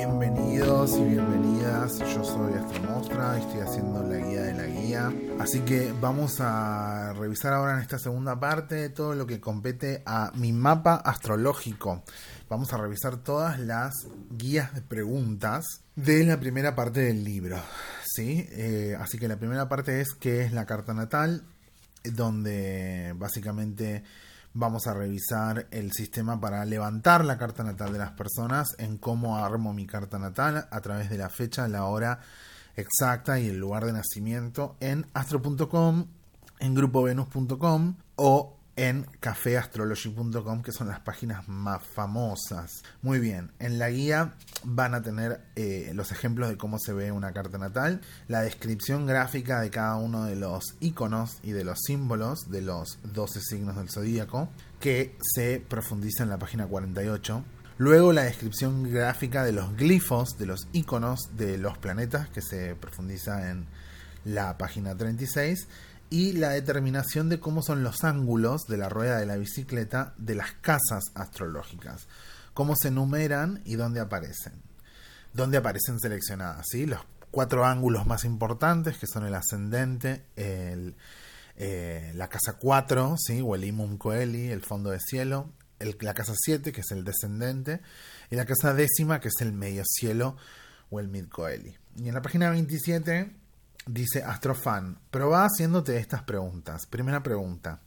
Bienvenidos 0.00 0.96
y 0.96 1.04
bienvenidas, 1.04 1.98
yo 1.98 2.24
soy 2.24 2.54
Astromostra 2.54 3.36
y 3.36 3.42
estoy 3.42 3.60
haciendo 3.60 4.02
la 4.02 4.16
guía 4.16 4.42
de 4.44 4.54
la 4.54 4.64
guía. 4.64 5.12
Así 5.38 5.60
que 5.60 5.92
vamos 6.00 6.40
a 6.40 7.12
revisar 7.12 7.52
ahora 7.52 7.74
en 7.74 7.80
esta 7.80 7.98
segunda 7.98 8.40
parte 8.40 8.88
todo 8.88 9.14
lo 9.14 9.26
que 9.26 9.40
compete 9.40 10.02
a 10.06 10.32
mi 10.34 10.54
mapa 10.54 10.94
astrológico. 10.94 12.02
Vamos 12.48 12.72
a 12.72 12.78
revisar 12.78 13.18
todas 13.18 13.60
las 13.60 13.92
guías 14.30 14.72
de 14.72 14.80
preguntas 14.80 15.66
de 15.96 16.24
la 16.24 16.40
primera 16.40 16.74
parte 16.74 17.00
del 17.00 17.22
libro. 17.22 17.58
¿sí? 18.02 18.48
Eh, 18.52 18.96
así 18.98 19.18
que 19.18 19.28
la 19.28 19.36
primera 19.36 19.68
parte 19.68 20.00
es 20.00 20.14
qué 20.14 20.44
es 20.44 20.54
la 20.54 20.64
carta 20.64 20.94
natal, 20.94 21.44
donde 22.04 23.12
básicamente 23.18 24.02
vamos 24.52 24.86
a 24.86 24.94
revisar 24.94 25.66
el 25.70 25.92
sistema 25.92 26.40
para 26.40 26.64
levantar 26.64 27.24
la 27.24 27.38
carta 27.38 27.62
natal 27.62 27.92
de 27.92 27.98
las 27.98 28.12
personas, 28.12 28.74
en 28.78 28.98
cómo 28.98 29.36
armo 29.36 29.72
mi 29.72 29.86
carta 29.86 30.18
natal 30.18 30.68
a 30.70 30.80
través 30.80 31.10
de 31.10 31.18
la 31.18 31.28
fecha, 31.28 31.68
la 31.68 31.84
hora 31.84 32.20
exacta 32.76 33.38
y 33.38 33.48
el 33.48 33.58
lugar 33.58 33.84
de 33.84 33.92
nacimiento 33.92 34.76
en 34.80 35.06
astro.com, 35.14 36.06
en 36.58 36.74
grupovenus.com 36.74 37.94
o 38.16 38.59
en 38.80 39.06
cafeastrology.com, 39.20 40.62
que 40.62 40.72
son 40.72 40.88
las 40.88 41.00
páginas 41.00 41.46
más 41.48 41.82
famosas. 41.94 42.82
Muy 43.02 43.18
bien, 43.18 43.50
en 43.58 43.78
la 43.78 43.90
guía 43.90 44.32
van 44.64 44.94
a 44.94 45.02
tener 45.02 45.42
eh, 45.54 45.92
los 45.94 46.12
ejemplos 46.12 46.48
de 46.48 46.56
cómo 46.56 46.78
se 46.78 46.94
ve 46.94 47.12
una 47.12 47.32
carta 47.32 47.58
natal, 47.58 48.00
la 48.26 48.40
descripción 48.40 49.06
gráfica 49.06 49.60
de 49.60 49.68
cada 49.68 49.96
uno 49.96 50.24
de 50.24 50.34
los 50.34 50.76
iconos 50.80 51.40
y 51.42 51.50
de 51.50 51.64
los 51.64 51.78
símbolos 51.84 52.50
de 52.50 52.62
los 52.62 52.98
12 53.02 53.42
signos 53.42 53.76
del 53.76 53.90
zodíaco, 53.90 54.48
que 54.80 55.14
se 55.20 55.62
profundiza 55.68 56.22
en 56.22 56.30
la 56.30 56.38
página 56.38 56.66
48. 56.66 57.44
Luego 57.76 58.14
la 58.14 58.22
descripción 58.22 58.90
gráfica 58.90 59.44
de 59.44 59.52
los 59.52 59.76
glifos, 59.76 60.38
de 60.38 60.46
los 60.46 60.68
iconos 60.72 61.36
de 61.36 61.58
los 61.58 61.76
planetas, 61.76 62.30
que 62.30 62.40
se 62.40 62.76
profundiza 62.76 63.50
en 63.50 63.66
la 64.24 64.56
página 64.56 64.96
36 64.96 65.68
y 66.10 66.32
la 66.32 66.50
determinación 66.50 67.28
de 67.28 67.38
cómo 67.38 67.62
son 67.62 67.84
los 67.84 68.02
ángulos 68.02 68.66
de 68.66 68.76
la 68.76 68.88
rueda 68.88 69.18
de 69.18 69.26
la 69.26 69.36
bicicleta 69.36 70.12
de 70.18 70.34
las 70.34 70.52
casas 70.60 71.04
astrológicas, 71.14 72.08
cómo 72.52 72.74
se 72.76 72.88
enumeran 72.88 73.62
y 73.64 73.76
dónde 73.76 74.00
aparecen. 74.00 74.54
Dónde 75.32 75.58
aparecen 75.58 76.00
seleccionadas, 76.00 76.66
¿sí? 76.68 76.86
Los 76.86 77.00
cuatro 77.30 77.64
ángulos 77.64 78.06
más 78.06 78.24
importantes, 78.24 78.98
que 78.98 79.06
son 79.06 79.24
el 79.24 79.34
ascendente, 79.34 80.24
el, 80.34 80.96
eh, 81.56 82.10
la 82.14 82.28
casa 82.28 82.54
4, 82.58 83.14
¿sí? 83.16 83.40
o 83.44 83.54
el 83.54 83.64
imum 83.64 83.96
coeli, 83.96 84.48
el 84.48 84.62
fondo 84.62 84.90
de 84.90 84.98
cielo, 84.98 85.52
el, 85.78 85.96
la 86.00 86.14
casa 86.14 86.32
7, 86.36 86.72
que 86.72 86.80
es 86.80 86.90
el 86.90 87.04
descendente, 87.04 87.80
y 88.30 88.36
la 88.36 88.46
casa 88.46 88.74
décima, 88.74 89.20
que 89.20 89.28
es 89.28 89.40
el 89.40 89.52
medio 89.52 89.84
cielo 89.86 90.36
o 90.90 90.98
el 90.98 91.08
mid 91.08 91.28
coeli. 91.28 91.76
Y 91.96 92.08
en 92.08 92.14
la 92.14 92.22
página 92.22 92.50
27 92.50 93.30
Dice 93.86 94.22
Astrofan, 94.22 94.98
probá 95.10 95.46
haciéndote 95.46 95.96
estas 95.96 96.22
preguntas. 96.22 96.86
Primera 96.86 97.22
pregunta. 97.22 97.80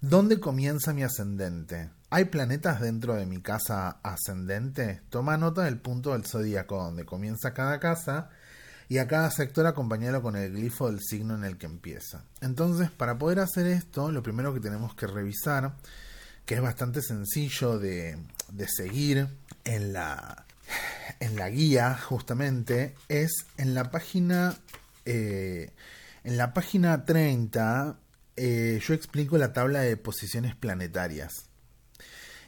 ¿Dónde 0.00 0.40
comienza 0.40 0.92
mi 0.92 1.02
ascendente? 1.02 1.90
¿Hay 2.10 2.26
planetas 2.26 2.80
dentro 2.80 3.14
de 3.14 3.26
mi 3.26 3.40
casa 3.40 3.98
ascendente? 4.02 5.02
Toma 5.10 5.36
nota 5.36 5.62
del 5.62 5.78
punto 5.78 6.12
del 6.12 6.26
zodíaco 6.26 6.76
donde 6.76 7.04
comienza 7.04 7.54
cada 7.54 7.78
casa 7.78 8.30
y 8.88 8.98
a 8.98 9.06
cada 9.06 9.30
sector 9.30 9.66
acompañarlo 9.66 10.20
con 10.20 10.36
el 10.36 10.52
glifo 10.52 10.90
del 10.90 11.00
signo 11.00 11.34
en 11.34 11.44
el 11.44 11.56
que 11.56 11.66
empieza. 11.66 12.24
Entonces, 12.40 12.90
para 12.90 13.16
poder 13.16 13.40
hacer 13.40 13.66
esto, 13.66 14.10
lo 14.10 14.22
primero 14.22 14.52
que 14.52 14.60
tenemos 14.60 14.94
que 14.94 15.06
revisar, 15.06 15.76
que 16.44 16.56
es 16.56 16.60
bastante 16.60 17.00
sencillo 17.00 17.78
de, 17.78 18.18
de 18.52 18.68
seguir 18.68 19.28
en 19.64 19.92
la, 19.92 20.44
en 21.20 21.36
la 21.36 21.48
guía, 21.48 21.96
justamente, 21.96 22.94
es 23.08 23.30
en 23.56 23.74
la 23.74 23.90
página 23.90 24.56
eh, 25.04 25.72
en 26.24 26.36
la 26.36 26.54
página 26.54 27.04
30 27.04 27.98
eh, 28.36 28.80
yo 28.86 28.94
explico 28.94 29.36
la 29.36 29.52
tabla 29.52 29.80
de 29.80 29.96
posiciones 29.96 30.54
planetarias. 30.56 31.48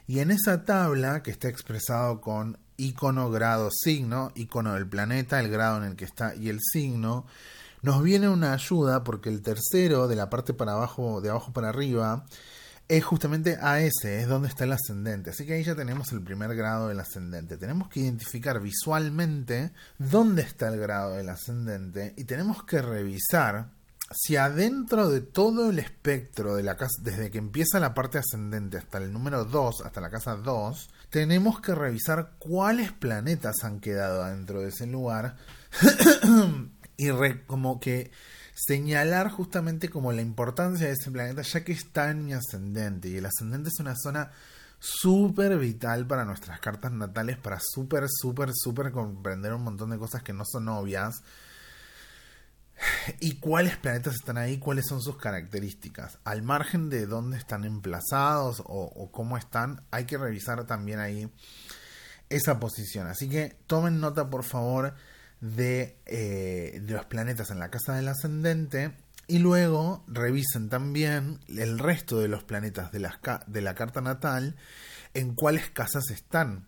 Y 0.07 0.19
en 0.19 0.31
esa 0.31 0.65
tabla, 0.65 1.23
que 1.23 1.31
está 1.31 1.47
expresado 1.47 2.21
con 2.21 2.57
icono, 2.77 3.29
grado, 3.29 3.69
signo, 3.71 4.31
icono 4.35 4.73
del 4.73 4.87
planeta, 4.87 5.39
el 5.39 5.49
grado 5.49 5.77
en 5.77 5.83
el 5.91 5.95
que 5.95 6.05
está 6.05 6.35
y 6.35 6.49
el 6.49 6.59
signo, 6.61 7.25
nos 7.81 8.03
viene 8.03 8.29
una 8.29 8.53
ayuda 8.53 9.03
porque 9.03 9.29
el 9.29 9.41
tercero 9.41 10.07
de 10.07 10.15
la 10.15 10.29
parte 10.29 10.53
para 10.53 10.73
abajo, 10.73 11.21
de 11.21 11.29
abajo 11.29 11.53
para 11.53 11.69
arriba, 11.69 12.25
es 12.87 13.03
justamente 13.03 13.57
AS, 13.59 14.05
es 14.05 14.27
donde 14.27 14.47
está 14.47 14.65
el 14.65 14.73
ascendente. 14.73 15.31
Así 15.31 15.45
que 15.45 15.53
ahí 15.53 15.63
ya 15.63 15.75
tenemos 15.75 16.11
el 16.11 16.21
primer 16.21 16.55
grado 16.55 16.87
del 16.87 16.99
ascendente. 16.99 17.57
Tenemos 17.57 17.89
que 17.89 18.01
identificar 18.01 18.59
visualmente 18.59 19.71
dónde 19.97 20.43
está 20.43 20.67
el 20.67 20.79
grado 20.79 21.15
del 21.15 21.29
ascendente 21.29 22.13
y 22.17 22.25
tenemos 22.25 22.63
que 22.63 22.81
revisar 22.81 23.69
si 24.11 24.35
adentro 24.35 25.09
de 25.09 25.21
todo 25.21 25.71
el 25.71 25.79
espectro 25.79 26.55
de 26.55 26.61
la 26.61 26.77
casa, 26.77 27.01
desde 27.01 27.31
que 27.31 27.39
empieza 27.39 27.79
la 27.79 27.95
parte 27.95 28.19
ascendente 28.19 28.77
hasta 28.77 28.99
el 28.99 29.11
número 29.11 29.45
2, 29.45 29.81
hasta 29.81 29.99
la 29.99 30.11
casa 30.11 30.35
2, 30.35 30.89
tenemos 31.09 31.59
que 31.59 31.73
revisar 31.73 32.33
cuáles 32.37 32.91
planetas 32.91 33.63
han 33.63 33.79
quedado 33.79 34.25
dentro 34.25 34.61
de 34.61 34.69
ese 34.69 34.85
lugar 34.85 35.37
y 36.97 37.09
como 37.47 37.79
que 37.79 38.11
señalar 38.55 39.29
justamente 39.29 39.89
como 39.89 40.13
la 40.13 40.21
importancia 40.21 40.87
de 40.87 40.93
ese 40.93 41.11
planeta 41.11 41.41
ya 41.41 41.63
que 41.65 41.73
está 41.73 42.09
en 42.09 42.25
mi 42.25 42.33
ascendente 42.33 43.09
y 43.09 43.17
el 43.17 43.25
ascendente 43.25 43.67
es 43.67 43.79
una 43.79 43.95
zona 43.95 44.31
súper 44.79 45.57
vital 45.57 46.07
para 46.07 46.23
nuestras 46.23 46.61
cartas 46.61 46.93
natales 46.93 47.37
para 47.37 47.59
súper, 47.59 48.05
súper, 48.09 48.51
súper 48.53 48.93
comprender 48.93 49.53
un 49.53 49.63
montón 49.63 49.89
de 49.89 49.97
cosas 49.97 50.23
que 50.23 50.31
no 50.31 50.45
son 50.45 50.69
obvias 50.69 51.21
y 53.19 53.39
cuáles 53.39 53.75
planetas 53.77 54.15
están 54.15 54.37
ahí, 54.37 54.57
cuáles 54.57 54.85
son 54.87 55.01
sus 55.01 55.17
características. 55.17 56.19
Al 56.23 56.41
margen 56.43 56.89
de 56.89 57.05
dónde 57.05 57.37
están 57.37 57.63
emplazados 57.63 58.61
o, 58.61 58.91
o, 58.95 59.11
cómo 59.11 59.37
están, 59.37 59.83
hay 59.91 60.05
que 60.05 60.17
revisar 60.17 60.65
también 60.65 60.99
ahí 60.99 61.29
esa 62.29 62.59
posición. 62.59 63.07
Así 63.07 63.29
que 63.29 63.57
tomen 63.67 63.99
nota, 63.99 64.29
por 64.29 64.43
favor, 64.43 64.93
eh, 65.41 66.79
de, 66.81 66.93
los 66.93 67.05
planetas 67.05 67.51
en 67.51 67.59
la 67.59 67.69
casa 67.69 67.93
del 67.93 68.07
ascendente 68.07 68.93
y 69.27 69.39
luego 69.39 70.03
revisen 70.07 70.69
también 70.69 71.39
el 71.47 71.79
resto 71.79 72.19
de 72.19 72.27
los 72.27 72.43
planetas 72.43 72.91
de, 72.91 73.07
de 73.47 73.61
la 73.61 73.75
carta 73.75 74.01
natal 74.01 74.55
en 75.13 75.33
cuáles 75.33 75.69
casas 75.69 76.09
están. 76.11 76.67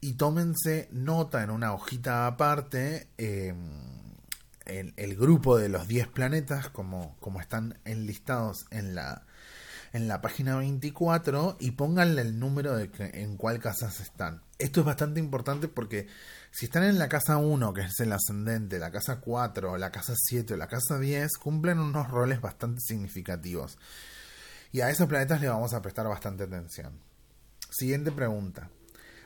Y 0.00 0.14
tómense 0.14 0.88
nota 0.92 1.42
en 1.42 1.50
una 1.50 1.72
hojita 1.72 2.26
aparte 2.26 3.08
em, 3.16 3.56
el 4.66 5.16
grupo 5.16 5.56
de 5.56 5.68
los 5.68 5.88
10 5.88 6.08
planetas 6.08 6.68
como, 6.68 7.16
como 7.20 7.40
están 7.40 7.78
enlistados 7.84 8.66
en 8.70 8.94
la, 8.94 9.24
en 9.92 10.08
la 10.08 10.20
página 10.20 10.56
24 10.56 11.56
y 11.58 11.72
pónganle 11.72 12.22
el 12.22 12.38
número 12.38 12.76
de 12.76 12.90
que, 12.90 13.22
en 13.22 13.36
cuál 13.36 13.58
casas 13.60 14.00
están. 14.00 14.42
Esto 14.58 14.80
es 14.80 14.86
bastante 14.86 15.20
importante 15.20 15.68
porque 15.68 16.06
si 16.56 16.64
están 16.64 16.84
en 16.84 16.98
la 16.98 17.10
casa 17.10 17.36
1, 17.36 17.74
que 17.74 17.82
es 17.82 18.00
el 18.00 18.10
ascendente, 18.14 18.78
la 18.78 18.90
casa 18.90 19.20
4, 19.20 19.76
la 19.76 19.92
casa 19.92 20.14
7 20.16 20.54
o 20.54 20.56
la 20.56 20.68
casa 20.68 20.98
10, 20.98 21.36
cumplen 21.36 21.78
unos 21.78 22.08
roles 22.08 22.40
bastante 22.40 22.80
significativos. 22.80 23.76
Y 24.72 24.80
a 24.80 24.88
esos 24.88 25.06
planetas 25.06 25.42
le 25.42 25.50
vamos 25.50 25.74
a 25.74 25.82
prestar 25.82 26.08
bastante 26.08 26.44
atención. 26.44 26.98
Siguiente 27.70 28.10
pregunta. 28.10 28.70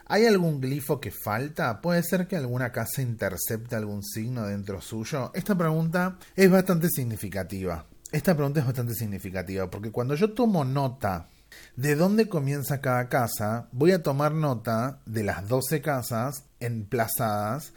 ¿Hay 0.07 0.27
algún 0.27 0.61
glifo 0.61 1.01
que 1.01 1.13
falta? 1.13 1.81
¿Puede 1.81 2.03
ser 2.03 2.27
que 2.27 2.35
alguna 2.35 2.73
casa 2.73 3.01
intercepte 3.01 3.77
algún 3.77 4.03
signo 4.03 4.47
dentro 4.47 4.81
suyo? 4.81 5.31
Esta 5.33 5.57
pregunta 5.57 6.19
es 6.35 6.51
bastante 6.51 6.89
significativa. 6.89 7.87
Esta 8.11 8.35
pregunta 8.35 8.59
es 8.59 8.67
bastante 8.67 8.95
significativa 8.95 9.71
porque 9.71 9.93
cuando 9.93 10.17
yo 10.17 10.33
tomo 10.33 10.65
nota 10.65 11.29
de 11.77 11.95
dónde 11.95 12.29
comienza 12.29 12.81
cada 12.81 13.09
casa, 13.09 13.69
voy 13.71 13.93
a 13.93 14.03
tomar 14.03 14.33
nota 14.33 14.99
de 15.07 15.23
las 15.23 15.47
12 15.47 15.81
casas 15.81 16.50
emplazadas 16.61 17.73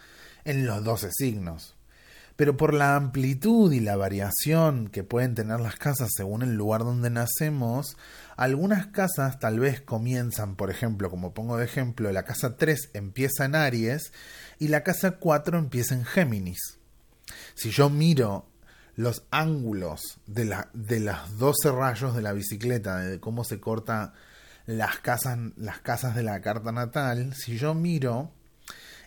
en 0.46 0.68
los 0.68 0.84
12 0.84 1.10
signos. 1.12 1.76
Pero 2.36 2.58
por 2.58 2.74
la 2.74 2.96
amplitud 2.96 3.72
y 3.72 3.80
la 3.80 3.96
variación 3.96 4.88
que 4.88 5.04
pueden 5.04 5.36
tener 5.36 5.60
las 5.60 5.76
casas 5.76 6.10
según 6.16 6.42
el 6.42 6.56
lugar 6.56 6.82
donde 6.82 7.12
nacemos, 7.12 7.96
algunas 8.36 8.88
casas 8.88 9.40
tal 9.40 9.60
vez 9.60 9.82
comienzan, 9.82 10.56
por 10.56 10.72
ejemplo, 10.72 11.12
como 11.12 11.34
pongo 11.34 11.58
de 11.58 11.66
ejemplo, 11.66 12.12
la 12.12 12.24
casa 12.24 12.58
3 12.58 12.90
empieza 12.94 13.46
en 13.46 13.56
Aries 13.56 14.12
y 14.58 14.70
la 14.70 14.82
casa 14.84 15.12
4 15.12 15.60
empieza 15.60 15.94
en 15.94 16.06
Géminis. 16.06 16.80
Si 17.54 17.70
yo 17.70 17.92
miro 17.92 18.48
los 18.96 19.24
ángulos 19.30 20.20
de, 20.26 20.46
la, 20.46 20.70
de 20.74 21.00
las 21.00 21.38
12 21.38 21.72
rayos 21.72 22.16
de 22.16 22.22
la 22.24 22.34
bicicleta, 22.34 22.98
de 22.98 23.20
cómo 23.20 23.44
se 23.44 23.60
corta 23.60 24.14
las 24.66 24.98
casas, 25.00 25.38
las 25.56 25.80
casas 25.80 26.16
de 26.16 26.24
la 26.24 26.42
carta 26.42 26.72
natal, 26.72 27.34
si 27.36 27.58
yo 27.58 27.76
miro 27.76 28.32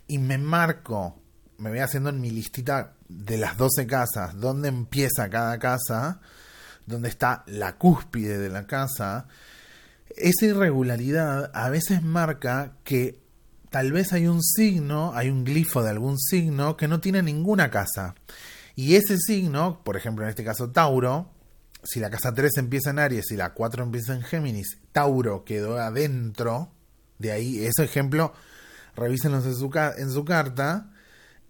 y 0.07 0.19
me 0.19 0.39
marco, 0.39 1.21
me 1.59 1.71
voy 1.71 1.81
haciendo 1.81 2.11
en 2.11 2.21
mi 2.21 2.31
listita 2.31 2.95
de 3.09 3.39
las 3.39 3.57
12 3.57 3.87
casas, 3.87 4.39
dónde 4.39 4.69
empieza 4.69 5.29
cada 5.31 5.59
casa, 5.59 6.21
dónde 6.87 7.09
está 7.09 7.45
la 7.47 7.77
cúspide 7.77 8.39
de 8.39 8.49
la 8.49 8.67
casa, 8.67 9.27
esa 10.17 10.47
irregularidad 10.47 11.51
a 11.55 11.69
veces 11.69 12.03
marca 12.03 12.77
que 12.85 13.21
tal 13.71 13.93
vez 13.93 14.13
hay 14.13 14.27
un 14.27 14.43
signo, 14.43 15.13
hay 15.15 15.29
un 15.29 15.45
glifo 15.45 15.83
de 15.83 15.91
algún 15.91 16.19
signo 16.19 16.77
que 16.77 16.89
no 16.89 17.01
tiene 17.01 17.23
ninguna 17.23 17.71
casa. 17.71 18.15
Y 18.75 18.95
ese 18.95 19.19
signo, 19.19 19.83
por 19.85 19.97
ejemplo 19.97 20.25
en 20.25 20.31
este 20.31 20.45
caso 20.45 20.71
Tauro, 20.71 21.31
si 21.83 22.01
la 22.01 22.11
casa 22.11 22.33
3 22.33 22.57
empieza 22.59 22.91
en 22.91 22.99
Aries 22.99 23.31
y 23.31 23.37
la 23.37 23.53
4 23.53 23.85
empieza 23.85 24.15
en 24.15 24.23
Géminis, 24.23 24.79
Tauro 24.93 25.45
quedó 25.45 25.79
adentro, 25.79 26.73
de 27.19 27.33
ahí, 27.33 27.65
ese 27.65 27.85
ejemplo, 27.85 28.35
revísenlos 28.97 29.45
en 29.47 29.55
su, 30.11 30.25
carta, 30.25 30.91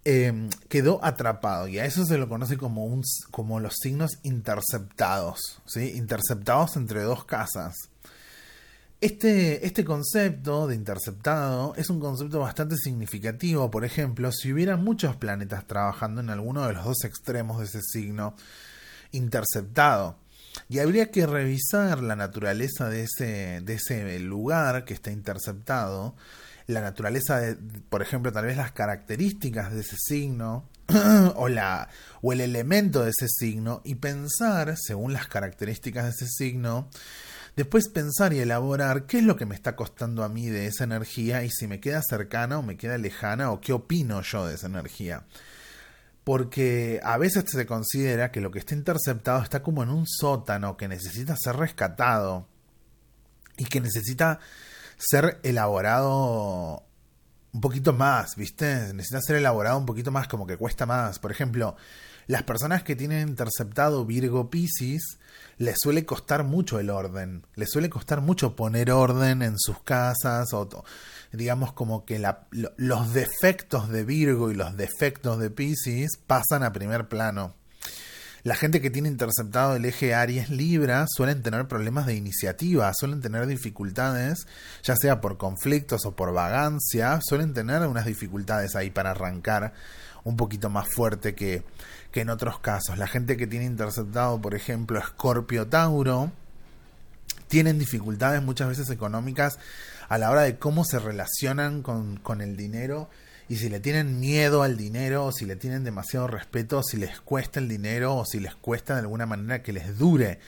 em, 0.03 0.49
quedó 0.69 1.03
atrapado. 1.03 1.67
Y 1.67 1.79
a 1.79 1.85
eso 1.85 2.05
se 2.05 2.17
lo 2.17 2.29
conoce 2.29 2.57
como, 2.57 3.01
como 3.31 3.59
los 3.59 3.75
signos 3.81 4.19
interceptados, 4.23 5.61
¿sí? 5.65 5.93
interceptados 5.95 6.75
entre 6.75 7.01
dos 7.01 7.25
casas. 7.25 7.73
Este, 8.99 9.63
este 9.65 9.85
concepto 9.85 10.65
de 10.65 10.73
interceptado 10.73 11.75
es 11.75 11.91
un 11.91 11.99
concepto 11.99 12.39
bastante 12.39 12.75
significativo, 12.77 13.69
por 13.69 13.85
ejemplo, 13.85 14.31
si 14.31 14.51
hubiera 14.51 14.75
muchos 14.75 15.15
planetas 15.15 15.67
trabajando 15.67 16.19
en 16.21 16.31
alguno 16.31 16.65
de 16.65 16.73
los 16.73 16.83
dos 16.83 17.03
extremos 17.03 17.59
de 17.59 17.65
ese 17.65 17.81
signo 17.81 18.35
interceptado. 19.11 20.17
Y 20.67 20.79
habría 20.79 21.11
que 21.11 21.27
revisar 21.27 22.01
la 22.01 22.15
naturaleza 22.15 22.89
de 22.89 23.03
ese, 23.03 23.61
de 23.61 23.73
ese 23.75 24.19
lugar 24.19 24.83
que 24.85 24.95
está 24.95 25.11
interceptado, 25.11 26.15
la 26.67 26.81
naturaleza 26.81 27.39
de, 27.39 27.55
por 27.89 28.01
ejemplo, 28.01 28.31
tal 28.31 28.45
vez 28.45 28.57
las 28.57 28.71
características 28.71 29.73
de 29.73 29.81
ese 29.81 29.95
signo, 29.97 30.69
o, 31.35 31.47
la, 31.47 31.89
o 32.21 32.33
el 32.33 32.41
elemento 32.41 33.03
de 33.03 33.11
ese 33.11 33.27
signo, 33.27 33.81
y 33.83 33.95
pensar, 33.95 34.75
según 34.77 35.13
las 35.13 35.27
características 35.27 36.03
de 36.05 36.09
ese 36.11 36.27
signo, 36.27 36.89
Después 37.57 37.89
pensar 37.89 38.33
y 38.33 38.39
elaborar 38.39 39.07
qué 39.07 39.17
es 39.17 39.23
lo 39.23 39.35
que 39.35 39.47
me 39.47 39.55
está 39.55 39.75
costando 39.75 40.23
a 40.23 40.29
mí 40.29 40.45
de 40.45 40.67
esa 40.67 40.83
energía 40.83 41.43
y 41.43 41.49
si 41.49 41.65
me 41.65 41.79
queda 41.79 42.03
cercana 42.07 42.59
o 42.59 42.61
me 42.61 42.77
queda 42.77 42.99
lejana 42.99 43.49
o 43.49 43.59
qué 43.59 43.73
opino 43.73 44.21
yo 44.21 44.45
de 44.45 44.53
esa 44.53 44.67
energía. 44.67 45.25
Porque 46.23 46.99
a 47.03 47.17
veces 47.17 47.45
se 47.47 47.65
considera 47.65 48.31
que 48.31 48.41
lo 48.41 48.51
que 48.51 48.59
está 48.59 48.75
interceptado 48.75 49.41
está 49.41 49.63
como 49.63 49.81
en 49.81 49.89
un 49.89 50.05
sótano 50.05 50.77
que 50.77 50.87
necesita 50.87 51.35
ser 51.35 51.55
rescatado 51.55 52.47
y 53.57 53.65
que 53.65 53.81
necesita 53.81 54.39
ser 54.97 55.39
elaborado 55.43 56.83
un 57.53 57.61
poquito 57.61 57.93
más, 57.93 58.35
¿viste? 58.35 58.93
Necesita 58.93 59.21
ser 59.21 59.37
elaborado 59.37 59.77
un 59.77 59.85
poquito 59.85 60.11
más, 60.11 60.27
como 60.27 60.45
que 60.45 60.57
cuesta 60.57 60.85
más. 60.85 61.19
Por 61.19 61.31
ejemplo, 61.31 61.75
las 62.27 62.43
personas 62.43 62.83
que 62.83 62.95
tienen 62.95 63.29
interceptado 63.29 64.05
Virgo 64.05 64.49
Pisces 64.49 65.17
les 65.57 65.77
suele 65.79 66.05
costar 66.05 66.43
mucho 66.43 66.79
el 66.79 66.89
orden, 66.89 67.45
les 67.55 67.71
suele 67.71 67.89
costar 67.89 68.21
mucho 68.21 68.55
poner 68.55 68.91
orden 68.91 69.41
en 69.41 69.57
sus 69.57 69.81
casas 69.81 70.53
o 70.53 70.83
digamos 71.31 71.73
como 71.73 72.05
que 72.05 72.21
los 72.77 73.13
defectos 73.13 73.89
de 73.89 74.03
Virgo 74.03 74.51
y 74.51 74.55
los 74.55 74.77
defectos 74.77 75.39
de 75.39 75.49
Pisces 75.49 76.17
pasan 76.17 76.63
a 76.63 76.73
primer 76.73 77.07
plano. 77.07 77.55
La 78.47 78.55
gente 78.55 78.79
que 78.79 78.89
tiene 78.89 79.09
interceptado 79.09 79.75
el 79.75 79.83
eje 79.83 80.15
Aries 80.15 80.49
Libra 80.49 81.05
suelen 81.09 81.43
tener 81.43 81.67
problemas 81.67 82.05
de 82.05 82.15
iniciativa, 82.15 82.89
suelen 82.93 83.19
tener 83.19 83.45
dificultades, 83.45 84.47
ya 84.83 84.95
sea 84.95 85.19
por 85.19 85.35
conflictos 85.35 86.05
o 86.05 86.15
por 86.15 86.31
vagancia, 86.31 87.19
suelen 87.21 87.53
tener 87.53 87.81
unas 87.81 88.05
dificultades 88.05 88.77
ahí 88.77 88.89
para 88.89 89.11
arrancar 89.11 89.73
un 90.23 90.37
poquito 90.37 90.69
más 90.69 90.87
fuerte 90.87 91.35
que, 91.35 91.65
que 92.13 92.21
en 92.21 92.29
otros 92.29 92.59
casos. 92.59 92.97
La 92.97 93.07
gente 93.07 93.35
que 93.35 93.47
tiene 93.47 93.65
interceptado, 93.65 94.41
por 94.41 94.55
ejemplo, 94.55 94.97
Escorpio 94.97 95.67
Tauro, 95.67 96.31
tienen 97.49 97.77
dificultades 97.77 98.41
muchas 98.41 98.69
veces 98.69 98.89
económicas 98.89 99.59
a 100.07 100.17
la 100.17 100.31
hora 100.31 100.43
de 100.43 100.57
cómo 100.57 100.85
se 100.85 100.99
relacionan 100.99 101.81
con, 101.81 102.15
con 102.15 102.39
el 102.39 102.55
dinero 102.55 103.09
y 103.49 103.57
si 103.57 103.69
le 103.69 103.79
tienen 103.79 104.19
miedo 104.19 104.63
al 104.63 104.77
dinero 104.77 105.25
o 105.25 105.31
si 105.31 105.45
le 105.45 105.55
tienen 105.55 105.83
demasiado 105.83 106.27
respeto, 106.27 106.83
si 106.83 106.97
les 106.97 107.21
cuesta 107.21 107.59
el 107.59 107.67
dinero 107.67 108.15
o 108.15 108.25
si 108.25 108.39
les 108.39 108.55
cuesta 108.55 108.95
de 108.95 109.01
alguna 109.01 109.25
manera 109.25 109.63
que 109.63 109.73
les 109.73 109.97
dure 109.97 110.39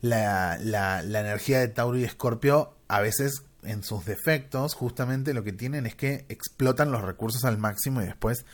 la, 0.00 0.58
la, 0.60 1.02
la 1.02 1.20
energía 1.20 1.60
de 1.60 1.68
Tauro 1.68 1.98
y 1.98 2.04
Escorpio, 2.04 2.74
a 2.88 3.00
veces 3.00 3.42
en 3.62 3.82
sus 3.82 4.04
defectos 4.04 4.74
justamente 4.74 5.34
lo 5.34 5.44
que 5.44 5.52
tienen 5.52 5.86
es 5.86 5.94
que 5.94 6.24
explotan 6.28 6.92
los 6.92 7.02
recursos 7.02 7.44
al 7.44 7.58
máximo 7.58 8.00
y 8.00 8.06
después 8.06 8.46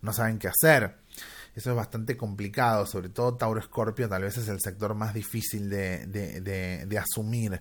no 0.00 0.12
saben 0.12 0.38
qué 0.38 0.48
hacer. 0.48 0.96
Eso 1.54 1.70
es 1.70 1.76
bastante 1.76 2.16
complicado, 2.16 2.86
sobre 2.86 3.10
todo 3.10 3.34
Tauro 3.34 3.60
Escorpio 3.60 4.08
tal 4.08 4.22
vez 4.22 4.38
es 4.38 4.48
el 4.48 4.60
sector 4.60 4.94
más 4.94 5.12
difícil 5.12 5.68
de, 5.68 6.06
de, 6.06 6.98
asumir. 6.98 7.60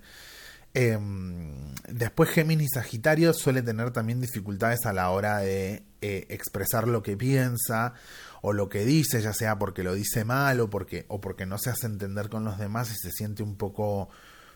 Em, 0.74 1.76
después 1.90 2.30
Géminis 2.30 2.72
Sagitario 2.74 3.34
suele 3.34 3.62
tener 3.62 3.92
también 3.92 4.22
dificultades 4.22 4.86
a 4.86 4.94
la 4.94 5.10
hora 5.10 5.40
de 5.40 5.84
eh, 6.02 6.26
expresar 6.30 6.88
lo 6.88 7.04
que 7.04 7.18
piensa 7.18 7.94
o 8.42 8.54
lo 8.54 8.70
que 8.70 8.86
dice, 8.86 9.22
ya 9.22 9.34
sea 9.34 9.60
porque 9.60 9.84
lo 9.84 9.94
dice 9.94 10.24
mal 10.24 10.60
o 10.62 10.70
porque, 10.70 11.06
o 11.10 11.20
porque 11.20 11.46
no 11.46 11.58
se 11.58 11.70
hace 11.70 11.88
entender 11.88 12.30
con 12.30 12.44
los 12.46 12.58
demás 12.58 12.90
y 12.92 12.96
se 12.96 13.12
siente 13.12 13.44
un 13.44 13.56
poco 13.56 14.10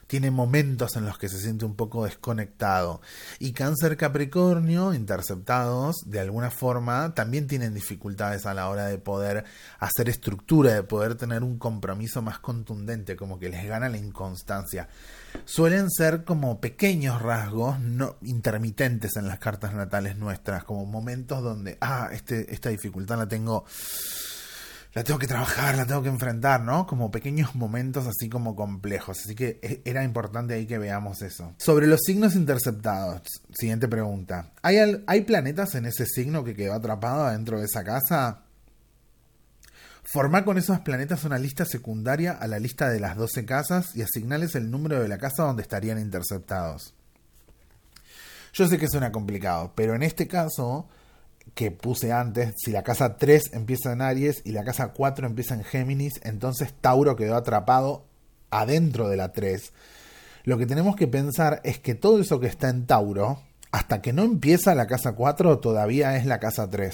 tiene 0.07 0.31
momentos 0.31 0.95
en 0.95 1.05
los 1.05 1.17
que 1.17 1.29
se 1.29 1.39
siente 1.39 1.65
un 1.65 1.75
poco 1.75 2.05
desconectado. 2.05 3.01
Y 3.39 3.53
cáncer 3.53 3.97
Capricornio, 3.97 4.93
interceptados, 4.93 5.95
de 6.05 6.19
alguna 6.19 6.51
forma, 6.51 7.13
también 7.15 7.47
tienen 7.47 7.73
dificultades 7.73 8.45
a 8.45 8.53
la 8.53 8.69
hora 8.69 8.85
de 8.85 8.97
poder 8.97 9.45
hacer 9.79 10.09
estructura, 10.09 10.73
de 10.73 10.83
poder 10.83 11.15
tener 11.15 11.43
un 11.43 11.57
compromiso 11.57 12.21
más 12.21 12.39
contundente, 12.39 13.15
como 13.15 13.39
que 13.39 13.49
les 13.49 13.65
gana 13.67 13.89
la 13.89 13.97
inconstancia. 13.97 14.87
Suelen 15.45 15.91
ser 15.91 16.23
como 16.23 16.61
pequeños 16.61 17.21
rasgos 17.21 17.79
no 17.79 18.15
intermitentes 18.21 19.15
en 19.17 19.27
las 19.27 19.39
cartas 19.39 19.73
natales 19.73 20.17
nuestras, 20.17 20.63
como 20.63 20.85
momentos 20.85 21.43
donde, 21.43 21.77
ah, 21.81 22.09
este, 22.11 22.53
esta 22.53 22.69
dificultad 22.69 23.17
la 23.17 23.27
tengo 23.27 23.65
la 24.95 25.03
tengo 25.03 25.19
que 25.19 25.27
trabajar, 25.27 25.75
la 25.75 25.85
tengo 25.85 26.01
que 26.01 26.07
enfrentar, 26.07 26.61
¿no? 26.61 26.87
Como 26.87 27.11
pequeños 27.11 27.53
momentos 27.53 28.07
así 28.07 28.29
como 28.29 28.55
complejos. 28.55 29.19
Así 29.19 29.35
que 29.35 29.59
e, 29.61 29.81
era 29.83 30.05
importante 30.05 30.53
ahí 30.53 30.65
que 30.65 30.77
veamos 30.77 31.21
eso. 31.21 31.53
Sobre 31.57 31.85
los 31.85 31.99
signos 32.05 32.33
interceptados, 32.33 33.21
siguiente 33.53 33.89
pregunta. 33.89 34.53
¿Hay, 34.61 34.77
¿Hay 35.05 35.21
planetas 35.21 35.75
en 35.75 35.85
ese 35.85 36.05
signo 36.05 36.45
que 36.45 36.55
quedó 36.55 36.73
atrapado 36.73 37.29
dentro 37.29 37.59
de 37.59 37.65
esa 37.65 37.83
casa? 37.83 38.44
Forma 40.05 40.45
con 40.45 40.59
esos 40.59 40.79
planetas 40.81 41.23
una 41.23 41.39
lista 41.39 41.65
secundaria 41.65 42.33
a 42.33 42.47
la 42.47 42.59
lista 42.59 42.89
de 42.89 42.99
las 42.99 43.17
12 43.17 43.43
casas 43.43 43.95
y 43.95 44.03
asignales 44.03 44.53
el 44.53 44.69
número 44.69 45.01
de 45.01 45.07
la 45.07 45.17
casa 45.17 45.43
donde 45.43 45.63
estarían 45.63 45.99
interceptados. 45.99 46.93
Yo 48.53 48.67
sé 48.67 48.77
que 48.77 48.87
suena 48.87 49.11
complicado, 49.11 49.73
pero 49.75 49.95
en 49.95 50.03
este 50.03 50.27
caso 50.27 50.87
que 51.55 51.71
puse 51.71 52.11
antes, 52.11 52.53
si 52.57 52.71
la 52.71 52.83
casa 52.83 53.17
3 53.17 53.53
empieza 53.53 53.93
en 53.93 54.03
Aries 54.03 54.43
y 54.45 54.51
la 54.51 54.63
casa 54.63 54.89
4 54.89 55.25
empieza 55.25 55.55
en 55.55 55.63
Géminis, 55.63 56.13
entonces 56.23 56.71
Tauro 56.79 57.15
quedó 57.15 57.35
atrapado 57.35 58.05
adentro 58.51 59.09
de 59.09 59.17
la 59.17 59.33
3. 59.33 59.73
Lo 60.43 60.59
que 60.59 60.67
tenemos 60.67 60.95
que 60.95 61.07
pensar 61.07 61.61
es 61.63 61.79
que 61.79 61.95
todo 61.95 62.21
eso 62.21 62.39
que 62.39 62.47
está 62.47 62.69
en 62.69 62.85
Tauro, 62.85 63.41
hasta 63.71 64.03
que 64.03 64.13
no 64.13 64.21
empieza 64.21 64.75
la 64.75 64.85
casa 64.85 65.13
4, 65.13 65.57
todavía 65.57 66.15
es 66.15 66.27
la 66.27 66.39
casa 66.39 66.69
3. 66.69 66.93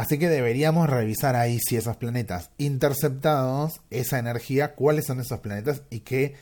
Así 0.00 0.18
que 0.18 0.30
deberíamos 0.30 0.88
revisar 0.88 1.36
ahí 1.36 1.58
si 1.58 1.76
esos 1.76 1.98
planetas 1.98 2.48
interceptados, 2.56 3.82
esa 3.90 4.18
energía, 4.18 4.74
cuáles 4.74 5.04
son 5.04 5.20
esos 5.20 5.40
planetas 5.40 5.82
y 5.90 6.00
qué, 6.00 6.36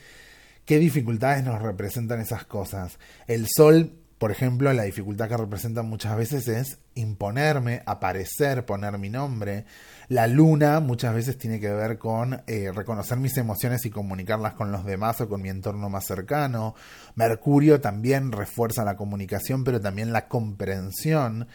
qué 0.63 0.79
dificultades 0.79 1.43
nos 1.43 1.61
representan 1.61 2.21
esas 2.21 2.45
cosas. 2.45 2.99
El 3.27 3.47
Sol 3.53 3.91
por 4.17 4.31
ejemplo, 4.31 4.71
la 4.73 4.83
dificultad 4.83 5.27
que 5.27 5.35
representa 5.35 5.81
muchas 5.81 6.15
veces 6.15 6.47
es 6.47 6.77
imponerme, 6.95 7.83
aparecer, 7.85 8.65
poner 8.65 8.97
mi 8.97 9.09
nombre. 9.09 9.65
La 10.07 10.27
luna 10.27 10.79
muchas 10.81 11.13
veces 11.13 11.37
tiene 11.37 11.59
que 11.59 11.69
ver 11.69 11.97
con 11.97 12.41
eh, 12.47 12.71
reconocer 12.73 13.17
mis 13.17 13.37
emociones 13.37 13.85
y 13.85 13.89
comunicarlas 13.89 14.53
con 14.53 14.71
los 14.71 14.85
demás 14.85 15.19
o 15.19 15.27
con 15.27 15.41
mi 15.41 15.49
entorno 15.49 15.89
más 15.89 16.05
cercano. 16.05 16.75
Mercurio 17.15 17.81
también 17.81 18.31
refuerza 18.33 18.85
la 18.85 18.97
comunicación, 18.97 19.65
pero 19.65 19.81
también 19.81 20.13
la 20.13 20.29
comprensión. 20.29 21.47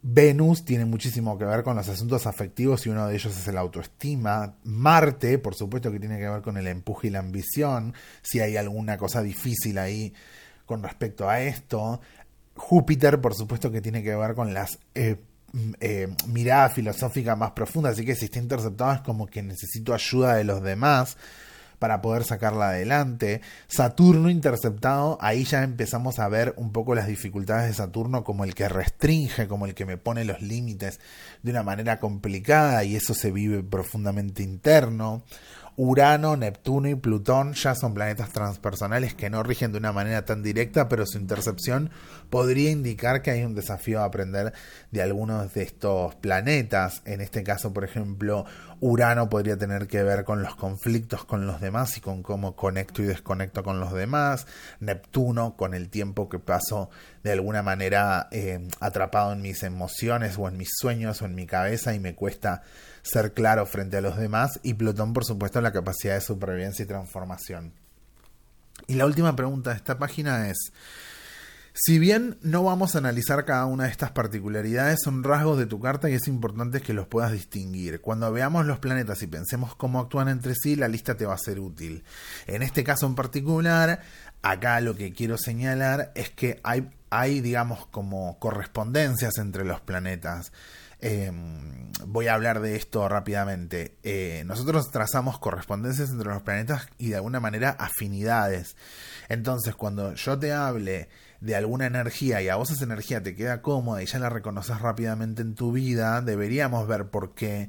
Venus 0.00 0.64
tiene 0.64 0.84
muchísimo 0.84 1.36
que 1.36 1.44
ver 1.44 1.64
con 1.64 1.76
los 1.76 1.88
asuntos 1.88 2.26
afectivos 2.26 2.86
y 2.86 2.90
uno 2.90 3.08
de 3.08 3.14
ellos 3.14 3.36
es 3.36 3.48
el 3.48 3.58
autoestima. 3.58 4.54
Marte, 4.64 5.38
por 5.38 5.54
supuesto 5.54 5.90
que 5.90 5.98
tiene 5.98 6.18
que 6.18 6.28
ver 6.28 6.40
con 6.40 6.56
el 6.56 6.66
empuje 6.68 7.08
y 7.08 7.10
la 7.10 7.18
ambición. 7.18 7.94
Si 8.22 8.40
hay 8.40 8.56
alguna 8.56 8.96
cosa 8.96 9.22
difícil 9.22 9.78
ahí 9.78 10.12
con 10.66 10.82
respecto 10.82 11.28
a 11.28 11.40
esto. 11.40 12.00
Júpiter, 12.54 13.20
por 13.20 13.34
supuesto, 13.34 13.70
que 13.70 13.80
tiene 13.80 14.02
que 14.02 14.14
ver 14.14 14.34
con 14.34 14.54
las 14.54 14.78
eh, 14.94 15.16
eh, 15.80 16.08
miradas 16.26 16.74
filosóficas 16.74 17.36
más 17.36 17.52
profundas, 17.52 17.94
así 17.94 18.04
que 18.04 18.14
si 18.14 18.26
está 18.26 18.38
interceptado 18.38 18.92
es 18.92 19.00
como 19.00 19.26
que 19.26 19.42
necesito 19.42 19.94
ayuda 19.94 20.34
de 20.34 20.44
los 20.44 20.62
demás 20.62 21.16
para 21.78 22.00
poder 22.00 22.24
sacarla 22.24 22.70
adelante. 22.70 23.40
Saturno 23.68 24.30
interceptado, 24.30 25.18
ahí 25.20 25.44
ya 25.44 25.62
empezamos 25.62 26.18
a 26.18 26.28
ver 26.28 26.54
un 26.56 26.72
poco 26.72 26.94
las 26.94 27.06
dificultades 27.06 27.68
de 27.68 27.74
Saturno 27.74 28.24
como 28.24 28.44
el 28.44 28.54
que 28.54 28.68
restringe, 28.68 29.48
como 29.48 29.66
el 29.66 29.74
que 29.74 29.86
me 29.86 29.96
pone 29.96 30.24
los 30.24 30.42
límites 30.42 31.00
de 31.42 31.50
una 31.50 31.62
manera 31.62 31.98
complicada 32.00 32.84
y 32.84 32.96
eso 32.96 33.14
se 33.14 33.30
vive 33.30 33.62
profundamente 33.62 34.42
interno. 34.42 35.22
Urano, 35.80 36.36
Neptuno 36.36 36.88
y 36.88 36.96
Plutón 36.96 37.52
ya 37.52 37.76
son 37.76 37.94
planetas 37.94 38.32
transpersonales 38.32 39.14
que 39.14 39.30
no 39.30 39.44
rigen 39.44 39.70
de 39.70 39.78
una 39.78 39.92
manera 39.92 40.24
tan 40.24 40.42
directa, 40.42 40.88
pero 40.88 41.06
su 41.06 41.18
intercepción 41.18 41.90
podría 42.30 42.72
indicar 42.72 43.22
que 43.22 43.30
hay 43.30 43.44
un 43.44 43.54
desafío 43.54 44.00
a 44.00 44.06
aprender 44.06 44.52
de 44.90 45.02
algunos 45.02 45.54
de 45.54 45.62
estos 45.62 46.16
planetas. 46.16 47.00
En 47.04 47.20
este 47.20 47.44
caso, 47.44 47.72
por 47.72 47.84
ejemplo, 47.84 48.44
Urano 48.80 49.28
podría 49.28 49.56
tener 49.56 49.86
que 49.86 50.02
ver 50.02 50.24
con 50.24 50.42
los 50.42 50.56
conflictos 50.56 51.24
con 51.24 51.46
los 51.46 51.60
demás 51.60 51.96
y 51.96 52.00
con 52.00 52.24
cómo 52.24 52.56
conecto 52.56 53.00
y 53.02 53.06
desconecto 53.06 53.62
con 53.62 53.78
los 53.78 53.92
demás. 53.92 54.48
Neptuno 54.80 55.54
con 55.56 55.74
el 55.74 55.90
tiempo 55.90 56.28
que 56.28 56.40
paso 56.40 56.90
de 57.22 57.30
alguna 57.30 57.62
manera 57.62 58.26
eh, 58.32 58.66
atrapado 58.80 59.32
en 59.32 59.42
mis 59.42 59.62
emociones 59.62 60.38
o 60.38 60.48
en 60.48 60.56
mis 60.56 60.70
sueños 60.76 61.22
o 61.22 61.26
en 61.26 61.36
mi 61.36 61.46
cabeza 61.46 61.94
y 61.94 62.00
me 62.00 62.16
cuesta 62.16 62.62
ser 63.10 63.32
claro 63.32 63.64
frente 63.66 63.96
a 63.96 64.00
los 64.00 64.16
demás 64.16 64.60
y 64.62 64.74
Plutón 64.74 65.12
por 65.12 65.24
supuesto 65.24 65.60
la 65.60 65.72
capacidad 65.72 66.14
de 66.14 66.20
supervivencia 66.20 66.84
y 66.84 66.88
transformación. 66.88 67.72
Y 68.86 68.94
la 68.94 69.06
última 69.06 69.34
pregunta 69.34 69.70
de 69.70 69.76
esta 69.76 69.98
página 69.98 70.48
es, 70.48 70.72
si 71.80 72.00
bien 72.00 72.38
no 72.42 72.64
vamos 72.64 72.94
a 72.94 72.98
analizar 72.98 73.44
cada 73.44 73.66
una 73.66 73.84
de 73.84 73.90
estas 73.90 74.10
particularidades, 74.10 74.98
son 75.02 75.22
rasgos 75.22 75.58
de 75.58 75.66
tu 75.66 75.78
carta 75.78 76.10
y 76.10 76.14
es 76.14 76.26
importante 76.26 76.80
que 76.80 76.92
los 76.92 77.06
puedas 77.06 77.30
distinguir. 77.30 78.00
Cuando 78.00 78.32
veamos 78.32 78.66
los 78.66 78.80
planetas 78.80 79.22
y 79.22 79.28
pensemos 79.28 79.76
cómo 79.76 80.00
actúan 80.00 80.28
entre 80.28 80.54
sí, 80.54 80.74
la 80.74 80.88
lista 80.88 81.16
te 81.16 81.24
va 81.24 81.34
a 81.34 81.38
ser 81.38 81.60
útil. 81.60 82.02
En 82.46 82.62
este 82.62 82.82
caso 82.82 83.06
en 83.06 83.14
particular, 83.14 84.00
acá 84.42 84.80
lo 84.80 84.96
que 84.96 85.12
quiero 85.12 85.38
señalar 85.38 86.10
es 86.16 86.30
que 86.30 86.60
hay, 86.64 86.90
hay 87.10 87.40
digamos, 87.40 87.86
como 87.86 88.38
correspondencias 88.40 89.38
entre 89.38 89.64
los 89.64 89.80
planetas. 89.80 90.52
Em, 91.00 91.92
voy 92.06 92.26
a 92.28 92.34
hablar 92.34 92.60
de 92.60 92.76
esto 92.76 93.08
rápidamente. 93.08 93.96
Eh, 94.02 94.42
nosotros 94.46 94.90
trazamos 94.90 95.38
correspondencias 95.38 96.10
entre 96.10 96.28
los 96.28 96.42
planetas 96.42 96.88
y 96.98 97.08
de 97.10 97.16
alguna 97.16 97.40
manera 97.40 97.70
afinidades. 97.70 98.76
Entonces, 99.28 99.74
cuando 99.74 100.14
yo 100.14 100.38
te 100.38 100.52
hable 100.52 101.08
de 101.40 101.54
alguna 101.54 101.86
energía 101.86 102.42
y 102.42 102.48
a 102.48 102.56
vos 102.56 102.70
esa 102.70 102.84
energía 102.84 103.22
te 103.22 103.36
queda 103.36 103.62
cómoda 103.62 104.02
y 104.02 104.06
ya 104.06 104.18
la 104.18 104.28
reconoces 104.28 104.80
rápidamente 104.80 105.42
en 105.42 105.54
tu 105.54 105.72
vida, 105.72 106.20
deberíamos 106.20 106.88
ver 106.88 107.10
por 107.10 107.34
qué 107.34 107.68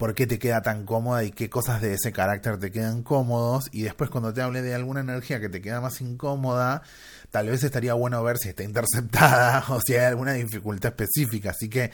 por 0.00 0.14
qué 0.14 0.26
te 0.26 0.38
queda 0.38 0.62
tan 0.62 0.86
cómoda 0.86 1.24
y 1.24 1.30
qué 1.30 1.50
cosas 1.50 1.82
de 1.82 1.92
ese 1.92 2.10
carácter 2.10 2.58
te 2.58 2.70
quedan 2.70 3.02
cómodos 3.02 3.68
y 3.70 3.82
después 3.82 4.08
cuando 4.08 4.32
te 4.32 4.40
hable 4.40 4.62
de 4.62 4.74
alguna 4.74 5.00
energía 5.00 5.40
que 5.40 5.50
te 5.50 5.60
queda 5.60 5.82
más 5.82 6.00
incómoda, 6.00 6.80
tal 7.30 7.50
vez 7.50 7.62
estaría 7.64 7.92
bueno 7.92 8.22
ver 8.22 8.38
si 8.38 8.48
está 8.48 8.62
interceptada 8.62 9.62
o 9.68 9.78
si 9.84 9.96
hay 9.96 10.06
alguna 10.06 10.32
dificultad 10.32 10.94
específica. 10.98 11.50
Así 11.50 11.68
que 11.68 11.90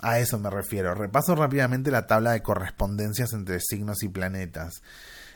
a 0.00 0.20
eso 0.20 0.38
me 0.38 0.48
refiero. 0.48 0.94
Repaso 0.94 1.34
rápidamente 1.34 1.90
la 1.90 2.06
tabla 2.06 2.30
de 2.30 2.42
correspondencias 2.44 3.32
entre 3.32 3.58
signos 3.58 4.04
y 4.04 4.08
planetas. 4.08 4.80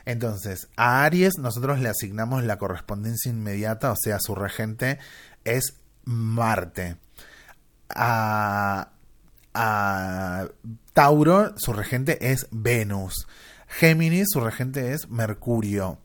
Entonces, 0.04 0.68
a 0.76 1.04
Aries 1.04 1.38
nosotros 1.38 1.80
le 1.80 1.88
asignamos 1.88 2.44
la 2.44 2.58
correspondencia 2.58 3.28
inmediata, 3.28 3.90
o 3.90 3.96
sea, 4.00 4.18
su 4.20 4.36
regente 4.36 5.00
es 5.42 5.80
Marte. 6.04 6.96
A, 7.88 8.92
a 9.52 10.46
Tauro, 10.94 11.52
su 11.58 11.72
regente 11.72 12.32
es 12.32 12.46
Venus. 12.50 13.26
Géminis, 13.68 14.28
su 14.32 14.40
regente 14.40 14.92
es 14.92 15.10
Mercurio. 15.10 15.98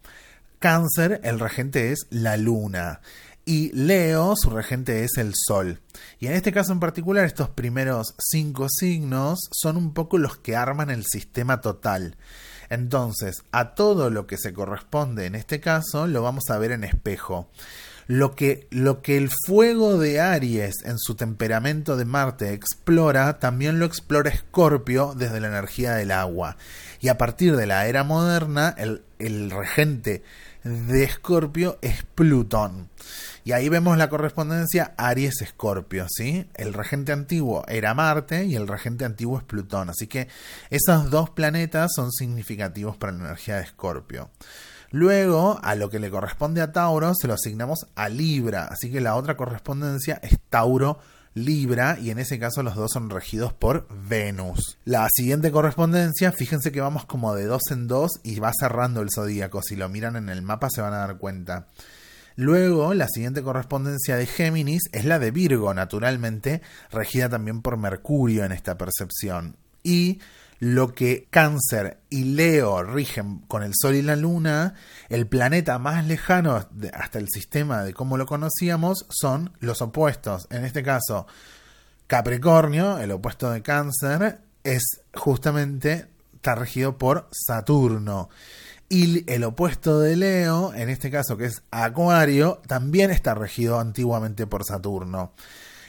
Cáncer, 0.60 1.22
el 1.24 1.40
regente 1.40 1.92
es 1.92 2.08
la 2.10 2.36
Luna 2.36 3.00
y 3.50 3.72
Leo, 3.74 4.36
su 4.36 4.52
regente 4.52 5.04
es 5.04 5.18
el 5.18 5.34
Sol. 5.36 5.82
Y 6.20 6.28
en 6.28 6.34
este 6.34 6.52
caso 6.52 6.72
en 6.72 6.80
particular, 6.80 7.26
estos 7.26 7.50
primeros 7.50 8.14
cinco 8.20 8.68
signos 8.70 9.40
son 9.52 9.76
un 9.76 9.96
poco 9.96 10.20
los 10.20 10.38
que 10.38 10.56
arman 10.56 10.92
el 10.92 11.04
sistema 11.04 11.60
total. 11.60 12.16
Entonces, 12.70 13.44
a 13.52 13.74
todo 13.74 14.12
lo 14.12 14.28
que 14.28 14.38
se 14.38 14.54
corresponde 14.54 15.26
en 15.26 15.34
este 15.34 15.60
caso 15.60 16.06
lo 16.06 16.22
vamos 16.22 16.44
a 16.50 16.60
ver 16.60 16.72
en 16.72 16.84
espejo. 16.84 17.50
Lo 18.10 18.34
que, 18.34 18.66
lo 18.72 19.04
que 19.04 19.18
el 19.18 19.30
fuego 19.46 20.00
de 20.00 20.20
Aries 20.20 20.84
en 20.84 20.98
su 20.98 21.14
temperamento 21.14 21.96
de 21.96 22.06
Marte 22.06 22.54
explora, 22.54 23.38
también 23.38 23.78
lo 23.78 23.86
explora 23.86 24.32
Escorpio 24.32 25.14
desde 25.16 25.40
la 25.40 25.50
energía 25.50 25.94
del 25.94 26.10
agua. 26.10 26.58
Y 27.02 27.10
a 27.10 27.20
partir 27.20 27.56
de 27.56 27.68
la 27.68 27.86
era 27.86 28.04
moderna, 28.04 28.74
el, 28.80 29.04
el 29.20 29.52
regente 29.52 30.24
de 30.64 31.04
Escorpio 31.04 31.78
es 31.84 32.04
Plutón. 32.16 32.90
Y 33.44 33.52
ahí 33.52 33.70
vemos 33.70 33.96
la 33.96 34.10
correspondencia 34.10 34.96
Aries-Escorpio, 34.98 36.08
¿sí? 36.10 36.48
El 36.56 36.74
regente 36.74 37.12
antiguo 37.12 37.64
era 37.68 37.94
Marte 37.94 38.44
y 38.44 38.56
el 38.56 38.68
regente 38.68 39.06
antiguo 39.06 39.38
es 39.38 39.44
Plutón. 39.44 39.92
Así 39.92 40.08
que 40.08 40.28
esos 40.72 41.12
dos 41.12 41.30
planetas 41.30 41.92
son 41.96 42.12
significativos 42.12 42.98
para 42.98 43.12
la 43.12 43.26
energía 43.26 43.58
de 43.58 43.66
Escorpio. 43.66 44.32
Luego, 44.92 45.60
a 45.62 45.76
lo 45.76 45.90
que 45.90 46.00
le 46.00 46.10
corresponde 46.10 46.62
a 46.62 46.72
Tauro, 46.72 47.14
se 47.14 47.28
lo 47.28 47.36
asignamos 47.36 47.88
a 47.96 48.10
Libra. 48.10 48.66
Así 48.66 48.92
que 48.92 49.02
la 49.02 49.16
otra 49.16 49.38
correspondencia 49.38 50.20
es 50.24 50.40
Tauro 50.50 51.00
Libra 51.36 51.98
y 52.02 52.10
en 52.10 52.20
ese 52.20 52.40
caso 52.40 52.64
los 52.64 52.76
dos 52.76 52.92
son 52.92 53.10
regidos 53.10 53.54
por 53.54 53.88
Venus. 54.08 54.78
La 54.86 55.08
siguiente 55.14 55.52
correspondencia, 55.52 56.32
fíjense 56.32 56.72
que 56.72 56.82
vamos 56.82 57.06
como 57.06 57.36
de 57.36 57.46
dos 57.46 57.62
en 57.72 57.88
dos 57.88 58.20
y 58.24 58.40
va 58.40 58.52
cerrando 58.58 59.02
el 59.02 59.10
zodíaco. 59.14 59.62
Si 59.62 59.76
lo 59.76 59.90
miran 59.90 60.16
en 60.16 60.30
el 60.30 60.42
mapa 60.42 60.70
se 60.70 60.82
van 60.82 60.94
a 60.94 61.00
dar 61.00 61.18
cuenta. 61.18 61.68
Luego, 62.36 62.94
la 62.94 63.08
siguiente 63.08 63.44
correspondencia 63.44 64.16
de 64.16 64.26
Géminis 64.26 64.84
es 64.94 65.04
la 65.04 65.20
de 65.20 65.32
Virgo, 65.32 65.74
naturalmente, 65.74 66.62
regida 66.90 67.28
también 67.28 67.62
por 67.62 67.76
Mercurio 67.76 68.46
en 68.46 68.54
esta 68.54 68.78
percepción. 68.78 69.58
Y 69.84 70.20
lo 70.60 70.94
que 70.94 71.28
Cáncer 71.30 72.00
y 72.10 72.26
Leo 72.26 72.84
rigen 72.84 73.40
con 73.48 73.64
el 73.64 73.74
Sol 73.74 73.96
y 73.96 74.02
la 74.02 74.16
Luna, 74.16 74.76
el 75.08 75.26
planeta 75.28 75.80
más 75.80 76.06
lejano 76.06 76.56
hasta 76.94 77.20
el 77.20 77.30
sistema 77.30 77.84
de 77.84 77.94
cómo 77.94 78.18
lo 78.18 78.26
conocíamos 78.26 79.06
son 79.10 79.54
los 79.60 79.82
opuestos. 79.82 80.48
En 80.52 80.66
este 80.66 80.84
caso, 80.84 81.28
Capricornio, 82.08 82.98
el 82.98 83.12
opuesto 83.12 83.50
de 83.52 83.62
Cáncer, 83.62 84.42
es 84.64 85.02
justamente, 85.14 86.08
regido 86.44 86.98
por 86.98 87.28
Saturno. 87.32 88.30
Y 88.90 89.32
el 89.32 89.44
opuesto 89.44 90.00
de 90.00 90.16
Leo, 90.16 90.74
en 90.74 90.90
este 90.90 91.12
caso 91.12 91.38
que 91.38 91.46
es 91.46 91.62
Acuario, 91.70 92.62
también 92.66 93.12
está 93.12 93.36
regido 93.36 93.80
antiguamente 93.80 94.48
por 94.48 94.66
Saturno. 94.66 95.34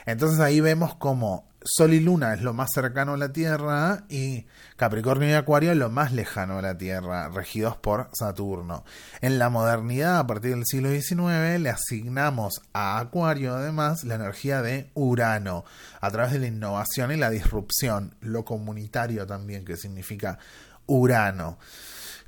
Entonces 0.04 0.38
ahí 0.40 0.60
vemos 0.60 0.94
como 0.96 1.49
Sol 1.62 1.92
y 1.92 2.00
Luna 2.00 2.32
es 2.32 2.40
lo 2.40 2.54
más 2.54 2.70
cercano 2.72 3.12
a 3.12 3.16
la 3.18 3.32
Tierra 3.32 4.04
y 4.08 4.46
Capricornio 4.76 5.28
y 5.28 5.32
Acuario 5.34 5.72
es 5.72 5.76
lo 5.76 5.90
más 5.90 6.10
lejano 6.12 6.58
a 6.58 6.62
la 6.62 6.78
Tierra, 6.78 7.28
regidos 7.28 7.76
por 7.76 8.08
Saturno. 8.14 8.84
En 9.20 9.38
la 9.38 9.50
modernidad, 9.50 10.18
a 10.18 10.26
partir 10.26 10.54
del 10.54 10.64
siglo 10.64 10.90
XIX, 10.90 11.60
le 11.60 11.68
asignamos 11.68 12.62
a 12.72 12.98
Acuario 12.98 13.54
además 13.54 14.04
la 14.04 14.14
energía 14.14 14.62
de 14.62 14.90
Urano, 14.94 15.64
a 16.00 16.10
través 16.10 16.32
de 16.32 16.38
la 16.38 16.46
innovación 16.46 17.12
y 17.12 17.16
la 17.16 17.28
disrupción, 17.28 18.14
lo 18.20 18.46
comunitario 18.46 19.26
también, 19.26 19.66
que 19.66 19.76
significa 19.76 20.38
Urano. 20.86 21.58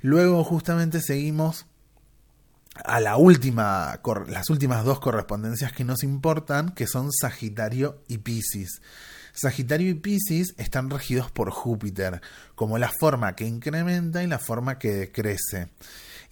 Luego 0.01 0.43
justamente 0.43 1.01
seguimos 1.01 1.65
a 2.83 2.99
la 2.99 3.17
última, 3.17 3.99
las 4.27 4.49
últimas 4.51 4.83
dos 4.83 4.99
correspondencias 4.99 5.73
que 5.73 5.83
nos 5.83 6.03
importan, 6.03 6.69
que 6.69 6.85
son 6.85 7.11
Sagitario 7.11 8.03
y 8.07 8.19
Piscis. 8.19 8.81
Sagitario 9.33 9.89
y 9.89 9.95
Piscis 9.95 10.53
están 10.57 10.91
regidos 10.91 11.31
por 11.31 11.49
Júpiter, 11.49 12.21
como 12.55 12.77
la 12.77 12.91
forma 12.99 13.35
que 13.35 13.47
incrementa 13.47 14.23
y 14.23 14.27
la 14.27 14.39
forma 14.39 14.77
que 14.77 14.91
decrece. 14.91 15.69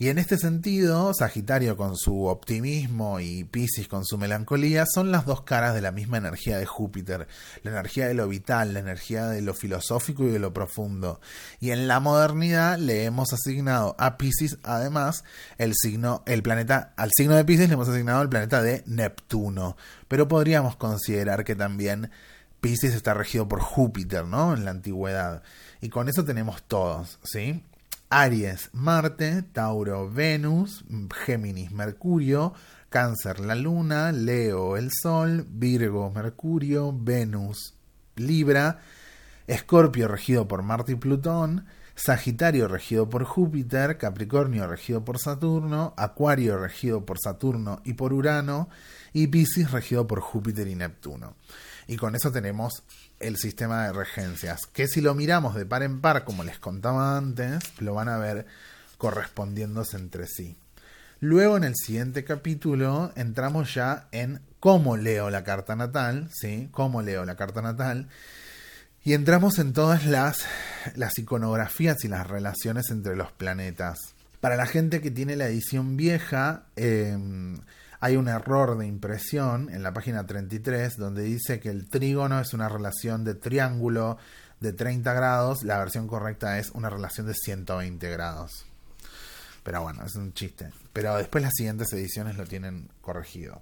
Y 0.01 0.10
en 0.10 0.17
este 0.17 0.39
sentido, 0.39 1.13
Sagitario 1.13 1.77
con 1.77 1.96
su 1.96 2.25
optimismo 2.25 3.20
y 3.20 3.43
Piscis 3.43 3.88
con 3.88 4.03
su 4.03 4.17
melancolía 4.17 4.86
son 4.91 5.12
las 5.12 5.27
dos 5.27 5.43
caras 5.43 5.75
de 5.75 5.81
la 5.81 5.91
misma 5.91 6.17
energía 6.17 6.58
de 6.58 6.65
Júpiter, 6.65 7.27
la 7.62 7.70
energía 7.70 8.08
de 8.08 8.15
lo 8.15 8.27
vital, 8.27 8.74
la 8.74 8.79
energía 8.79 9.27
de 9.27 9.43
lo 9.43 9.53
filosófico 9.53 10.24
y 10.24 10.31
de 10.31 10.39
lo 10.39 10.53
profundo. 10.53 11.22
Y 11.60 11.70
en 11.70 11.88
la 11.88 12.00
modernidad 12.00 12.79
le 12.79 13.03
hemos 13.03 13.31
asignado 13.31 13.96
a 14.00 14.17
Piscis 14.17 14.58
además 14.63 15.24
el 15.60 15.74
signo, 15.75 16.24
el 16.25 16.41
planeta, 16.41 16.93
al 16.98 17.12
signo 17.15 17.36
de 17.36 17.46
Piscis 17.46 17.67
le 17.67 17.75
hemos 17.75 17.89
asignado 17.89 18.24
el 18.24 18.29
planeta 18.29 18.63
de 18.63 18.84
Neptuno. 18.88 19.77
Pero 20.08 20.27
podríamos 20.27 20.77
considerar 20.77 21.43
que 21.43 21.55
también 21.55 22.10
Pisces 22.62 22.94
está 22.94 23.15
regido 23.15 23.48
por 23.48 23.60
Júpiter, 23.60 24.25
¿no? 24.25 24.53
En 24.53 24.63
la 24.63 24.72
antigüedad. 24.72 25.41
Y 25.82 25.89
con 25.89 26.08
eso 26.08 26.24
tenemos 26.24 26.63
todos, 26.63 27.20
¿sí? 27.24 27.63
Aries, 28.10 28.70
Marte, 28.74 29.41
Tauro, 29.41 30.12
Venus, 30.12 30.84
Géminis, 31.25 31.72
Mercurio, 31.72 32.53
Cáncer, 32.89 33.39
la 33.39 33.56
Luna, 33.56 34.12
Leo, 34.12 34.77
el 34.77 34.91
Sol, 34.91 35.46
Virgo, 35.50 36.12
Mercurio, 36.12 36.94
Venus, 36.94 37.74
Libra, 38.18 38.80
Escorpio 39.48 40.08
regido 40.08 40.48
por 40.48 40.62
Marte 40.62 40.91
y 40.91 40.96
Plutón, 40.96 41.65
Sagitario 41.96 42.68
regido 42.68 43.10
por 43.10 43.24
Júpiter, 43.24 43.98
Capricornio 43.98 44.68
regido 44.68 45.03
por 45.03 45.18
Saturno, 45.18 45.94
Acuario 45.98 46.58
regido 46.58 47.06
por 47.06 47.18
Saturno 47.18 47.82
y 47.86 47.94
por 47.94 48.13
Urano, 48.13 48.70
y 49.13 49.27
Pisces 49.27 49.72
regido 49.72 50.06
por 50.06 50.20
Júpiter 50.20 50.68
y 50.68 50.75
Neptuno. 50.75 51.36
Y 51.92 51.98
con 51.98 52.16
eso 52.16 52.32
tenemos 52.32 52.84
el 53.20 53.36
sistema 53.36 53.84
de 53.86 53.92
regencias, 53.92 54.62
que 54.72 54.88
si 54.88 55.02
lo 55.02 55.14
miramos 55.14 55.56
de 55.56 55.66
par 55.66 55.84
en 55.84 56.00
par, 56.00 56.24
como 56.24 56.46
les 56.46 56.58
contaba 56.58 57.18
antes, 57.18 57.62
lo 57.80 57.94
van 57.94 58.08
a 58.08 58.18
ver 58.18 58.46
correspondiéndose 58.98 59.98
entre 59.98 60.26
sí. 60.26 60.56
Luego 61.20 61.58
en 61.58 61.66
el 61.66 61.76
siguiente 61.76 62.24
capítulo 62.24 63.12
entramos 63.18 63.74
ya 63.74 64.08
en 64.14 64.40
cómo 64.62 64.96
leo 64.96 65.30
la 65.30 65.44
carta 65.44 65.76
natal, 65.76 66.30
¿sí? 66.32 66.70
Cómo 66.72 67.02
leo 67.02 67.26
la 67.26 67.36
carta 67.36 67.62
natal. 67.62 68.08
Y 69.04 69.12
entramos 69.12 69.60
en 69.60 69.74
todas 69.74 70.06
las, 70.06 70.46
las 70.96 71.20
iconografías 71.20 72.06
y 72.06 72.08
las 72.08 72.26
relaciones 72.26 72.90
entre 72.90 73.18
los 73.18 73.34
planetas. 73.34 74.00
Para 74.40 74.56
la 74.56 74.66
gente 74.66 75.02
que 75.02 75.12
tiene 75.12 75.36
la 75.36 75.48
edición 75.48 75.98
vieja, 75.98 76.64
em, 76.78 77.60
hay 78.01 78.17
un 78.17 78.27
error 78.27 78.79
de 78.79 78.88
impresión 78.88 79.70
en 79.70 79.84
la 79.84 79.93
página 79.93 80.25
33 80.25 80.98
donde 80.98 81.22
dice 81.22 81.60
que 81.60 81.70
el 81.70 81.88
trígono 81.88 82.39
es 82.39 82.51
una 82.55 82.67
relación 82.67 83.24
de 83.24 83.36
triángulo 83.36 84.17
de 84.60 84.74
30 84.74 85.13
grados. 85.13 85.63
La 85.63 85.77
versión 85.77 86.08
correcta 86.08 86.58
es 86.58 86.72
una 86.72 86.89
relación 86.89 87.27
de 87.27 87.36
120 87.36 88.10
grados. 88.10 88.65
Pero 89.62 89.84
bueno, 89.84 90.03
es 90.03 90.15
un 90.15 90.34
chiste. 90.34 90.72
Pero 90.91 91.15
después 91.15 91.43
las 91.43 91.53
siguientes 91.55 91.93
ediciones 91.93 92.38
lo 92.38 92.48
tienen 92.48 92.89
corregido. 93.01 93.62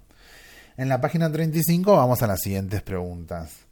En 0.78 0.88
la 0.88 1.02
página 1.02 1.30
35 1.30 1.94
vamos 1.94 2.22
a 2.22 2.26
las 2.26 2.40
siguientes 2.40 2.80
preguntas. 2.80 3.66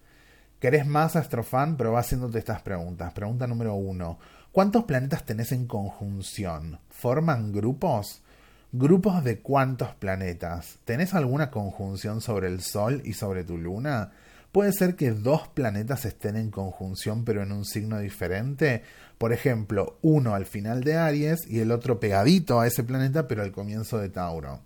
¿Querés 0.60 0.86
más 0.86 1.16
Astrofan? 1.16 1.78
Pero 1.78 1.92
va 1.92 2.00
haciéndote 2.00 2.38
estas 2.38 2.60
preguntas. 2.60 3.14
Pregunta 3.14 3.46
número 3.46 3.74
1. 3.74 4.18
¿Cuántos 4.52 4.84
planetas 4.84 5.24
tenés 5.24 5.52
en 5.52 5.66
conjunción? 5.66 6.78
¿Forman 6.90 7.52
grupos? 7.52 8.20
¿Grupos 8.72 9.24
de 9.24 9.38
cuántos 9.38 9.94
planetas? 9.94 10.76
¿Tenés 10.84 11.14
alguna 11.14 11.50
conjunción 11.50 12.20
sobre 12.20 12.48
el 12.48 12.60
Sol 12.60 13.00
y 13.02 13.14
sobre 13.14 13.42
tu 13.42 13.56
Luna? 13.56 14.10
Puede 14.52 14.74
ser 14.74 14.94
que 14.94 15.10
dos 15.10 15.48
planetas 15.48 16.04
estén 16.04 16.36
en 16.36 16.50
conjunción 16.50 17.24
pero 17.24 17.42
en 17.42 17.50
un 17.50 17.64
signo 17.64 17.98
diferente. 17.98 18.82
Por 19.16 19.32
ejemplo, 19.32 19.96
uno 20.02 20.34
al 20.34 20.44
final 20.44 20.84
de 20.84 20.98
Aries 20.98 21.46
y 21.48 21.60
el 21.60 21.70
otro 21.70 21.98
pegadito 21.98 22.60
a 22.60 22.66
ese 22.66 22.84
planeta 22.84 23.26
pero 23.26 23.42
al 23.42 23.52
comienzo 23.52 23.96
de 23.96 24.10
Tauro. 24.10 24.60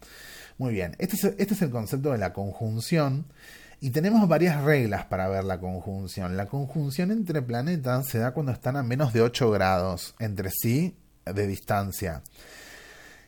Muy 0.59 0.73
bien, 0.73 0.97
este 0.99 1.15
es, 1.15 1.25
este 1.39 1.65
el 1.65 1.71
concepto 1.71 2.11
de 2.11 2.19
la 2.19 2.33
conjunción 2.33 3.27
y 3.81 3.91
tenemos 3.91 4.27
varias 4.27 4.65
reglas 4.65 5.05
para 5.05 5.29
ver 5.29 5.45
la 5.45 5.61
conjunción. 5.61 6.37
La 6.37 6.47
conjunción 6.47 7.13
entre 7.13 7.41
planetas 7.41 8.09
se 8.09 8.19
da 8.19 8.33
cuando 8.33 8.51
están 8.51 8.77
a 8.77 8.83
menos 8.83 9.13
de 9.13 9.23
8 9.23 9.49
grados 9.53 10.17
entre 10.19 10.51
sí 10.51 10.97
de 11.25 11.47
distancia. 11.47 12.25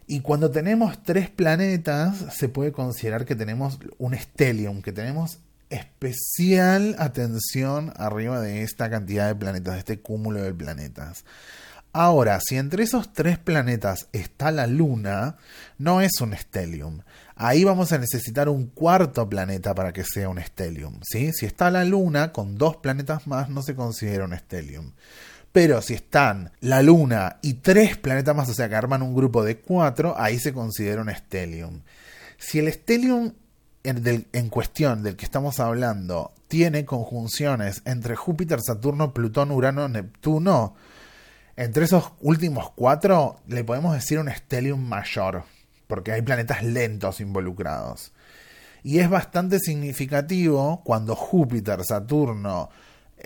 Y 0.07 0.21
cuando 0.21 0.51
tenemos 0.51 1.03
tres 1.03 1.31
planetas, 1.31 2.35
se 2.37 2.49
puede 2.49 2.73
considerar 2.73 3.25
que 3.25 3.35
tenemos 3.35 3.79
un 3.99 4.15
stellium, 4.15 4.83
que 4.83 4.93
tenemos 4.93 5.39
especial 5.71 6.95
atención 6.99 7.93
arriba 7.97 8.41
de 8.41 8.63
esta 8.63 8.91
cantidad 8.91 9.29
de 9.29 9.35
planetas, 9.35 9.75
de 9.75 9.79
este 9.81 10.01
cúmulo 10.01 10.43
de 10.43 10.53
planetas. 10.53 11.25
Ahora, 11.93 12.41
si 12.41 12.57
entre 12.57 12.83
esos 12.83 13.13
tres 13.13 13.39
planetas 13.39 14.09
está 14.13 14.51
la 14.51 14.67
Luna, 14.67 15.37
no 15.79 16.01
es 16.01 16.21
un 16.21 16.37
stellium. 16.37 17.03
Ahí 17.37 17.63
vamos 17.63 17.93
a 17.93 17.99
necesitar 17.99 18.49
un 18.49 18.67
cuarto 18.67 19.29
planeta 19.29 19.75
para 19.77 19.93
que 19.93 20.03
sea 20.03 20.29
un 20.29 20.41
stellium. 20.41 20.99
¿sí? 21.05 21.33
Si 21.33 21.47
está 21.47 21.71
la 21.71 21.85
Luna, 21.85 22.33
con 22.33 22.57
dos 22.59 22.77
planetas 22.79 23.29
más 23.29 23.49
no 23.49 23.63
se 23.63 23.77
considera 23.77 24.25
un 24.25 24.37
stellium. 24.37 24.93
Pero 25.55 25.81
si 25.83 25.95
están 25.95 26.51
la 26.59 26.83
Luna 26.83 27.37
y 27.41 27.55
tres 27.55 27.97
planetas 27.97 28.35
más, 28.35 28.49
o 28.49 28.55
sea 28.55 28.69
que 28.69 28.75
arman 28.75 29.03
un 29.03 29.15
grupo 29.15 29.45
de 29.45 29.61
cuatro, 29.61 30.17
ahí 30.19 30.41
se 30.41 30.53
considera 30.53 31.01
un 31.01 31.15
stellium. 31.15 31.83
Si 32.39 32.59
el 32.59 32.73
stellium 32.73 33.35
en, 33.85 34.49
cuestión 34.49 35.05
del 35.05 35.15
que 35.15 35.25
estamos 35.25 35.61
hablando 35.61 36.33
tiene 36.49 36.85
conjunciones 36.85 37.83
entre 37.85 38.17
Júpiter, 38.17 38.61
Saturno, 38.61 39.15
Plutón, 39.15 39.53
Urano, 39.53 39.89
Neptuno, 39.89 40.75
entre 41.55 41.85
esos 41.85 42.11
últimos 42.19 42.73
cuatro 42.73 43.37
le 43.47 43.63
podemos 43.63 43.95
decir 43.95 44.19
un 44.19 44.33
stellium 44.33 44.81
mayor, 44.81 45.45
porque 45.87 46.11
hay 46.11 46.23
planetas 46.23 46.65
lentos 46.65 47.21
involucrados. 47.21 48.13
Y 48.83 48.99
es 48.99 49.09
bastante 49.09 49.61
significativo 49.61 50.83
cuando 50.83 51.15
Júpiter, 51.15 51.85
Saturno, 51.85 52.71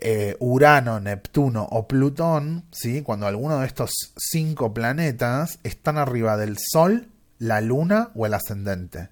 eh, 0.00 0.36
Urano, 0.40 1.00
Neptuno 1.00 1.66
o 1.70 1.86
Plutón, 1.86 2.64
¿sí? 2.70 3.02
cuando 3.02 3.26
alguno 3.26 3.60
de 3.60 3.66
estos 3.66 3.90
cinco 4.16 4.72
planetas 4.72 5.58
están 5.62 5.98
arriba 5.98 6.36
del 6.36 6.56
Sol, 6.58 7.08
la 7.38 7.60
Luna 7.60 8.10
o 8.14 8.26
el 8.26 8.34
ascendente 8.34 9.10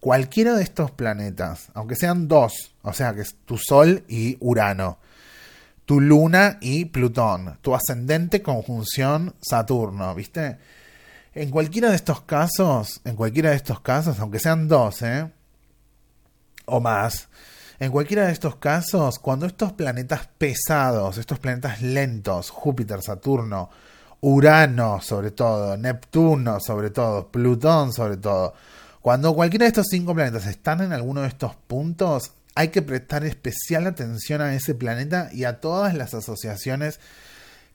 cualquiera 0.00 0.54
de 0.54 0.62
estos 0.62 0.90
planetas, 0.90 1.68
aunque 1.74 1.94
sean 1.94 2.26
dos, 2.26 2.72
o 2.82 2.92
sea 2.92 3.14
que 3.14 3.20
es 3.20 3.36
tu 3.44 3.58
Sol 3.58 4.02
y 4.08 4.36
Urano, 4.40 4.98
tu 5.84 6.00
Luna 6.00 6.58
y 6.60 6.86
Plutón, 6.86 7.58
tu 7.60 7.74
ascendente 7.74 8.42
conjunción 8.42 9.34
Saturno, 9.40 10.14
¿viste? 10.14 10.58
En 11.34 11.50
cualquiera 11.50 11.90
de 11.90 11.96
estos 11.96 12.22
casos, 12.22 13.00
en 13.04 13.14
cualquiera 13.14 13.50
de 13.50 13.56
estos 13.56 13.80
casos, 13.80 14.18
aunque 14.18 14.40
sean 14.40 14.66
dos, 14.66 15.02
¿eh? 15.02 15.30
O 16.64 16.80
más, 16.80 17.28
en 17.80 17.90
cualquiera 17.90 18.26
de 18.26 18.32
estos 18.32 18.56
casos, 18.56 19.18
cuando 19.18 19.46
estos 19.46 19.72
planetas 19.72 20.28
pesados, 20.36 21.16
estos 21.16 21.38
planetas 21.38 21.80
lentos, 21.80 22.50
Júpiter, 22.50 23.00
Saturno, 23.02 23.70
Urano 24.20 25.00
sobre 25.00 25.30
todo, 25.30 25.78
Neptuno 25.78 26.60
sobre 26.60 26.90
todo, 26.90 27.28
Plutón 27.28 27.94
sobre 27.94 28.18
todo, 28.18 28.52
cuando 29.00 29.34
cualquiera 29.34 29.64
de 29.64 29.68
estos 29.68 29.86
cinco 29.88 30.14
planetas 30.14 30.44
están 30.46 30.82
en 30.82 30.92
alguno 30.92 31.22
de 31.22 31.28
estos 31.28 31.56
puntos, 31.56 32.32
hay 32.54 32.68
que 32.68 32.82
prestar 32.82 33.24
especial 33.24 33.86
atención 33.86 34.42
a 34.42 34.54
ese 34.54 34.74
planeta 34.74 35.30
y 35.32 35.44
a 35.44 35.58
todas 35.58 35.94
las 35.94 36.12
asociaciones 36.12 37.00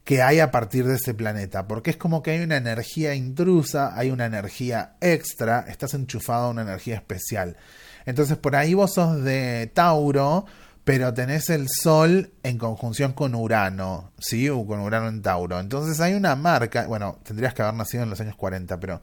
que 0.03 0.21
hay 0.21 0.39
a 0.39 0.51
partir 0.51 0.85
de 0.85 0.97
ese 0.97 1.15
planeta, 1.15 1.65
porque 1.65 1.89
es 1.89 1.97
como 1.97 2.21
que 2.21 2.29
hay 2.29 2.41
una 2.41 2.57
energía 2.57 3.15
intrusa, 3.15 3.97
hay 3.97 4.11
una 4.11 4.27
energía 4.27 4.97
extra, 5.01 5.65
estás 5.67 5.95
enchufado 5.95 6.45
a 6.45 6.49
una 6.51 6.61
energía 6.61 6.93
especial. 6.93 7.57
Entonces 8.05 8.37
por 8.37 8.55
ahí 8.55 8.73
vos 8.73 8.93
sos 8.93 9.23
de 9.23 9.71
Tauro, 9.73 10.45
pero 10.83 11.13
tenés 11.13 11.49
el 11.49 11.67
Sol 11.69 12.31
en 12.43 12.57
conjunción 12.57 13.13
con 13.13 13.35
Urano, 13.35 14.11
¿sí? 14.19 14.49
O 14.49 14.65
con 14.65 14.79
Urano 14.79 15.07
en 15.07 15.21
Tauro. 15.21 15.59
Entonces 15.59 15.99
hay 15.99 16.13
una 16.13 16.35
marca, 16.35 16.85
bueno, 16.87 17.17
tendrías 17.23 17.53
que 17.53 17.63
haber 17.63 17.73
nacido 17.73 18.03
en 18.03 18.09
los 18.09 18.21
años 18.21 18.35
40, 18.35 18.79
pero 18.79 19.01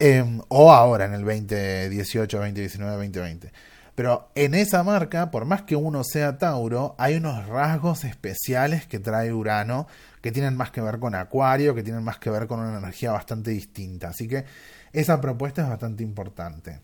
Em, 0.00 0.40
o 0.48 0.72
ahora 0.72 1.06
en 1.06 1.14
el 1.14 1.24
2018, 1.24 2.38
2019, 2.38 2.92
2020. 2.92 3.52
Pero 3.96 4.30
en 4.36 4.54
esa 4.54 4.84
marca, 4.84 5.32
por 5.32 5.44
más 5.44 5.62
que 5.62 5.74
uno 5.74 6.04
sea 6.04 6.38
Tauro, 6.38 6.94
hay 6.98 7.16
unos 7.16 7.48
rasgos 7.48 8.04
especiales 8.04 8.86
que 8.86 9.00
trae 9.00 9.32
Urano 9.32 9.88
que 10.20 10.30
tienen 10.30 10.56
más 10.56 10.70
que 10.70 10.80
ver 10.80 11.00
con 11.00 11.16
Acuario, 11.16 11.74
que 11.74 11.82
tienen 11.82 12.04
más 12.04 12.18
que 12.18 12.30
ver 12.30 12.46
con 12.46 12.60
una 12.60 12.78
energía 12.78 13.10
bastante 13.10 13.50
distinta. 13.50 14.08
Así 14.10 14.28
que 14.28 14.44
esa 14.92 15.20
propuesta 15.20 15.62
es 15.62 15.68
bastante 15.68 16.04
importante. 16.04 16.80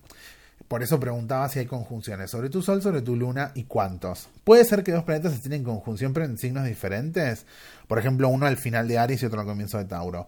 Por 0.69 0.83
eso 0.83 0.99
preguntaba 0.99 1.49
si 1.49 1.59
hay 1.59 1.67
conjunciones 1.67 2.31
sobre 2.31 2.51
tu 2.51 2.63
Sol, 2.63 2.83
sobre 2.83 3.03
tu 3.03 3.17
Luna 3.17 3.53
y 3.55 3.65
cuántos. 3.65 4.29
Puede 4.45 4.65
ser 4.65 4.83
que 4.83 4.93
dos 4.93 5.05
planetas 5.05 5.35
estén 5.35 5.53
en 5.53 5.65
conjunción 5.65 6.13
pero 6.13 6.27
en 6.27 6.39
signos 6.39 6.65
diferentes. 6.65 7.47
Por 7.87 7.99
ejemplo, 7.99 8.29
uno 8.29 8.47
al 8.47 8.57
final 8.57 8.89
de 8.89 8.99
Aries 8.99 9.23
y 9.23 9.27
otro 9.27 9.41
al 9.41 9.47
comienzo 9.47 9.79
de 9.79 9.85
Tauro. 9.85 10.27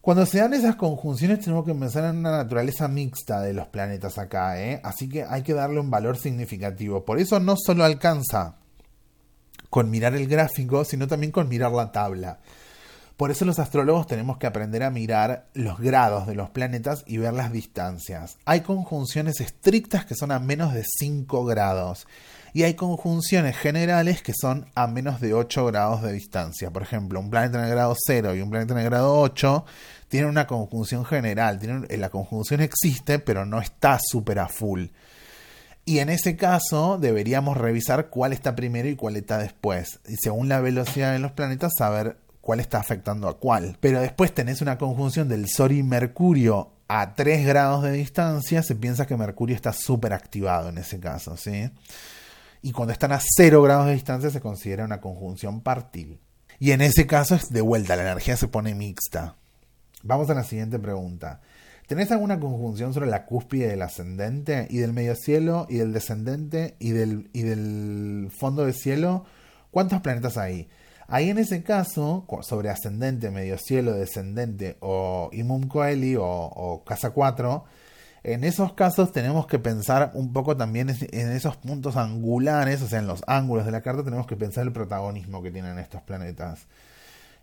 Cuando 0.00 0.24
se 0.24 0.38
dan 0.38 0.54
esas 0.54 0.76
conjunciones 0.76 1.40
tenemos 1.40 1.66
que 1.66 1.74
pensar 1.74 2.04
en 2.04 2.18
una 2.18 2.30
naturaleza 2.30 2.88
mixta 2.88 3.42
de 3.42 3.52
los 3.52 3.66
planetas 3.66 4.16
acá, 4.16 4.58
¿eh? 4.58 4.80
así 4.82 5.10
que 5.10 5.24
hay 5.24 5.42
que 5.42 5.52
darle 5.52 5.78
un 5.78 5.90
valor 5.90 6.16
significativo. 6.16 7.04
Por 7.04 7.18
eso 7.18 7.38
no 7.38 7.56
solo 7.56 7.84
alcanza 7.84 8.56
con 9.68 9.90
mirar 9.90 10.14
el 10.14 10.26
gráfico, 10.26 10.84
sino 10.84 11.06
también 11.06 11.32
con 11.32 11.48
mirar 11.48 11.72
la 11.72 11.92
tabla. 11.92 12.38
Por 13.20 13.30
eso 13.30 13.44
los 13.44 13.58
astrólogos 13.58 14.06
tenemos 14.06 14.38
que 14.38 14.46
aprender 14.46 14.82
a 14.82 14.88
mirar 14.88 15.44
los 15.52 15.78
grados 15.78 16.26
de 16.26 16.34
los 16.34 16.48
planetas 16.48 17.04
y 17.06 17.18
ver 17.18 17.34
las 17.34 17.52
distancias. 17.52 18.38
Hay 18.46 18.62
conjunciones 18.62 19.42
estrictas 19.42 20.06
que 20.06 20.14
son 20.14 20.32
a 20.32 20.38
menos 20.38 20.72
de 20.72 20.86
5 20.86 21.44
grados 21.44 22.06
y 22.54 22.62
hay 22.62 22.72
conjunciones 22.72 23.58
generales 23.58 24.22
que 24.22 24.32
son 24.32 24.70
a 24.74 24.86
menos 24.86 25.20
de 25.20 25.34
8 25.34 25.66
grados 25.66 26.00
de 26.00 26.14
distancia. 26.14 26.70
Por 26.70 26.80
ejemplo, 26.80 27.20
un 27.20 27.28
planeta 27.28 27.58
en 27.58 27.64
el 27.64 27.70
grado 27.72 27.94
0 27.94 28.36
y 28.36 28.40
un 28.40 28.48
planeta 28.48 28.72
en 28.72 28.78
el 28.78 28.86
grado 28.86 29.20
8 29.20 29.66
tienen 30.08 30.30
una 30.30 30.46
conjunción 30.46 31.04
general. 31.04 31.60
Eh, 31.90 31.98
la 31.98 32.08
conjunción 32.08 32.62
existe, 32.62 33.18
pero 33.18 33.44
no 33.44 33.60
está 33.60 33.98
súper 34.02 34.38
a 34.38 34.48
full. 34.48 34.86
Y 35.84 35.98
en 35.98 36.08
ese 36.08 36.36
caso 36.36 36.96
deberíamos 36.96 37.58
revisar 37.58 38.08
cuál 38.08 38.32
está 38.32 38.56
primero 38.56 38.88
y 38.88 38.96
cuál 38.96 39.16
está 39.16 39.36
después. 39.36 40.00
Y 40.08 40.16
según 40.22 40.48
la 40.48 40.62
velocidad 40.62 41.12
de 41.12 41.18
los 41.18 41.32
planetas, 41.32 41.72
saber 41.76 42.16
cuál 42.50 42.58
está 42.58 42.80
afectando 42.80 43.28
a 43.28 43.38
cuál. 43.38 43.76
Pero 43.78 44.00
después 44.00 44.34
tenés 44.34 44.60
una 44.60 44.76
conjunción 44.76 45.28
del 45.28 45.48
Sol 45.48 45.70
y 45.70 45.84
Mercurio 45.84 46.72
a 46.88 47.14
3 47.14 47.46
grados 47.46 47.84
de 47.84 47.92
distancia, 47.92 48.64
se 48.64 48.74
piensa 48.74 49.06
que 49.06 49.16
Mercurio 49.16 49.54
está 49.54 49.72
súper 49.72 50.12
activado 50.12 50.68
en 50.68 50.78
ese 50.78 50.98
caso, 50.98 51.36
¿sí? 51.36 51.70
y 52.60 52.72
cuando 52.72 52.92
están 52.92 53.12
a 53.12 53.20
0 53.20 53.62
grados 53.62 53.86
de 53.86 53.92
distancia 53.92 54.30
se 54.30 54.40
considera 54.40 54.84
una 54.84 55.00
conjunción 55.00 55.60
partil. 55.60 56.18
Y 56.58 56.72
en 56.72 56.80
ese 56.80 57.06
caso 57.06 57.36
es 57.36 57.50
de 57.50 57.60
vuelta, 57.60 57.94
la 57.94 58.02
energía 58.02 58.36
se 58.36 58.48
pone 58.48 58.74
mixta. 58.74 59.36
Vamos 60.02 60.28
a 60.28 60.34
la 60.34 60.42
siguiente 60.42 60.80
pregunta. 60.80 61.42
¿Tenés 61.86 62.10
alguna 62.10 62.40
conjunción 62.40 62.92
sobre 62.94 63.10
la 63.10 63.26
cúspide 63.26 63.68
del 63.68 63.82
ascendente 63.82 64.66
y 64.70 64.78
del 64.78 64.92
medio 64.92 65.14
cielo 65.14 65.68
y 65.70 65.76
del 65.76 65.92
descendente 65.92 66.74
y 66.80 66.90
del, 66.90 67.30
y 67.32 67.42
del 67.42 68.32
fondo 68.36 68.66
de 68.66 68.72
cielo? 68.72 69.24
¿Cuántos 69.70 70.00
planetas 70.00 70.36
hay? 70.36 70.68
Ahí 71.12 71.28
en 71.28 71.38
ese 71.38 71.64
caso, 71.64 72.24
sobre 72.42 72.70
ascendente, 72.70 73.32
medio 73.32 73.58
cielo, 73.58 73.94
descendente 73.94 74.76
o 74.78 75.28
Imum 75.32 75.66
Coeli 75.66 76.14
o, 76.16 76.84
Casa 76.86 77.10
4, 77.10 77.64
en 78.22 78.44
esos 78.44 78.74
casos 78.74 79.10
tenemos 79.10 79.48
que 79.48 79.58
pensar 79.58 80.12
un 80.14 80.32
poco 80.32 80.56
también 80.56 80.88
en 80.88 81.32
esos 81.32 81.56
puntos 81.56 81.96
angulares, 81.96 82.80
o 82.82 82.86
sea, 82.86 83.00
en 83.00 83.08
los 83.08 83.24
ángulos 83.26 83.66
de 83.66 83.72
la 83.72 83.80
carta 83.80 84.04
tenemos 84.04 84.28
que 84.28 84.36
pensar 84.36 84.64
el 84.64 84.72
protagonismo 84.72 85.42
que 85.42 85.50
tienen 85.50 85.80
estos 85.80 86.00
planetas. 86.02 86.68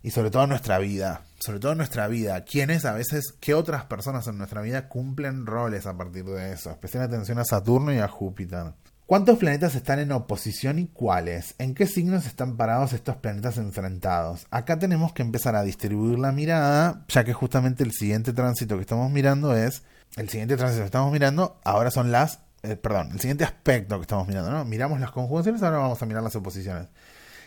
Y 0.02 0.12
sobre 0.12 0.32
todo 0.32 0.44
en 0.44 0.50
nuestra 0.50 0.78
vida, 0.80 1.24
sobre 1.38 1.60
todo 1.60 1.74
en 1.74 1.80
nuestra 1.80 2.08
vida, 2.08 2.46
quiénes 2.46 2.86
a 2.86 2.94
veces, 2.94 3.34
qué 3.42 3.54
otras 3.54 3.84
personas 3.84 4.26
en 4.28 4.38
nuestra 4.38 4.62
vida 4.62 4.88
cumplen 4.88 5.46
roles 5.46 5.88
a 5.88 5.98
partir 5.98 6.24
de 6.24 6.54
eso. 6.54 6.72
Especial 6.72 7.04
atención 7.04 7.38
a 7.40 7.44
Saturno 7.44 7.92
y 7.92 7.98
a 7.98 8.08
Júpiter. 8.08 8.68
¿Cuántos 9.08 9.38
planetas 9.38 9.74
están 9.74 10.00
en 10.00 10.12
oposición 10.12 10.80
y 10.80 10.88
cuáles? 10.88 11.56
¿En 11.60 11.76
qué 11.76 11.88
signos 11.88 12.26
están 12.26 12.58
parados 12.58 12.92
estos 12.92 13.16
planetas 13.16 13.58
enfrentados? 13.58 14.46
Acá 14.52 14.80
tenemos 14.80 15.14
que 15.14 15.22
empezar 15.22 15.56
a 15.56 15.64
distribuir 15.64 16.20
la 16.20 16.34
mirada, 16.34 17.06
ya 17.08 17.24
que 17.24 17.32
justamente 17.32 17.86
el 17.86 17.94
siguiente 17.94 18.34
tránsito 18.34 18.76
que 18.76 18.82
estamos 18.82 19.10
mirando 19.10 19.56
es, 19.56 19.84
el 20.18 20.28
siguiente 20.28 20.58
tránsito 20.58 20.82
que 20.82 20.88
estamos 20.88 21.10
mirando 21.14 21.58
ahora 21.64 21.90
son 21.90 22.12
las, 22.12 22.42
eh, 22.64 22.76
perdón, 22.76 23.12
el 23.14 23.22
siguiente 23.22 23.46
aspecto 23.46 23.96
que 23.96 24.02
estamos 24.02 24.28
mirando, 24.28 24.52
¿no? 24.52 24.66
Miramos 24.66 25.00
las 25.00 25.12
conjunciones, 25.12 25.64
ahora 25.64 25.78
vamos 25.78 26.02
a 26.02 26.06
mirar 26.06 26.22
las 26.22 26.36
oposiciones. 26.36 26.90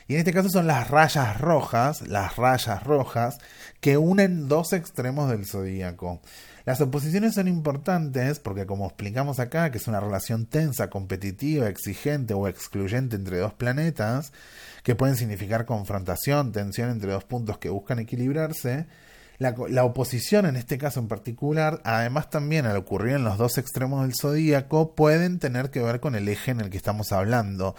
Y 0.09 0.15
en 0.15 0.21
este 0.21 0.33
caso 0.33 0.49
son 0.49 0.67
las 0.67 0.89
rayas 0.89 1.39
rojas, 1.43 2.09
las 2.09 2.37
rayas 2.37 2.83
rojas, 2.85 3.37
que 3.81 3.99
unen 3.99 4.49
dos 4.49 4.73
extremos 4.73 5.29
del 5.29 5.45
zodíaco. 5.45 6.23
Las 6.65 6.81
oposiciones 6.81 7.35
son 7.35 7.49
importantes 7.49 8.39
porque, 8.39 8.67
como 8.67 8.87
explicamos 8.87 9.41
acá, 9.41 9.71
que 9.71 9.79
es 9.79 9.89
una 9.89 10.01
relación 10.01 10.47
tensa, 10.47 10.91
competitiva, 10.91 11.69
exigente 11.69 12.35
o 12.35 12.49
excluyente 12.49 13.17
entre 13.17 13.39
dos 13.39 13.55
planetas, 13.55 14.33
que 14.83 14.95
pueden 14.95 15.17
significar 15.17 15.65
confrontación, 15.65 16.53
tensión 16.53 16.91
entre 16.91 17.13
dos 17.13 17.25
puntos 17.25 17.59
que 17.59 17.71
buscan 17.71 17.99
equilibrarse, 17.99 18.87
la, 19.39 19.55
la, 19.71 19.85
oposición 19.85 20.45
en 20.45 20.57
este 20.57 20.77
caso 20.77 21.01
en 21.01 21.09
particular, 21.09 21.81
además 21.85 22.29
también 22.29 22.67
al 22.67 22.77
ocurrir 22.77 23.15
en 23.15 23.25
los 23.25 23.39
dos 23.39 23.57
extremos 23.57 24.03
del 24.03 24.15
zodíaco, 24.15 24.95
pueden 24.95 25.39
tener 25.39 25.71
que 25.71 25.81
ver 25.81 25.99
con 25.99 26.15
el 26.15 26.29
eje 26.29 26.51
en 26.51 26.61
el 26.61 26.69
que 26.69 26.77
estamos 26.77 27.11
hablando. 27.11 27.75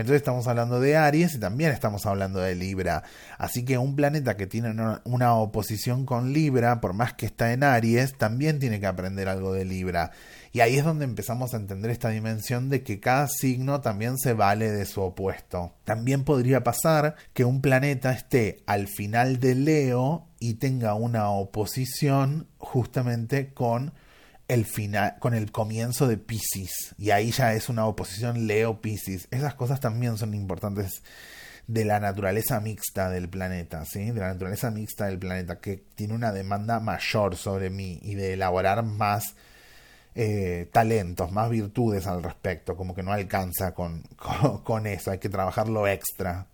Entonces 0.00 0.20
estamos 0.20 0.46
hablando 0.46 0.80
de 0.80 0.96
Aries 0.96 1.34
y 1.34 1.38
también 1.38 1.72
estamos 1.72 2.06
hablando 2.06 2.40
de 2.40 2.54
Libra. 2.54 3.02
Así 3.38 3.64
que 3.64 3.78
un 3.78 3.96
planeta 3.96 4.36
que 4.36 4.46
tiene 4.46 4.70
una, 5.04 5.34
oposición 5.34 6.06
con 6.06 6.32
Libra, 6.32 6.80
por 6.80 6.94
más 6.94 7.12
que 7.14 7.26
está 7.26 7.52
en 7.52 7.62
Aries, 7.62 8.16
también 8.16 8.58
tiene 8.58 8.80
que 8.80 8.86
aprender 8.86 9.28
algo 9.28 9.52
de 9.52 9.64
Libra. 9.64 10.10
Y 10.52 10.60
ahí 10.60 10.76
es 10.76 10.84
donde 10.84 11.04
empezamos 11.04 11.54
a 11.54 11.58
entender 11.58 11.90
esta 11.90 12.08
dimensión 12.08 12.70
de 12.70 12.82
que 12.82 12.98
cada 12.98 13.28
signo 13.28 13.80
también 13.80 14.18
se 14.18 14.32
vale 14.32 14.70
de 14.70 14.86
su 14.86 15.02
opuesto. 15.02 15.72
También 15.84 16.24
podría 16.24 16.64
pasar 16.64 17.16
que 17.32 17.44
un 17.44 17.60
planeta 17.60 18.12
esté 18.12 18.62
al 18.66 18.88
final 18.88 19.38
de 19.38 19.54
Leo 19.54 20.26
y 20.40 20.54
tenga 20.54 20.94
una 20.94 21.30
oposición 21.30 22.48
justamente 22.58 23.52
con 23.52 23.92
el 24.50 24.64
final, 24.64 25.14
con 25.20 25.32
el 25.32 25.52
comienzo 25.52 26.08
de 26.08 26.16
Pisces. 26.16 26.94
Y 26.98 27.10
ahí 27.12 27.30
ya 27.30 27.54
es 27.54 27.68
una 27.68 27.86
oposición 27.86 28.48
Leo-Pisces. 28.48 29.28
Esas 29.30 29.54
cosas 29.54 29.78
también 29.78 30.18
son 30.18 30.34
importantes 30.34 31.02
de 31.68 31.84
la 31.84 32.00
naturaleza 32.00 32.58
mixta 32.60 33.10
del 33.10 33.28
planeta, 33.28 33.84
¿sí? 33.84 34.10
De 34.10 34.20
la 34.20 34.32
naturaleza 34.32 34.72
mixta 34.72 35.06
del 35.06 35.20
planeta, 35.20 35.60
que 35.60 35.76
tiene 35.94 36.14
una 36.14 36.32
demanda 36.32 36.80
mayor 36.80 37.36
sobre 37.36 37.70
mí 37.70 38.00
y 38.02 38.16
de 38.16 38.32
elaborar 38.32 38.82
más 38.82 39.36
eh, 40.16 40.68
talentos, 40.72 41.30
más 41.30 41.48
virtudes 41.48 42.08
al 42.08 42.24
respecto, 42.24 42.76
como 42.76 42.92
que 42.92 43.04
no 43.04 43.12
alcanza 43.12 43.72
con, 43.72 44.02
con 44.64 44.88
eso, 44.88 45.12
hay 45.12 45.18
que 45.18 45.28
trabajarlo 45.28 45.86
extra. 45.86 46.48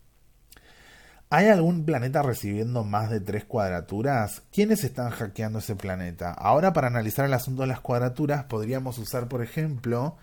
¿Hay 1.29 1.49
algún 1.49 1.85
planeta 1.85 2.23
recibiendo 2.23 2.85
más 2.85 3.11
de 3.11 3.21
tres 3.21 3.45
cuadraturas? 3.45 4.43
¿Quiénes 4.53 4.85
están 4.85 5.11
hackeando 5.11 5.59
ese 5.59 5.75
planeta? 5.75 6.31
Ahora 6.33 6.73
para 6.73 6.87
analizar 6.87 7.25
el 7.25 7.35
asunto 7.35 7.63
de 7.63 7.69
las 7.69 7.81
cuadraturas 7.81 8.45
podríamos 8.45 8.97
usar, 8.99 9.27
por 9.27 9.43
ejemplo, 9.43 10.17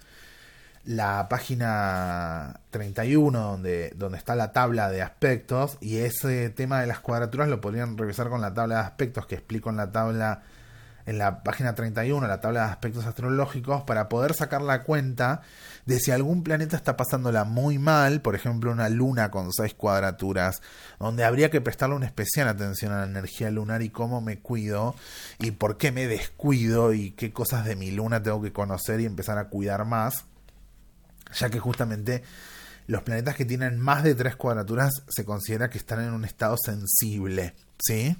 la 0.85 1.27
página 1.29 2.61
31 2.69 3.37
donde, 3.37 3.91
donde 3.97 4.17
está 4.17 4.35
la 4.35 4.53
tabla 4.53 4.89
de 4.89 5.01
aspectos 5.01 5.77
y 5.81 5.97
ese 5.97 6.49
tema 6.49 6.79
de 6.79 6.87
las 6.87 7.01
cuadraturas 7.01 7.49
lo 7.49 7.59
podrían 7.59 7.97
revisar 7.97 8.29
con 8.29 8.39
la 8.39 8.53
tabla 8.53 8.75
de 8.75 8.81
aspectos 8.81 9.25
que 9.25 9.35
explico 9.35 9.69
en 9.69 9.77
la 9.77 9.91
tabla 9.91 10.43
en 11.05 11.17
la 11.17 11.43
página 11.43 11.75
31, 11.75 12.27
la 12.27 12.39
tabla 12.39 12.65
de 12.65 12.71
aspectos 12.71 13.05
astrológicos, 13.05 13.83
para 13.83 14.09
poder 14.09 14.33
sacar 14.33 14.61
la 14.61 14.83
cuenta 14.83 15.41
de 15.85 15.99
si 15.99 16.11
algún 16.11 16.43
planeta 16.43 16.77
está 16.77 16.95
pasándola 16.95 17.43
muy 17.43 17.77
mal, 17.77 18.21
por 18.21 18.35
ejemplo 18.35 18.71
una 18.71 18.89
luna 18.89 19.31
con 19.31 19.51
seis 19.51 19.73
cuadraturas, 19.73 20.61
donde 20.99 21.25
habría 21.25 21.49
que 21.49 21.61
prestarle 21.61 21.95
una 21.95 22.05
especial 22.05 22.47
atención 22.47 22.91
a 22.93 22.99
la 22.99 23.05
energía 23.05 23.51
lunar 23.51 23.81
y 23.81 23.89
cómo 23.89 24.21
me 24.21 24.39
cuido 24.39 24.95
y 25.39 25.51
por 25.51 25.77
qué 25.77 25.91
me 25.91 26.07
descuido 26.07 26.93
y 26.93 27.11
qué 27.11 27.33
cosas 27.33 27.65
de 27.65 27.75
mi 27.75 27.91
luna 27.91 28.23
tengo 28.23 28.41
que 28.41 28.53
conocer 28.53 28.99
y 29.01 29.05
empezar 29.05 29.37
a 29.37 29.49
cuidar 29.49 29.85
más, 29.85 30.25
ya 31.33 31.49
que 31.49 31.59
justamente 31.59 32.23
los 32.87 33.03
planetas 33.03 33.35
que 33.35 33.45
tienen 33.45 33.79
más 33.79 34.03
de 34.03 34.15
tres 34.15 34.35
cuadraturas 34.35 35.03
se 35.07 35.25
considera 35.25 35.69
que 35.69 35.77
están 35.77 36.01
en 36.01 36.13
un 36.13 36.25
estado 36.25 36.55
sensible, 36.57 37.55
¿sí? 37.79 38.17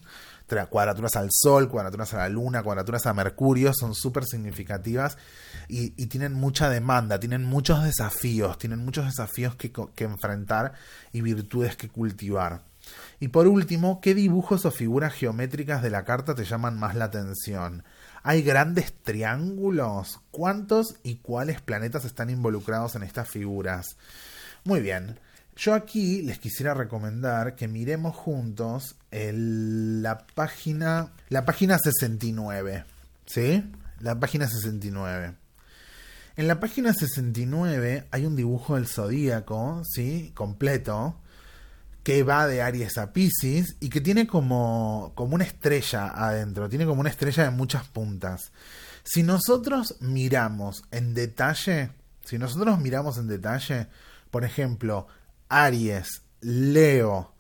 Cuadraturas 0.70 1.16
al 1.16 1.30
Sol, 1.32 1.70
cuadraturas 1.70 2.14
a 2.14 2.18
la 2.18 2.30
Luna, 2.30 2.64
cuadraturas 2.64 3.06
a 3.06 3.14
Mercurio, 3.14 3.74
son 3.74 3.94
súper 3.94 4.26
significativas 4.26 5.18
y, 5.68 5.92
tienen 6.08 6.34
mucha 6.34 6.70
demanda, 6.70 7.20
tienen 7.20 7.44
muchos 7.44 7.84
desafíos, 7.84 8.58
tienen 8.58 8.84
muchos 8.84 9.06
desafíos 9.06 9.56
que, 9.56 9.72
que 9.72 10.04
enfrentar 10.04 10.74
y 11.12 11.22
virtudes 11.22 11.76
que 11.76 11.90
cultivar. 11.90 12.64
Y 13.20 13.30
por 13.30 13.48
último, 13.48 14.02
¿qué 14.02 14.14
dibujos 14.14 14.66
o 14.66 14.72
figuras 14.72 15.14
geométricas 15.14 15.82
de 15.82 15.90
la 15.90 16.04
carta 16.04 16.36
te 16.36 16.44
llaman 16.44 16.78
más 16.78 16.96
la 16.96 17.06
atención? 17.06 17.84
¿Hay 18.24 18.42
grandes 18.42 18.94
triángulos? 19.04 20.20
¿Cuántos 20.32 20.96
y 21.04 21.16
cuáles 21.16 21.62
planetas 21.62 22.06
están 22.06 22.30
involucrados 22.30 22.96
en 22.96 23.04
estas 23.04 23.30
figuras? 23.30 23.98
Muy 24.64 24.82
bien. 24.82 25.20
Yo 25.56 25.74
aquí 25.74 26.22
les 26.24 26.40
quisiera 26.40 26.74
recomendar 26.74 27.56
que 27.56 27.68
miremos 27.68 28.16
juntos 28.16 28.96
la 29.12 30.26
página 30.34 31.12
la 31.30 31.46
página 31.46 31.78
69, 31.78 32.86
¿sí? 33.26 33.64
La 34.00 34.20
página 34.20 34.48
69. 34.48 35.36
En 36.36 36.48
la 36.48 36.60
página 36.60 36.94
69 36.94 38.08
hay 38.10 38.26
un 38.26 38.36
dibujo 38.36 38.76
del 38.76 38.88
zodíaco, 38.88 39.84
¿sí? 39.86 40.32
Completo, 40.34 41.20
que 42.02 42.24
va 42.24 42.48
de 42.48 42.64
Aries 42.64 42.98
a 42.98 43.14
Pisces 43.14 43.76
y 43.80 43.90
que 43.90 44.02
tiene 44.02 44.26
como, 44.26 45.12
como 45.14 45.36
una 45.36 45.44
estrella 45.44 46.08
adentro, 46.08 46.68
tiene 46.68 46.88
como 46.88 47.02
una 47.02 47.12
estrella 47.12 47.44
de 47.44 47.52
muchas 47.52 47.88
puntas. 47.88 48.52
Si 49.04 49.22
nosotros 49.22 49.98
miramos 50.00 50.84
en 50.90 51.14
detalle, 51.14 51.92
si 52.26 52.40
nosotros 52.40 52.80
miramos 52.80 53.20
en 53.20 53.28
detalle, 53.28 53.88
por 54.32 54.44
ejemplo, 54.44 55.08
Aries, 55.54 56.24
Leo 56.42 57.32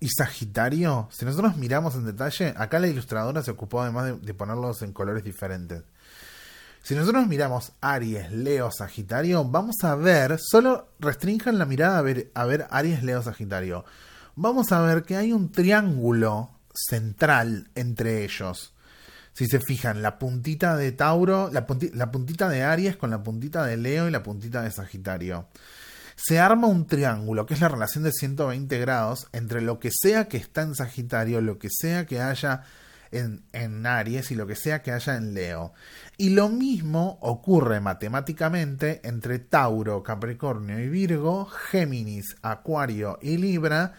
y 0.00 0.08
Sagitario, 0.08 1.06
si 1.12 1.26
nosotros 1.26 1.58
miramos 1.58 1.94
en 1.96 2.06
detalle, 2.06 2.54
acá 2.56 2.78
la 2.78 2.86
ilustradora 2.86 3.42
se 3.42 3.50
ocupó 3.50 3.82
además 3.82 4.22
de, 4.22 4.32
ponerlos 4.32 4.80
en 4.80 4.94
colores 4.94 5.22
diferentes. 5.22 5.82
Si 6.82 6.94
nosotros 6.94 7.26
miramos 7.26 7.72
Aries, 7.82 8.32
Leo, 8.32 8.70
Sagitario, 8.70 9.44
vamos 9.44 9.76
a 9.82 9.94
ver, 9.96 10.38
solo 10.40 10.88
restrinjan 10.98 11.58
la 11.58 11.66
mirada 11.66 11.98
a 11.98 12.02
ver, 12.02 12.30
a 12.32 12.46
ver 12.46 12.66
Aries, 12.70 13.02
Leo, 13.02 13.22
Sagitario. 13.22 13.84
Vamos 14.34 14.72
a 14.72 14.80
ver 14.80 15.02
que 15.02 15.16
hay 15.16 15.34
un 15.34 15.52
triángulo 15.52 16.52
central 16.72 17.68
entre 17.74 18.24
ellos. 18.24 18.72
Si 19.34 19.46
se 19.46 19.60
fijan, 19.60 20.00
la 20.00 20.18
puntita 20.18 20.74
de 20.74 20.92
Tauro, 20.92 21.50
la 21.52 21.66
puntita 21.66 22.48
de 22.48 22.62
Aries 22.62 22.96
con 22.96 23.10
la 23.10 23.22
puntita 23.22 23.66
de 23.66 23.76
Leo 23.76 24.08
y 24.08 24.10
la 24.10 24.22
puntita 24.22 24.62
de 24.62 24.70
Sagitario 24.70 25.48
se 26.20 26.40
arma 26.40 26.66
un 26.66 26.88
triángulo, 26.88 27.46
que 27.46 27.54
es 27.54 27.60
la 27.60 27.68
relación 27.68 28.02
de 28.02 28.10
120 28.10 28.76
grados 28.80 29.28
entre 29.32 29.60
lo 29.60 29.78
que 29.78 29.90
sea 29.92 30.26
que 30.26 30.36
está 30.36 30.62
en 30.62 30.74
Sagitario, 30.74 31.40
lo 31.40 31.60
que 31.60 31.68
sea 31.70 32.06
que 32.06 32.20
haya 32.20 32.64
en, 33.12 33.44
en, 33.52 33.86
Aries 33.86 34.32
y 34.32 34.34
lo 34.34 34.44
que 34.44 34.56
sea 34.56 34.82
que 34.82 34.90
haya 34.90 35.14
en 35.14 35.32
Leo. 35.32 35.72
Y 36.16 36.30
lo 36.30 36.48
mismo 36.48 37.18
ocurre 37.20 37.78
matemáticamente 37.78 39.00
entre 39.04 39.38
Tauro, 39.38 40.02
Capricornio 40.02 40.80
y 40.80 40.88
Virgo, 40.88 41.46
Géminis, 41.46 42.36
Acuario 42.42 43.20
y 43.22 43.36
Libra, 43.36 43.94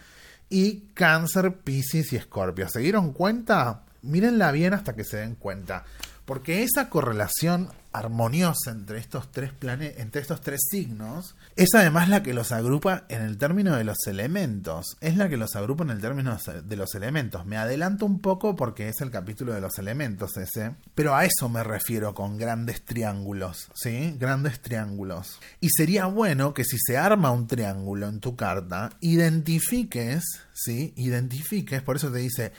y 0.50 0.90
Cáncer, 0.92 1.54
Piscis 1.54 2.12
y 2.12 2.16
Escorpio. 2.16 2.68
¿Se 2.68 2.80
dieron 2.80 3.14
cuenta? 3.14 3.84
Mírenla 4.02 4.52
bien 4.52 4.74
hasta 4.74 4.94
que 4.94 5.04
se 5.04 5.16
den 5.16 5.36
cuenta. 5.36 5.84
Porque 6.26 6.64
esa 6.64 6.90
correlación 6.90 7.70
armoniosa 7.92 8.70
entre 8.70 8.98
estos 8.98 9.30
tres 9.32 9.52
entre 9.60 10.20
estos 10.20 10.40
tres 10.40 10.60
signos, 10.70 11.34
es 11.56 11.74
además 11.74 12.08
la 12.08 12.22
que 12.22 12.34
los 12.34 12.52
agrupa 12.52 13.04
en 13.08 13.22
el 13.22 13.36
término 13.36 13.76
de 13.76 13.84
los 13.84 14.06
elementos. 14.06 14.96
Es 15.00 15.16
la 15.16 15.28
que 15.28 15.36
los 15.36 15.56
agrupa 15.56 15.84
en 15.84 15.90
el 15.90 16.00
término 16.00 16.36
de 16.64 16.76
los 16.76 16.94
elementos. 16.94 17.46
Me 17.46 17.56
adelanto 17.56 18.06
un 18.06 18.20
poco 18.20 18.56
porque 18.56 18.88
es 18.88 19.00
el 19.00 19.10
capítulo 19.10 19.52
de 19.52 19.60
los 19.60 19.78
elementos 19.78 20.36
ese. 20.36 20.74
Pero 20.94 21.14
a 21.14 21.24
eso 21.24 21.48
me 21.48 21.64
refiero 21.64 22.14
con 22.14 22.38
grandes 22.38 22.84
triángulos. 22.84 23.70
¿Sí? 23.74 24.16
Grandes 24.18 24.60
triángulos. 24.60 25.38
Y 25.60 25.68
sería 25.70 26.06
bueno 26.06 26.54
que 26.54 26.64
si 26.64 26.78
se 26.78 26.96
arma 26.96 27.32
un 27.32 27.46
triángulo 27.46 28.08
en 28.08 28.20
tu 28.20 28.36
carta, 28.36 28.90
identifiques, 29.00 30.24
¿sí? 30.52 30.92
Identifiques, 30.96 31.82
por 31.82 31.96
eso 31.96 32.10
te 32.10 32.18
dice 32.18 32.52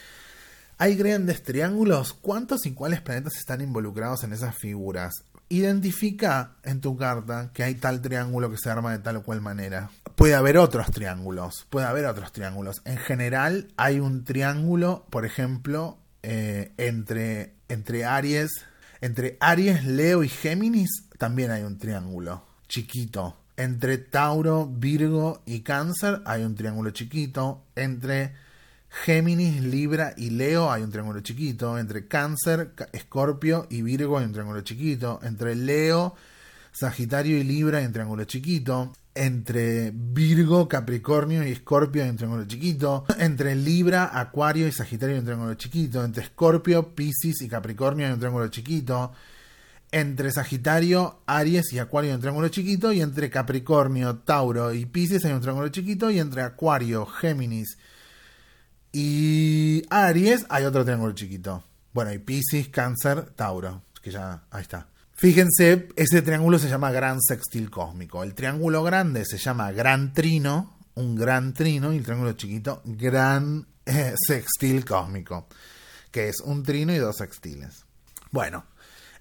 hay 0.82 0.96
grandes 0.96 1.44
triángulos. 1.44 2.12
¿Cuántos 2.12 2.66
y 2.66 2.74
cuáles 2.74 3.02
planetas 3.02 3.38
están 3.38 3.62
involucrados 3.62 4.24
en 4.24 4.34
esas 4.34 4.58
figuras? 4.58 5.26
Identifica 5.48 6.56
en 6.64 6.82
tu 6.82 6.98
carta 6.98 7.52
que 7.54 7.62
hay 7.62 7.76
tal 7.76 8.02
triángulo 8.02 8.50
que 8.50 8.58
se 8.58 8.68
arma 8.72 8.92
de 8.92 8.98
tal 8.98 9.18
o 9.18 9.24
cual 9.24 9.42
manera. 9.42 9.92
Puede 10.16 10.34
haber 10.34 10.58
otros 10.58 10.90
triángulos. 10.90 11.68
Puede 11.70 11.86
haber 11.86 12.08
otros 12.08 12.32
triángulos. 12.32 12.82
En 12.86 12.98
general 12.98 13.68
hay 13.78 14.00
un 14.00 14.24
triángulo, 14.24 15.06
por 15.12 15.24
ejemplo, 15.24 16.00
eh, 16.24 16.72
entre, 16.78 17.54
entre 17.70 18.06
Aries. 18.06 18.50
Entre 19.02 19.38
Aries, 19.40 19.86
Leo 19.86 20.24
y 20.24 20.30
Géminis 20.30 20.90
también 21.20 21.52
hay 21.52 21.62
un 21.62 21.78
triángulo 21.78 22.44
chiquito. 22.68 23.38
Entre 23.56 24.00
Tauro, 24.00 24.66
Virgo 24.66 25.44
y 25.46 25.60
Cáncer 25.60 26.24
hay 26.26 26.42
un 26.42 26.56
triángulo 26.56 26.90
chiquito. 26.90 27.66
Entre 27.76 28.34
Géminis, 28.92 29.62
Libra 29.64 30.14
y 30.18 30.32
Leo 30.32 30.70
hay 30.70 30.84
un 30.84 30.92
triángulo 30.92 31.22
chiquito. 31.22 31.80
Entre 31.80 32.08
Cáncer, 32.08 32.74
Escorpio 32.92 33.66
y 33.70 33.82
Virgo 33.82 34.18
hay 34.18 34.26
un 34.26 34.34
triángulo 34.34 34.62
chiquito. 34.62 35.20
Entre 35.24 35.56
Leo, 35.56 36.14
Sagitario 36.74 37.38
y 37.38 37.44
Libra 37.44 37.80
hay 37.80 37.86
un 37.86 37.94
triángulo 37.94 38.26
chiquito. 38.26 38.92
Entre 39.16 39.92
Virgo, 39.94 40.68
Capricornio 40.68 41.46
y 41.48 41.52
Escorpio 41.52 42.04
hay 42.04 42.10
un 42.10 42.18
triángulo 42.18 42.46
chiquito. 42.46 43.06
Entre 43.18 43.56
Libra, 43.56 44.12
Acuario 44.20 44.68
y 44.68 44.72
Sagitario 44.74 45.16
hay 45.16 45.20
un 45.20 45.26
triángulo 45.26 45.54
chiquito. 45.56 46.04
Entre 46.04 46.24
Escorpio, 46.24 46.94
Piscis 46.94 47.42
y 47.42 47.48
Capricornio 47.48 48.06
hay 48.06 48.14
un 48.14 48.20
triángulo 48.20 48.50
chiquito. 48.50 49.14
Entre 49.90 50.32
Sagitario, 50.32 51.22
Aries 51.26 51.72
y 51.74 51.80
Acuario 51.80 52.12
hay 52.12 52.16
un 52.16 52.22
triángulo 52.22 52.50
chiquito. 52.50 52.92
Y 52.92 53.02
entre 53.02 53.30
Capricornio, 53.30 54.18
Tauro 54.18 54.74
y 54.74 54.86
Piscis 54.86 55.24
hay 55.24 55.32
un 55.32 55.42
triángulo 55.42 55.70
chiquito. 55.70 56.12
Y 56.12 56.20
entre 56.20 56.42
Acuario, 56.42 57.06
Géminis 57.06 57.78
y 58.92 59.84
Aries 59.90 60.46
hay 60.50 60.66
otro 60.66 60.84
triángulo 60.84 61.14
chiquito. 61.14 61.64
Bueno, 61.94 62.12
y 62.14 62.20
Pisces, 62.20 62.70
Cáncer, 62.70 63.32
Tauro. 63.36 63.84
Que 64.02 64.12
ya, 64.12 64.44
ahí 64.50 64.62
está. 64.62 64.88
Fíjense, 65.14 65.90
ese 65.96 66.22
triángulo 66.24 66.58
se 66.58 66.68
llama 66.68 66.92
gran 66.92 67.22
sextil 67.22 67.70
cósmico. 67.70 68.24
El 68.24 68.34
triángulo 68.34 68.82
grande 68.84 69.24
se 69.26 69.38
llama 69.38 69.72
gran 69.72 70.14
trino, 70.14 70.78
un 70.96 71.16
gran 71.16 71.54
trino, 71.54 71.94
y 71.94 71.98
el 71.98 72.04
triángulo 72.04 72.34
chiquito, 72.34 72.82
gran 72.84 73.68
eh, 73.86 74.16
sextil 74.28 74.84
cósmico, 74.84 75.48
que 76.10 76.30
es 76.30 76.38
un 76.44 76.64
trino 76.64 76.92
y 76.92 76.98
dos 76.98 77.18
sextiles. 77.18 77.86
Bueno, 78.32 78.66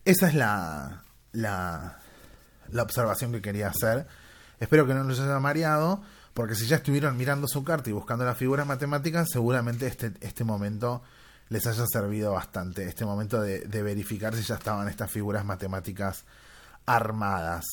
esa 0.05 0.29
es 0.29 0.35
la, 0.35 1.05
la, 1.33 2.01
la 2.71 2.83
observación 2.83 3.33
que 3.33 3.43
quería 3.43 3.69
hacer. 3.69 4.07
Espero 4.59 4.87
que 4.87 4.95
no 4.95 5.05
nos 5.05 5.21
haya 5.21 5.39
mareado. 5.39 6.03
Porque 6.35 6.55
si 6.55 6.67
ya 6.67 6.77
estuvieron 6.77 7.17
mirando 7.17 7.49
su 7.49 7.65
carta 7.65 7.91
y 7.91 7.93
buscando 7.93 8.25
las 8.25 8.37
figuras 8.37 8.67
matemáticas, 8.67 9.29
seguramente 9.31 9.87
este, 9.87 10.13
este 10.21 10.45
momento 10.45 11.03
les 11.51 11.67
haya 11.67 11.85
servido 11.87 12.33
bastante. 12.33 12.85
Este 12.85 13.05
momento 13.05 13.43
de, 13.43 13.83
verificar 13.83 14.35
si 14.35 14.43
ya 14.43 14.55
estaban 14.55 14.89
estas 14.89 15.11
figuras 15.11 15.45
matemáticas 15.45 16.25
armadas. 16.87 17.65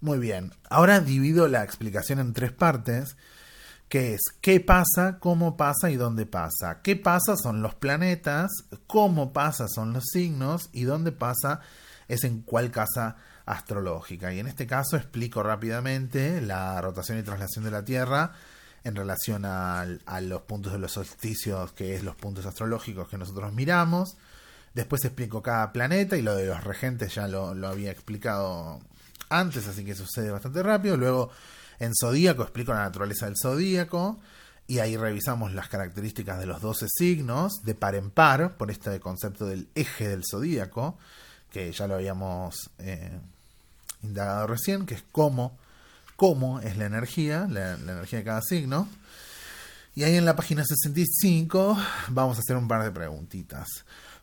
Muy 0.00 0.18
bien, 0.18 0.52
ahora 0.68 1.00
divido 1.00 1.48
la 1.48 1.64
explicación 1.64 2.18
en 2.18 2.34
tres 2.34 2.52
partes, 2.52 3.16
que 3.88 4.14
es 4.14 4.20
qué 4.40 4.60
pasa, 4.60 5.18
cómo 5.20 5.56
pasa 5.56 5.90
y 5.90 5.96
dónde 5.96 6.26
pasa. 6.26 6.82
¿Qué 6.82 6.96
pasa 6.96 7.36
son 7.36 7.62
los 7.62 7.76
planetas? 7.76 8.50
¿Cómo 8.88 9.32
pasa 9.32 9.68
son 9.68 9.92
los 9.92 10.04
signos? 10.12 10.68
¿Y 10.72 10.82
dónde 10.82 11.12
pasa 11.12 11.60
es 12.08 12.24
en 12.24 12.42
cuál 12.42 12.72
casa 12.72 13.16
astrológica. 13.46 14.32
Y 14.34 14.40
en 14.40 14.48
este 14.48 14.66
caso 14.66 14.96
explico 14.96 15.42
rápidamente 15.42 16.40
la 16.40 16.80
rotación 16.80 17.18
y 17.18 17.22
traslación 17.22 17.64
de 17.64 17.70
la 17.70 17.84
Tierra 17.84 18.32
en 18.84 18.94
relación 18.94 19.44
a, 19.44 19.86
los 20.20 20.42
puntos 20.42 20.72
de 20.72 20.78
los 20.78 20.92
solsticios, 20.92 21.72
que 21.72 21.94
es 21.94 22.04
los 22.04 22.16
puntos 22.16 22.44
astrológicos 22.46 23.08
que 23.08 23.18
nosotros 23.18 23.52
miramos. 23.52 24.16
Después 24.74 25.04
explico 25.04 25.42
cada 25.42 25.72
planeta 25.72 26.16
y 26.16 26.22
lo 26.22 26.34
de 26.34 26.46
los 26.46 26.62
regentes 26.62 27.14
ya 27.14 27.26
lo, 27.26 27.48
había 27.66 27.90
explicado 27.90 28.80
antes, 29.28 29.66
así 29.66 29.84
que 29.84 29.94
sucede 29.94 30.30
bastante 30.30 30.62
rápido. 30.62 30.96
Luego 30.96 31.30
en 31.78 31.92
zodíaco 31.98 32.42
explico 32.42 32.72
la 32.72 32.84
naturaleza 32.84 33.26
del 33.26 33.36
zodíaco 33.40 34.20
y 34.68 34.80
ahí 34.80 34.96
revisamos 34.96 35.52
las 35.52 35.68
características 35.68 36.38
de 36.38 36.46
los 36.46 36.60
12 36.60 36.86
signos 36.88 37.62
de 37.64 37.74
par 37.74 37.94
en 37.94 38.10
par 38.10 38.56
por 38.56 38.70
este 38.70 38.98
concepto 39.00 39.46
del 39.46 39.68
eje 39.74 40.08
del 40.08 40.22
zodíaco 40.28 40.98
que 41.50 41.72
ya 41.72 41.86
lo 41.86 41.94
habíamos 41.94 42.70
eh, 42.78 43.18
indagado 44.02 44.46
recién, 44.46 44.86
que 44.86 44.94
es 44.94 45.04
cómo, 45.12 45.58
cómo 46.16 46.60
es 46.60 46.76
la 46.76 46.86
energía, 46.86 47.46
la, 47.48 47.74
energía 47.74 48.20
de 48.20 48.24
cada 48.24 48.42
signo. 48.42 48.88
Y 49.94 50.04
ahí 50.04 50.16
en 50.16 50.24
la 50.24 50.36
página 50.36 50.64
65 50.64 51.78
vamos 52.08 52.36
a 52.36 52.40
hacer 52.40 52.56
un 52.56 52.68
par 52.68 52.84
de 52.84 52.90
preguntitas. 52.90 53.66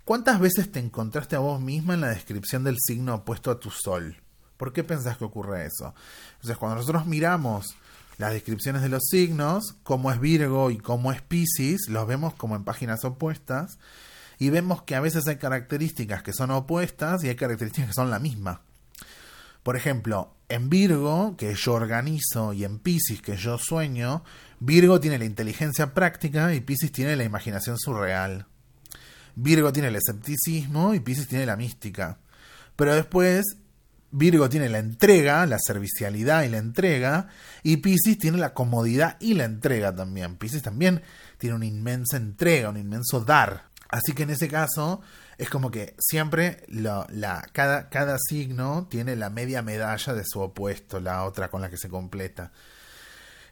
¿Cuántas 0.06 0.40
veces 0.40 0.72
te 0.72 0.80
encontraste 0.80 1.36
a 1.36 1.40
vos 1.40 1.62
misma 1.62 1.94
en 1.94 2.02
la 2.02 2.10
descripción 2.10 2.64
del 2.64 2.78
signo 2.80 3.16
opuesto 3.16 3.52
a 3.52 3.60
tu 3.60 3.72
sol? 3.72 4.18
¿Por 4.58 4.74
qué 4.74 4.84
pensás 4.84 5.18
que 5.18 5.26
ocurre 5.26 5.66
eso? 5.66 5.94
Entonces, 6.36 6.58
cuando 6.58 6.76
nosotros 6.76 7.06
miramos 7.06 7.76
las 8.18 8.34
descripciones 8.34 8.82
de 8.82 8.90
los 8.90 9.04
signos, 9.10 9.76
cómo 9.84 10.12
es 10.12 10.20
Virgo 10.20 10.72
y 10.72 10.78
cómo 10.78 11.12
es 11.12 11.22
Pisces, 11.22 11.90
los 11.90 12.06
vemos 12.08 12.36
como 12.36 12.56
en 12.56 12.64
páginas 12.64 13.04
opuestas 13.04 13.78
y 14.40 14.50
vemos 14.50 14.84
que 14.84 14.96
a 14.96 15.00
veces 15.00 15.28
hay 15.28 15.38
características 15.38 16.22
que 16.22 16.34
son 16.34 16.52
opuestas 16.52 17.24
y 17.24 17.30
hay 17.30 17.36
características 17.36 17.90
que 17.90 17.94
son 17.94 18.12
la 18.12 18.20
misma. 18.20 18.62
Por 19.64 19.78
ejemplo, 19.78 20.36
en 20.50 20.70
Virgo, 20.70 21.36
que 21.38 21.56
yo 21.56 21.74
organizo, 21.74 22.54
y 22.54 22.66
en 22.66 22.80
Pisces, 22.80 23.22
que 23.22 23.38
yo 23.38 23.58
sueño, 23.58 24.24
Virgo 24.60 25.00
tiene 25.00 25.18
la 25.18 25.26
inteligencia 25.26 25.94
práctica 25.94 26.54
y 26.54 26.60
Pisces 26.60 26.92
tiene 26.92 27.16
la 27.16 27.24
imaginación 27.24 27.78
surreal. 27.80 28.46
Virgo 29.36 29.74
tiene 29.74 29.88
el 29.88 29.96
escepticismo 29.96 30.94
y 30.94 31.00
Pisces 31.00 31.28
tiene 31.28 31.46
la 31.46 31.56
mística. 31.56 32.20
Pero 32.76 32.94
después, 32.94 33.44
Virgo 34.12 34.48
tiene 34.48 34.70
la 34.70 34.80
entrega, 34.80 35.46
la 35.46 35.58
servicialidad 35.60 36.44
y 36.44 36.50
la 36.50 36.58
entrega, 36.58 37.30
y 37.64 37.78
Pisces 37.78 38.20
tiene 38.20 38.38
la 38.38 38.54
comodidad 38.54 39.18
y 39.20 39.34
la 39.34 39.46
entrega 39.46 39.96
también. 39.96 40.38
Pisces 40.38 40.62
también 40.62 41.02
tiene 41.40 41.56
una 41.56 41.66
inmensa 41.66 42.18
entrega, 42.18 42.70
un 42.70 42.78
inmenso 42.78 43.22
dar. 43.22 43.70
Así 43.90 44.14
que 44.14 44.24
en 44.24 44.32
ese 44.32 44.48
caso, 44.48 45.02
es 45.44 45.50
como 45.50 45.72
que 45.72 45.94
siempre 46.00 46.64
cada, 47.52 48.18
signo 48.18 48.88
tiene 48.90 49.18
la 49.18 49.30
media 49.30 49.62
medalla 49.62 50.14
de 50.14 50.24
su 50.26 50.40
opuesto, 50.40 51.02
la 51.02 51.26
otra 51.26 51.50
con 51.50 51.62
la 51.62 51.70
que 51.70 51.78
se 51.78 51.90
completa. 51.90 52.54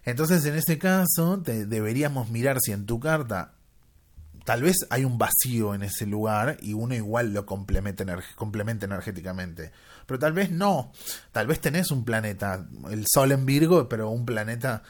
Entonces, 0.05 0.45
en 0.45 0.55
ese 0.55 0.77
caso, 0.79 1.37
deberíamos 1.37 2.29
mirar 2.29 2.59
si 2.61 2.71
en 2.71 2.85
tu 2.85 2.99
carta 2.99 3.55
tal 4.45 4.63
vez 4.63 4.77
hay 4.89 5.03
un 5.03 5.17
vacío 5.17 5.75
en 5.75 5.83
ese 5.83 6.05
lugar 6.05 6.57
y 6.61 6.73
uno 6.73 6.95
igual 6.95 7.33
lo 7.33 7.45
complementa, 7.45 8.05
complementa 8.35 8.85
energéticamente. 8.85 9.73
Pero 10.05 10.17
tal 10.17 10.31
vez 10.31 10.49
no. 10.49 10.93
Tal 11.33 11.45
vez 11.45 11.59
tenés 11.59 11.91
un 11.91 12.05
planeta, 12.05 12.65
el 12.89 13.05
Sol 13.05 13.33
en 13.33 13.45
Virgo, 13.45 13.89
pero 13.89 14.09
un 14.09 14.25
planeta 14.25 14.81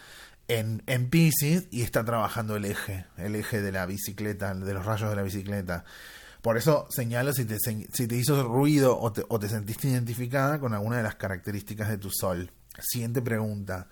en, 0.47 0.83
en 0.85 1.09
Pisces 1.09 1.67
y 1.71 1.81
está 1.81 2.05
trabajando 2.05 2.55
el 2.55 2.65
eje, 2.65 3.05
el 3.17 3.35
eje 3.35 3.59
de 3.59 3.71
la 3.71 3.87
bicicleta, 3.87 4.53
de 4.53 4.73
los 4.73 4.85
rayos 4.85 5.09
de 5.09 5.15
la 5.15 5.23
bicicleta. 5.23 5.83
Por 6.41 6.57
eso 6.57 6.87
señalo 6.89 7.33
si 7.33 7.45
te, 7.45 7.57
si 7.59 8.07
te 8.07 8.15
hizo 8.15 8.43
ruido 8.43 8.99
o 8.99 9.11
te, 9.11 9.23
o 9.27 9.39
te 9.39 9.47
sentiste 9.47 9.89
identificada 9.89 10.59
con 10.59 10.73
alguna 10.73 10.97
de 10.97 11.03
las 11.03 11.15
características 11.15 11.89
de 11.89 11.97
tu 11.97 12.09
sol. 12.09 12.51
Siguiente 12.79 13.21
pregunta. 13.21 13.87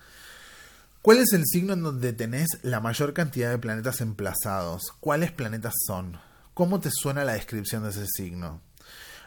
¿Cuál 1.02 1.18
es 1.18 1.32
el 1.32 1.46
signo 1.46 1.72
en 1.72 1.82
donde 1.82 2.12
tenés 2.12 2.58
la 2.62 2.80
mayor 2.80 3.14
cantidad 3.14 3.50
de 3.50 3.58
planetas 3.58 4.00
emplazados? 4.00 4.82
¿Cuáles 5.00 5.32
planetas 5.32 5.74
son? 5.86 6.18
¿Cómo 6.52 6.80
te 6.80 6.90
suena 6.92 7.24
la 7.24 7.34
descripción 7.34 7.84
de 7.84 7.90
ese 7.90 8.06
signo? 8.06 8.60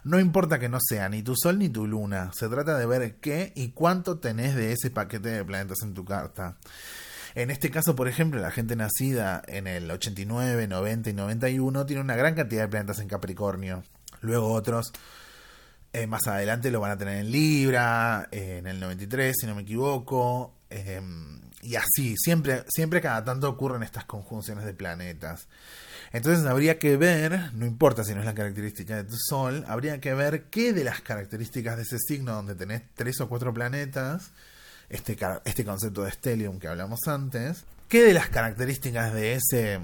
No 0.04 0.20
importa 0.20 0.60
que 0.60 0.70
no 0.70 0.80
sea 0.82 1.08
ni 1.08 1.24
tu 1.24 1.36
sol 1.36 1.58
ni 1.58 1.70
tu 1.70 1.88
luna, 1.88 2.32
se 2.34 2.50
trata 2.50 2.78
de 2.78 2.86
ver 2.86 3.16
qué 3.22 3.54
y 3.56 3.70
cuánto 3.70 4.20
tenés 4.20 4.54
de 4.54 4.74
ese 4.74 4.92
paquete 4.92 5.30
de 5.30 5.46
planetas 5.46 5.82
en 5.82 5.94
tu 5.94 6.04
carta. 6.04 6.58
En 7.36 7.50
este 7.50 7.72
caso, 7.72 7.96
por 7.96 8.08
ejemplo, 8.08 8.39
la 8.39 8.52
gente 8.52 8.76
nacida 8.76 9.41
en 9.48 9.67
el 9.67 9.89
89, 9.89 10.67
90 10.67 11.10
y 11.10 11.13
91 11.13 11.86
tiene 11.86 12.02
una 12.02 12.15
gran 12.15 12.36
cantidad 12.36 12.63
de 12.63 12.67
planetas 12.67 13.00
en 13.00 13.08
Capricornio. 13.08 13.84
Luego 14.22 14.52
otros 14.54 14.91
eh, 15.91 16.08
más 16.08 16.28
adelante 16.28 16.72
lo 16.72 16.80
van 16.80 16.91
a 16.91 16.98
tener 16.98 17.17
en 17.17 17.32
Libra, 17.32 18.28
en 18.32 18.67
el 18.67 18.80
93, 18.80 19.36
si 19.39 19.48
no 19.48 19.56
me 19.56 19.63
equivoco, 19.63 20.54
Em, 20.74 21.39
y 21.62 21.76
así, 21.76 22.15
siempre, 22.17 22.65
siempre 22.67 23.00
cada 23.00 23.24
tanto 23.24 23.48
ocurren 23.48 23.84
estas 23.84 24.06
conjunciones 24.06 24.65
de 24.65 24.74
planetas. 24.74 25.48
Entonces 26.12 26.46
habría 26.46 26.80
que 26.80 26.98
ver, 26.98 27.54
no 27.54 27.65
importa 27.65 28.04
si 28.04 28.13
no 28.13 28.19
es 28.19 28.26
la 28.26 28.34
característica 28.34 28.96
de 28.96 29.04
tu 29.04 29.15
Sol, 29.15 29.63
habría 29.67 30.02
que 30.02 30.13
ver 30.15 30.46
qué 30.46 30.74
de 30.74 30.84
las 30.84 31.02
características 31.02 31.78
de 31.78 31.84
ese 31.84 31.98
signo 32.00 32.34
donde 32.34 32.56
tenés 32.56 32.82
tres 32.96 33.22
o 33.22 33.30
cuatro 33.30 33.54
planetas, 33.54 34.32
este, 34.89 35.17
este 35.46 35.65
concepto 35.65 36.04
de 36.04 36.12
stellium 36.12 36.60
que 36.60 36.67
hablamos 36.67 37.08
antes, 37.08 37.65
qué 37.89 38.04
de 38.04 38.13
las 38.13 38.30
características 38.30 39.13
de 39.13 39.34
ese 39.34 39.80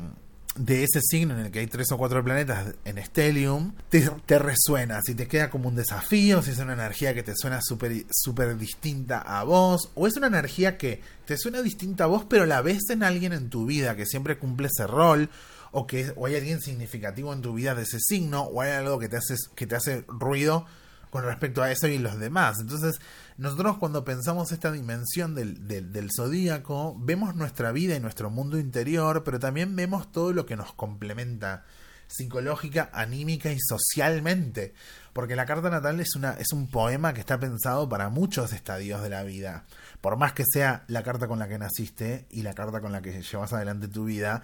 de 0.59 0.83
ese 0.83 0.99
signo 1.01 1.35
en 1.35 1.45
el 1.45 1.51
que 1.51 1.59
hay 1.59 1.67
tres 1.67 1.91
o 1.91 1.97
cuatro 1.97 2.23
planetas 2.23 2.75
en 2.83 3.03
Stellium 3.03 3.73
te, 3.89 4.39
resuena, 4.39 4.99
si 5.01 5.15
te 5.15 5.27
queda 5.27 5.49
como 5.49 5.69
un 5.69 5.75
desafío, 5.75 6.41
si 6.41 6.51
es 6.51 6.59
una 6.59 6.73
energía 6.73 7.13
que 7.13 7.23
te 7.23 7.33
suena 7.35 7.62
súper 7.62 8.05
super 8.12 8.57
distinta 8.57 9.19
a 9.19 9.43
vos, 9.43 9.91
o 9.95 10.05
es 10.05 10.17
una 10.17 10.27
energía 10.27 10.77
que 10.77 11.01
te 11.25 11.38
suena 11.38 11.62
distinta 11.62 12.05
a 12.05 12.07
vos, 12.07 12.25
pero 12.27 12.45
la 12.45 12.62
ves 12.62 12.89
en 12.89 13.03
alguien 13.03 13.31
en 13.31 13.49
tu 13.49 13.65
vida 13.65 13.95
que 13.95 14.05
siempre 14.05 14.38
cumple 14.38 14.67
ese 14.67 14.85
rol, 14.85 15.29
o 15.71 15.88
que 15.88 16.12
o 16.15 16.25
hay 16.25 16.35
alguien 16.35 16.59
significativo 16.59 17.31
en 17.31 17.41
tu 17.41 17.53
vida 17.53 17.73
de 17.73 17.83
ese 17.83 17.99
signo, 17.99 18.41
o 18.41 18.62
hay 18.62 18.71
algo 18.71 18.99
que 18.99 19.07
te 19.07 19.19
que 19.55 19.67
te 19.67 19.75
hace 19.75 20.03
ruido 20.07 20.65
con 21.09 21.23
respecto 21.23 21.61
a 21.61 21.71
eso 21.71 21.87
y 21.87 21.97
los 21.97 22.19
demás. 22.19 22.57
Entonces, 22.59 22.99
nosotros 23.37 23.77
cuando 23.77 24.03
pensamos 24.03 24.51
esta 24.51 24.71
dimensión 24.71 25.35
del, 25.35 25.67
del, 25.67 26.09
zodíaco, 26.15 26.95
vemos 26.99 27.35
nuestra 27.35 27.71
vida 27.71 27.95
y 27.95 27.99
nuestro 27.99 28.29
mundo 28.29 28.59
interior, 28.59 29.23
pero 29.23 29.39
también 29.39 29.75
vemos 29.75 30.11
todo 30.11 30.33
lo 30.33 30.45
que 30.45 30.55
nos 30.55 30.73
complementa 30.73 31.63
psicológica, 32.07 32.89
anímica 32.91 33.51
y 33.51 33.57
socialmente. 33.59 34.73
Porque 35.13 35.35
la 35.35 35.45
carta 35.45 35.69
natal 35.69 35.99
es, 35.99 36.15
una, 36.15 36.33
es 36.33 36.53
un 36.53 36.67
poema 36.67 37.13
que 37.13 37.19
está 37.19 37.39
pensado 37.39 37.87
para 37.89 38.09
muchos 38.09 38.53
estadios 38.53 39.01
de 39.01 39.09
la 39.09 39.23
vida. 39.23 39.65
Por 40.01 40.17
más 40.17 40.33
que 40.33 40.43
sea 40.51 40.83
la 40.87 41.03
carta 41.03 41.27
con 41.27 41.39
la 41.39 41.47
que 41.47 41.59
naciste 41.59 42.27
y 42.29 42.41
la 42.41 42.53
carta 42.53 42.81
con 42.81 42.91
la 42.91 43.01
que 43.01 43.21
llevas 43.21 43.53
adelante 43.53 43.87
tu 43.87 44.05
vida, 44.05 44.43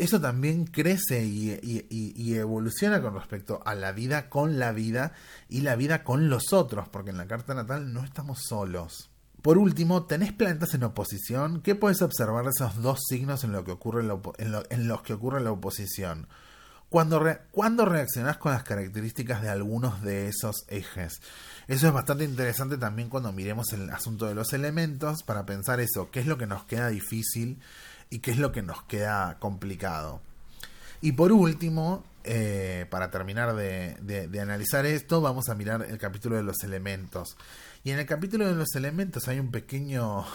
eso 0.00 0.20
también 0.20 0.64
crece 0.66 1.24
y, 1.24 2.34
evoluciona 2.34 3.02
con 3.02 3.14
respecto 3.14 3.60
a 3.64 3.74
la 3.74 3.92
vida 3.92 4.28
con 4.30 4.58
la 4.58 4.72
vida 4.72 5.12
y 5.48 5.60
la 5.60 5.76
vida 5.76 6.04
con 6.04 6.30
los 6.30 6.52
otros, 6.52 6.88
porque 6.88 7.10
en 7.10 7.18
la 7.18 7.26
carta 7.26 7.54
natal 7.54 7.92
no 7.92 8.02
estamos 8.02 8.40
solos. 8.48 9.10
Por 9.42 9.58
último, 9.58 10.04
tenés 10.04 10.32
planetas 10.32 10.74
en 10.74 10.84
oposición. 10.84 11.62
¿Qué 11.62 11.74
puedes 11.74 12.02
observar 12.02 12.44
de 12.44 12.50
esos 12.50 12.82
dos 12.82 13.00
signos 13.08 13.44
en, 13.44 13.52
lo 13.52 13.64
que 13.64 13.72
ocurre 13.72 14.02
en, 14.38 14.88
los 14.88 15.02
que 15.02 15.12
ocurre 15.12 15.40
la 15.40 15.52
oposición? 15.52 16.28
Cuando, 16.88 17.22
cuando 17.50 17.84
reaccionás 17.84 18.38
con 18.38 18.52
las 18.52 18.64
características 18.64 19.42
de 19.42 19.48
algunos 19.48 20.02
de 20.02 20.28
esos 20.28 20.64
ejes. 20.68 21.20
Eso 21.68 21.86
es 21.86 21.92
bastante 21.92 22.24
interesante 22.24 22.78
también 22.78 23.08
cuando 23.08 23.32
miremos 23.32 23.72
el 23.72 23.88
asunto 23.90 24.26
de 24.26 24.34
los 24.34 24.52
elementos 24.52 25.22
para 25.22 25.46
pensar 25.46 25.78
eso, 25.78 26.10
qué 26.10 26.20
es 26.20 26.26
lo 26.26 26.36
que 26.36 26.46
nos 26.46 26.64
queda 26.64 26.88
difícil 26.88 27.60
y 28.10 28.18
qué 28.18 28.32
es 28.32 28.38
lo 28.38 28.52
que 28.52 28.62
nos 28.62 28.82
queda 28.82 29.38
complicado. 29.38 30.20
Y 31.00 31.12
por 31.12 31.32
último, 31.32 32.04
eh, 32.24 32.86
para 32.90 33.10
terminar 33.10 33.54
de, 33.54 34.28
analizar 34.40 34.84
esto, 34.84 35.20
vamos 35.20 35.48
a 35.48 35.54
mirar 35.54 35.86
el 35.88 35.96
capítulo 35.98 36.36
de 36.36 36.42
los 36.42 36.62
elementos. 36.62 37.36
Y 37.84 37.92
en 37.92 37.98
el 37.98 38.06
capítulo 38.06 38.46
de 38.46 38.54
los 38.54 38.74
elementos 38.74 39.28
hay 39.28 39.40
un 39.40 39.50
pequeño. 39.50 40.26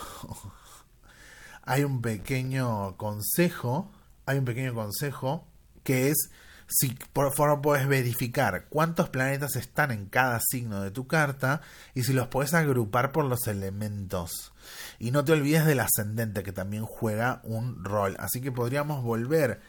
hay 1.64 1.84
un 1.84 2.02
pequeño 2.02 2.98
consejo. 2.98 3.92
Hay 4.26 4.40
un 4.40 4.46
pequeño 4.46 4.74
consejo 4.74 5.46
que 5.84 6.10
es 6.10 6.32
si 6.68 6.98
por 7.14 7.34
favor 7.34 7.62
puedes 7.62 7.88
verificar 7.88 8.66
cuántos 8.70 9.10
planetas 9.10 9.56
están 9.56 9.92
en 9.92 10.08
cada 10.08 10.40
signo 10.40 10.82
de 10.82 10.92
tu 10.92 11.08
carta 11.08 11.62
y 11.94 12.04
si 12.04 12.14
los 12.14 12.28
puedes 12.28 12.54
agrupar 12.54 13.12
por 13.12 13.26
los 13.26 13.48
elementos. 13.48 14.52
Y 15.00 15.12
no 15.12 15.24
te 15.24 15.34
olvides 15.34 15.66
del 15.66 15.80
ascendente 15.80 16.44
que 16.44 16.52
también 16.52 16.86
juega 16.86 17.42
un 17.44 17.84
rol. 17.84 18.16
Así 18.20 18.42
que 18.42 18.52
podríamos 18.52 19.04
volver 19.04 19.62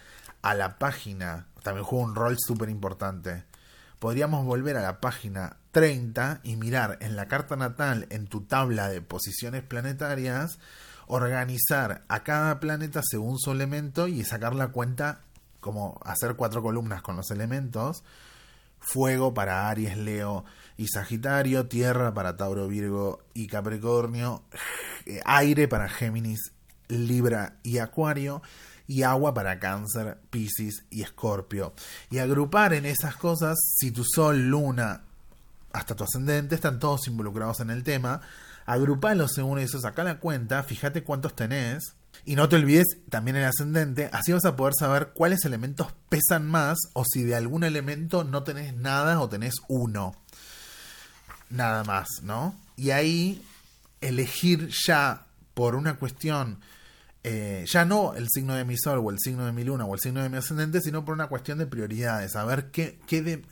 a 0.43 0.55
la 0.55 0.79
página, 0.79 1.49
también 1.63 1.85
juega 1.85 2.05
un 2.05 2.15
rol 2.15 2.37
súper 2.39 2.71
importante. 2.71 3.45
Podríamos 3.99 4.45
volver 4.45 4.77
a 4.77 4.83
la 4.83 5.01
página 5.01 5.57
30 5.73 6.41
y 6.43 6.57
mirar 6.57 6.99
en 7.01 7.17
la 7.17 7.29
carta 7.29 7.57
natal, 7.57 8.07
en 8.11 8.27
tu 8.27 8.43
tabla 8.43 8.89
de 8.89 9.03
posiciones 9.03 9.63
planetarias, 9.63 10.59
organizar 11.07 12.05
a 12.09 12.23
cada 12.23 12.61
planeta 12.61 13.01
según 13.05 13.39
su 13.39 13.53
elemento 13.53 14.09
y 14.09 14.25
sacar 14.25 14.55
la 14.55 14.69
cuenta 14.69 15.21
como 15.67 16.01
hacer 16.05 16.37
cuatro 16.37 16.63
columnas 16.63 17.03
con 17.03 17.17
los 17.17 17.31
elementos. 17.31 18.05
Fuego 18.79 19.35
para 19.35 19.69
Aries, 19.69 19.97
Leo 19.97 20.45
y 20.77 20.87
Sagitario, 20.87 21.67
Tierra 21.67 22.15
para 22.15 22.37
Tauro, 22.37 22.69
Virgo 22.69 23.19
y 23.35 23.49
Capricornio, 23.49 24.45
eh, 25.07 25.21
aire 25.25 25.67
para 25.67 25.89
Géminis, 25.89 26.53
Libra 26.89 27.57
y 27.65 27.79
Acuario, 27.79 28.43
y 28.87 29.03
agua 29.03 29.35
para 29.35 29.59
Cáncer, 29.59 30.19
Piscis 30.31 30.85
y 30.89 31.03
Escorpio. 31.03 31.75
Y 32.11 32.19
agrupar 32.19 32.75
en 32.75 32.87
esas 32.87 33.17
cosas, 33.17 33.59
si 33.77 33.91
tu 33.91 34.05
Sol, 34.05 34.49
Luna, 34.49 35.03
hasta 35.73 35.97
tu 35.97 36.05
ascendente 36.05 36.55
están 36.55 36.79
todos 36.79 37.09
involucrados 37.09 37.59
en 37.61 37.71
el 37.71 37.83
tema, 37.83 38.21
agrupalos 38.67 39.33
según 39.35 39.59
eso, 39.59 39.81
saca 39.81 40.05
la 40.05 40.21
cuenta, 40.21 40.63
fíjate 40.63 41.03
cuántos 41.03 41.35
tenés 41.35 41.97
y 42.25 42.37
no 42.37 42.49
te 42.49 42.57
olvides 42.57 42.87
también 43.09 43.37
el 43.37 43.45
ascendente, 43.45 44.11
así 44.13 44.33
vas 44.33 44.45
a 44.45 44.57
poder 44.57 44.75
saber 44.79 45.11
cuáles 45.15 45.45
elementos 45.45 45.89
pesan 46.09 46.47
más 46.47 46.79
o 46.93 47.05
si 47.05 47.23
de 47.23 47.37
algún 47.37 47.65
elemento 47.65 48.25
no 48.25 48.43
tenés 48.43 48.75
nada 48.75 49.21
o 49.21 49.29
tenés 49.29 49.55
uno. 49.69 50.15
Nada 51.51 51.85
más, 51.85 52.09
¿no? 52.23 52.59
Y 52.77 52.91
ahí 52.91 53.43
elegir 54.01 54.69
ya 54.87 55.27
por 55.55 55.75
una 55.75 55.97
cuestión, 55.97 56.61
eh, 57.23 57.65
ya 57.67 57.85
no 57.85 58.15
el 58.15 58.29
signo 58.29 58.55
de 58.55 58.65
mi 58.65 58.77
sol 58.77 59.01
o 59.03 59.11
el 59.11 59.19
signo 59.19 59.47
de 59.47 59.53
mi 59.53 59.65
luna 59.65 59.85
o 59.85 59.95
el 59.95 60.01
signo 60.01 60.23
de 60.23 60.29
mi 60.29 60.37
ascendente, 60.37 60.81
sino 60.81 61.05
por 61.05 61.15
una 61.15 61.29
cuestión 61.29 61.59
de 61.59 61.67
prioridades, 61.67 62.37
a 62.37 62.45
ver 62.45 62.71
qué, 62.71 62.99
qué 63.07 63.23
de 63.23 63.43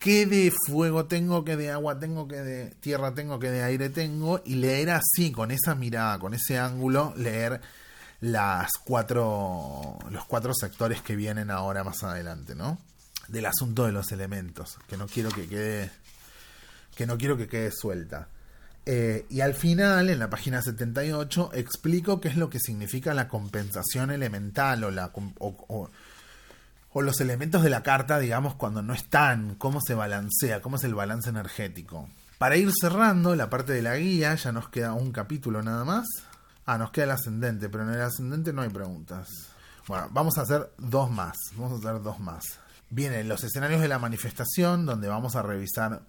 qué 0.00 0.26
de 0.26 0.52
fuego 0.66 1.04
tengo, 1.04 1.44
qué 1.44 1.56
de 1.56 1.70
agua 1.70 2.00
tengo, 2.00 2.26
qué 2.26 2.36
de 2.36 2.70
tierra 2.80 3.14
tengo, 3.14 3.38
qué 3.38 3.50
de 3.50 3.62
aire 3.62 3.90
tengo, 3.90 4.42
y 4.44 4.56
leer 4.56 4.90
así, 4.90 5.30
con 5.30 5.52
esa 5.52 5.76
mirada, 5.76 6.18
con 6.18 6.34
ese 6.34 6.58
ángulo, 6.58 7.12
leer 7.16 7.60
las 8.20 8.72
cuatro, 8.82 9.98
los 10.10 10.24
cuatro 10.24 10.52
sectores 10.54 11.02
que 11.02 11.16
vienen 11.16 11.50
ahora 11.50 11.84
más 11.84 12.02
adelante, 12.02 12.54
¿no? 12.54 12.78
Del 13.28 13.46
asunto 13.46 13.84
de 13.84 13.92
los 13.92 14.10
elementos, 14.10 14.78
que 14.88 14.96
no 14.96 15.06
quiero 15.06 15.30
que 15.30 15.46
quede, 15.46 15.90
que 16.96 17.06
no 17.06 17.18
quiero 17.18 17.36
que 17.36 17.46
quede 17.46 17.70
suelta. 17.70 18.28
Eh, 18.86 19.26
y 19.28 19.42
al 19.42 19.54
final, 19.54 20.08
en 20.08 20.18
la 20.18 20.30
página 20.30 20.62
78, 20.62 21.50
explico 21.52 22.20
qué 22.20 22.28
es 22.28 22.36
lo 22.36 22.48
que 22.48 22.58
significa 22.58 23.12
la 23.12 23.28
compensación 23.28 24.10
elemental 24.10 24.82
o 24.84 24.90
la, 24.90 25.12
los 26.94 27.20
elementos 27.20 27.62
de 27.62 27.70
la 27.70 27.82
carta, 27.82 28.18
digamos, 28.18 28.56
cuando 28.56 28.82
no 28.82 28.92
están, 28.92 29.54
cómo 29.54 29.80
se 29.80 29.94
balancea, 29.94 30.60
cómo 30.60 30.76
es 30.76 30.84
el 30.84 30.94
balance 30.94 31.30
energético. 31.30 32.08
Para 32.38 32.56
ir 32.56 32.70
cerrando 32.72 33.36
la 33.36 33.48
parte 33.48 33.72
de 33.72 33.82
la 33.82 33.96
guía, 33.96 34.34
ya 34.34 34.50
nos 34.50 34.68
queda 34.68 34.94
un 34.94 35.12
capítulo 35.12 35.62
nada 35.62 35.84
más. 35.84 36.06
Ah, 36.66 36.78
nos 36.78 36.90
queda 36.90 37.04
el 37.04 37.10
ascendente, 37.12 37.68
pero 37.68 37.84
en 37.84 37.94
el 37.94 38.00
ascendente 38.00 38.52
no 38.52 38.62
hay 38.62 38.70
preguntas. 38.70 39.28
Bueno, 39.86 40.08
vamos 40.10 40.38
a 40.38 40.42
hacer 40.42 40.72
dos 40.78 41.10
más. 41.10 41.36
Vamos 41.56 41.72
a 41.72 41.88
hacer 41.88 42.02
dos 42.02 42.18
más. 42.18 42.44
Vienen 42.90 43.28
los 43.28 43.44
escenarios 43.44 43.80
de 43.80 43.88
la 43.88 43.98
manifestación, 43.98 44.84
donde 44.84 45.08
vamos 45.08 45.36
a 45.36 45.42
revisar. 45.42 46.02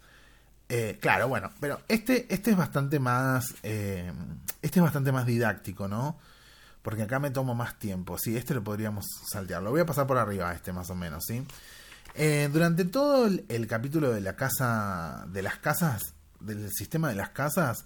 Eh, 0.69 0.97
claro, 1.01 1.27
bueno, 1.27 1.51
pero 1.59 1.81
este, 1.87 2.33
este 2.33 2.51
es 2.51 2.57
bastante 2.57 2.99
más. 2.99 3.53
Eh, 3.61 4.11
este 4.61 4.79
es 4.79 4.83
bastante 4.83 5.11
más 5.11 5.25
didáctico, 5.25 5.87
¿no? 5.87 6.17
Porque 6.81 7.03
acá 7.03 7.19
me 7.19 7.31
tomo 7.31 7.55
más 7.55 7.77
tiempo. 7.77 8.17
Sí, 8.17 8.35
este 8.35 8.53
lo 8.53 8.63
podríamos 8.63 9.05
saltear. 9.29 9.61
Lo 9.61 9.71
voy 9.71 9.81
a 9.81 9.85
pasar 9.85 10.07
por 10.07 10.17
arriba, 10.17 10.53
este 10.53 10.73
más 10.73 10.89
o 10.89 10.95
menos, 10.95 11.25
¿sí? 11.25 11.45
Eh, 12.15 12.49
durante 12.51 12.85
todo 12.85 13.25
el, 13.25 13.67
capítulo 13.67 14.11
de 14.11 14.21
la 14.21 14.35
casa, 14.35 15.25
de 15.29 15.41
las 15.41 15.57
casas, 15.59 16.13
del 16.39 16.69
sistema 16.71 17.09
de 17.09 17.15
las 17.15 17.29
casas, 17.29 17.85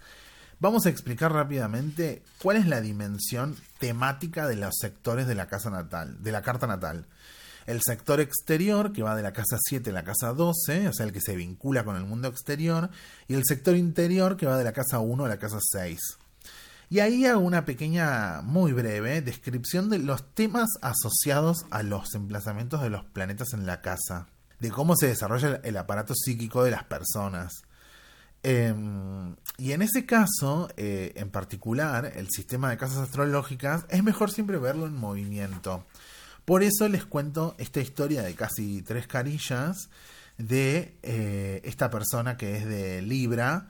vamos 0.59 0.85
a 0.85 0.89
explicar 0.89 1.31
rápidamente 1.31 2.23
cuál 2.41 2.57
es 2.57 2.65
la 2.65 2.81
dimensión 2.81 3.55
temática 3.79 4.47
de 4.47 4.55
los 4.55 4.75
sectores 4.79 5.27
de 5.27 5.35
la 5.35 5.47
casa 5.47 5.69
natal, 5.69 6.23
de 6.23 6.31
la 6.31 6.41
carta 6.41 6.65
natal. 6.65 7.05
El 7.67 7.81
sector 7.83 8.19
exterior, 8.19 8.93
que 8.93 9.03
va 9.03 9.15
de 9.15 9.23
la 9.23 9.33
casa 9.33 9.57
7 9.59 9.89
a 9.89 9.93
la 9.93 10.03
casa 10.03 10.33
12, 10.33 10.87
o 10.87 10.93
sea, 10.93 11.05
el 11.05 11.11
que 11.11 11.21
se 11.21 11.35
vincula 11.35 11.83
con 11.83 11.95
el 11.95 12.05
mundo 12.05 12.27
exterior, 12.27 12.89
y 13.27 13.33
el 13.33 13.43
sector 13.43 13.75
interior, 13.75 14.37
que 14.37 14.45
va 14.45 14.57
de 14.57 14.63
la 14.63 14.71
casa 14.71 14.99
1 14.99 15.25
a 15.25 15.29
la 15.29 15.37
casa 15.37 15.57
6. 15.59 15.99
Y 16.89 16.99
ahí 16.99 17.25
hago 17.25 17.39
una 17.39 17.65
pequeña, 17.65 18.41
muy 18.43 18.71
breve, 18.71 19.21
descripción 19.21 19.89
de 19.89 19.99
los 19.99 20.33
temas 20.33 20.69
asociados 20.81 21.65
a 21.71 21.83
los 21.83 22.13
emplazamientos 22.13 22.81
de 22.81 22.89
los 22.89 23.03
planetas 23.05 23.53
en 23.53 23.65
la 23.65 23.81
casa, 23.81 24.27
de 24.59 24.69
cómo 24.69 24.95
se 24.95 25.07
desarrolla 25.07 25.59
el 25.63 25.77
aparato 25.77 26.13
psíquico 26.13 26.63
de 26.63 26.71
las 26.71 26.83
personas. 26.83 27.63
Em, 28.43 29.35
y 29.57 29.71
en 29.71 29.81
ese 29.81 30.05
caso, 30.05 30.69
eh, 30.77 31.13
en 31.15 31.31
particular, 31.31 32.11
el 32.15 32.29
sistema 32.29 32.69
de 32.69 32.77
casas 32.77 32.99
astrológicas, 32.99 33.85
es 33.89 34.03
mejor 34.03 34.31
siempre 34.31 34.59
verlo 34.59 34.85
en 34.85 34.95
movimiento. 34.95 35.87
Por 36.45 36.61
eso 36.61 36.87
les 36.87 37.05
cuento 37.05 37.55
esta 37.57 37.81
historia 37.81 38.21
de 38.21 38.35
casi 38.35 38.83
tres 38.83 39.07
carillas 39.07 39.89
de 40.37 40.95
eh, 41.01 41.61
esta 41.63 41.89
persona 41.89 42.37
que 42.37 42.57
es 42.57 42.65
de 42.67 43.01
Libra, 43.01 43.69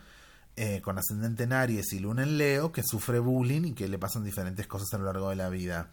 eh, 0.58 0.82
con 0.82 0.98
ascendente 0.98 1.44
en 1.44 1.54
Aries 1.54 1.94
y 1.94 2.00
luna 2.00 2.24
en 2.24 2.38
Leo 2.38 2.72
que 2.72 2.84
sufre 2.84 3.20
bullying 3.20 3.66
y 3.66 3.74
que 3.74 3.88
le 3.88 4.00
pasan 4.00 4.24
diferentes 4.24 4.68
cosas 4.68 4.94
a 4.94 4.98
lo 4.98 5.06
largo 5.06 5.30
de 5.30 5.36
la 5.36 5.50
vida. 5.50 5.90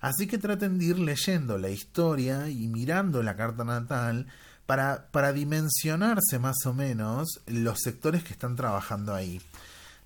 Así 0.00 0.26
que 0.26 0.38
traten 0.38 0.78
de 0.78 0.86
ir 0.86 0.98
leyendo 0.98 1.58
la 1.58 1.68
historia 1.68 2.48
y 2.48 2.68
mirando 2.68 3.22
la 3.22 3.36
carta 3.36 3.64
natal 3.64 4.26
para, 4.66 5.08
para 5.10 5.32
dimensionarse 5.32 6.38
más 6.38 6.64
o 6.66 6.74
menos 6.74 7.40
los 7.46 7.80
sectores 7.80 8.24
que 8.24 8.32
están 8.32 8.56
trabajando 8.56 9.14
ahí. 9.14 9.40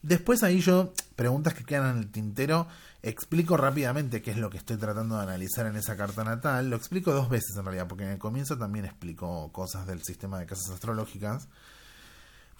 Después 0.02 0.42
ahí 0.42 0.60
yo, 0.60 0.92
preguntas 1.16 1.54
que 1.54 1.64
quedan 1.64 1.96
en 1.96 2.02
el 2.02 2.10
tintero, 2.10 2.66
explico 3.02 3.56
rápidamente 3.56 4.22
qué 4.22 4.30
es 4.30 4.38
lo 4.38 4.48
que 4.48 4.58
estoy 4.58 4.76
tratando 4.76 5.16
de 5.16 5.22
analizar 5.22 5.66
en 5.66 5.76
esa 5.76 5.96
carta 5.96 6.24
natal. 6.24 6.70
Lo 6.70 6.76
explico 6.76 7.12
dos 7.12 7.28
veces 7.28 7.56
en 7.56 7.64
realidad, 7.64 7.86
porque 7.86 8.04
en 8.04 8.10
el 8.10 8.18
comienzo 8.18 8.56
también 8.56 8.86
explico 8.86 9.52
cosas 9.52 9.86
del 9.86 10.02
sistema 10.02 10.38
de 10.38 10.46
casas 10.46 10.70
astrológicas. 10.70 11.48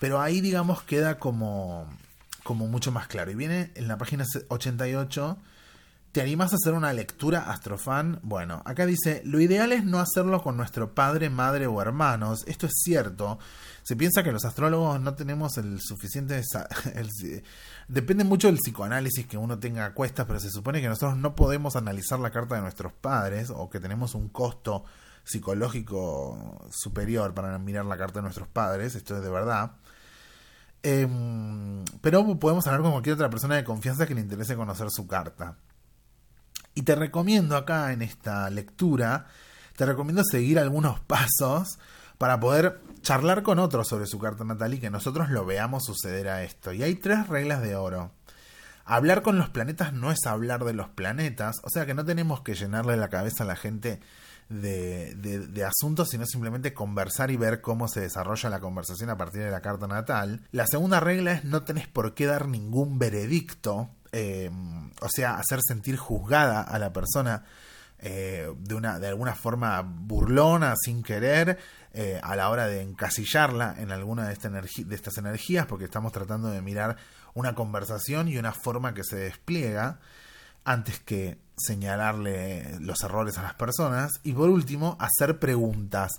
Pero 0.00 0.20
ahí, 0.20 0.40
digamos, 0.40 0.82
queda 0.82 1.20
como, 1.20 1.86
como 2.42 2.66
mucho 2.66 2.90
más 2.90 3.06
claro. 3.06 3.30
Y 3.30 3.36
viene 3.36 3.70
en 3.76 3.86
la 3.86 3.98
página 3.98 4.24
88 4.48 5.38
¿Te 6.12 6.20
animas 6.20 6.52
a 6.52 6.56
hacer 6.56 6.74
una 6.74 6.92
lectura 6.92 7.52
astrofan? 7.52 8.18
Bueno, 8.24 8.62
acá 8.64 8.84
dice, 8.84 9.22
lo 9.24 9.38
ideal 9.38 9.70
es 9.70 9.84
no 9.84 10.00
hacerlo 10.00 10.42
con 10.42 10.56
nuestro 10.56 10.92
padre, 10.92 11.30
madre 11.30 11.68
o 11.68 11.80
hermanos. 11.80 12.42
Esto 12.48 12.66
es 12.66 12.72
cierto. 12.82 13.38
Se 13.84 13.94
piensa 13.94 14.24
que 14.24 14.32
los 14.32 14.44
astrólogos 14.44 15.00
no 15.00 15.14
tenemos 15.14 15.56
el 15.56 15.80
suficiente... 15.80 16.42
depende 17.88 18.24
mucho 18.24 18.48
del 18.48 18.56
psicoanálisis 18.56 19.28
que 19.28 19.36
uno 19.36 19.60
tenga 19.60 19.84
a 19.84 19.94
cuestas, 19.94 20.26
pero 20.26 20.40
se 20.40 20.50
supone 20.50 20.80
que 20.80 20.88
nosotros 20.88 21.16
no 21.16 21.36
podemos 21.36 21.76
analizar 21.76 22.18
la 22.18 22.32
carta 22.32 22.56
de 22.56 22.62
nuestros 22.62 22.92
padres 22.92 23.48
o 23.54 23.70
que 23.70 23.78
tenemos 23.78 24.16
un 24.16 24.30
costo 24.30 24.82
psicológico 25.22 26.66
superior 26.72 27.34
para 27.34 27.56
mirar 27.58 27.84
la 27.84 27.96
carta 27.96 28.18
de 28.18 28.22
nuestros 28.24 28.48
padres. 28.48 28.96
Esto 28.96 29.16
es 29.16 29.22
de 29.22 29.30
verdad. 29.30 29.76
Em, 30.82 31.84
pero 32.00 32.38
podemos 32.38 32.66
hablar 32.66 32.82
con 32.82 32.92
cualquier 32.92 33.14
otra 33.14 33.28
persona 33.30 33.56
de 33.56 33.64
confianza 33.64 34.06
que 34.06 34.14
le 34.14 34.22
interese 34.22 34.56
conocer 34.56 34.88
su 34.90 35.06
carta. 35.06 35.56
Y 36.74 36.82
te 36.82 36.94
recomiendo 36.94 37.56
acá 37.56 37.92
en 37.92 38.02
esta 38.02 38.48
lectura, 38.48 39.26
te 39.76 39.84
recomiendo 39.84 40.22
seguir 40.24 40.58
algunos 40.58 41.00
pasos 41.06 41.78
para 42.18 42.38
poder 42.40 42.80
charlar 43.02 43.42
con 43.42 43.58
otros 43.58 43.88
sobre 43.88 44.06
su 44.06 44.18
carta 44.18 44.44
natal 44.44 44.74
y 44.74 44.78
que 44.78 44.90
nosotros 44.90 45.30
lo 45.30 45.44
veamos 45.44 45.84
suceder 45.84 46.28
a 46.28 46.42
esto. 46.42 46.72
Y 46.72 46.82
hay 46.82 46.94
tres 46.94 47.28
reglas 47.28 47.62
de 47.62 47.76
oro. 47.76 48.12
Hablar 48.84 49.22
con 49.22 49.38
los 49.38 49.48
planetas 49.48 49.92
no 49.92 50.10
es 50.10 50.26
hablar 50.26 50.64
de 50.64 50.74
los 50.74 50.88
planetas, 50.88 51.60
o 51.62 51.70
sea 51.70 51.86
que 51.86 51.94
no 51.94 52.04
tenemos 52.04 52.40
que 52.40 52.54
llenarle 52.54 52.96
la 52.96 53.08
cabeza 53.08 53.44
a 53.44 53.46
la 53.46 53.56
gente 53.56 54.00
de, 54.50 55.64
asuntos, 55.64 56.10
sino 56.10 56.26
simplemente 56.26 56.74
conversar 56.74 57.30
y 57.30 57.36
ver 57.36 57.60
cómo 57.60 57.88
se 57.88 58.00
desarrolla 58.00 58.50
la 58.50 58.60
conversación 58.60 59.08
a 59.08 59.16
partir 59.16 59.42
de 59.42 59.50
la 59.50 59.62
carta 59.62 59.86
natal. 59.86 60.42
La 60.50 60.66
segunda 60.66 61.00
regla 61.00 61.32
es 61.32 61.44
no 61.44 61.62
tenés 61.62 61.88
por 61.88 62.14
qué 62.14 62.26
dar 62.26 62.48
ningún 62.48 62.98
veredicto 62.98 63.90
eh, 64.12 64.50
o 65.00 65.08
sea, 65.08 65.36
hacer 65.36 65.60
sentir 65.62 65.96
juzgada 65.96 66.62
a 66.62 66.78
la 66.78 66.92
persona 66.92 67.44
eh, 68.00 68.52
de, 68.58 68.74
una, 68.74 68.98
de 68.98 69.08
alguna 69.08 69.34
forma 69.34 69.82
burlona, 69.82 70.74
sin 70.76 71.02
querer, 71.02 71.58
eh, 71.92 72.20
a 72.22 72.34
la 72.34 72.50
hora 72.50 72.66
de 72.66 72.82
encasillarla 72.82 73.76
en 73.78 73.92
alguna 73.92 74.26
de, 74.26 74.32
esta 74.32 74.48
de 74.48 74.94
estas 74.94 75.18
energías, 75.18 75.66
porque 75.66 75.84
estamos 75.84 76.10
tratando 76.12 76.48
de 76.50 76.60
mirar 76.60 76.96
una 77.34 77.54
conversación 77.54 78.28
y 78.28 78.36
una 78.36 78.52
forma 78.52 78.94
que 78.94 79.04
se 79.04 79.16
despliega 79.16 80.00
antes 80.64 81.00
que 81.00 81.38
señalarle 81.56 82.78
los 82.80 83.02
errores 83.02 83.38
a 83.38 83.42
las 83.42 83.54
personas. 83.54 84.12
Y 84.22 84.32
por 84.32 84.50
último, 84.50 84.96
hacer 84.98 85.38
preguntas. 85.38 86.12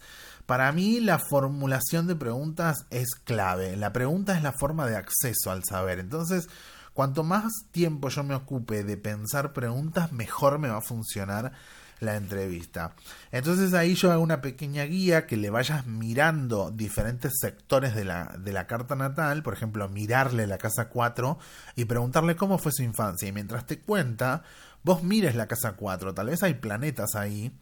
Para 0.45 0.71
mí 0.71 0.99
la 0.99 1.19
formulación 1.19 2.07
de 2.07 2.15
preguntas 2.15 2.85
es 2.89 3.15
clave. 3.15 3.75
La 3.77 3.93
pregunta 3.93 4.35
es 4.35 4.43
la 4.43 4.51
forma 4.51 4.85
de 4.85 4.97
acceso 4.97 5.51
al 5.51 5.63
saber. 5.63 5.99
Entonces, 5.99 6.47
Cuanto 6.93 7.23
más 7.23 7.53
tiempo 7.71 8.09
yo 8.09 8.23
me 8.23 8.35
ocupe 8.35 8.83
de 8.83 8.97
pensar 8.97 9.53
preguntas, 9.53 10.11
mejor 10.11 10.59
me 10.59 10.67
va 10.67 10.79
a 10.79 10.81
funcionar 10.81 11.53
la 12.01 12.15
entrevista. 12.15 12.95
Entonces 13.31 13.73
ahí 13.73 13.93
yo 13.93 14.11
hago 14.11 14.23
una 14.23 14.41
pequeña 14.41 14.83
guía 14.83 15.27
que 15.27 15.37
le 15.37 15.49
vayas 15.49 15.85
mirando 15.85 16.71
diferentes 16.71 17.33
sectores 17.39 17.95
de 17.95 18.03
la, 18.03 18.35
de 18.39 18.51
la 18.51 18.67
carta 18.67 18.95
natal, 18.95 19.43
por 19.43 19.53
ejemplo, 19.53 19.87
mirarle 19.87 20.47
la 20.47 20.57
casa 20.57 20.89
4 20.89 21.37
y 21.75 21.85
preguntarle 21.85 22.35
cómo 22.35 22.57
fue 22.57 22.71
su 22.71 22.81
infancia. 22.83 23.27
Y 23.27 23.31
mientras 23.31 23.67
te 23.67 23.79
cuenta, 23.79 24.43
vos 24.83 25.03
mires 25.03 25.35
la 25.35 25.47
casa 25.47 25.73
4, 25.73 26.13
tal 26.13 26.27
vez 26.27 26.41
hay 26.41 26.55
planetas 26.55 27.15
ahí 27.15 27.53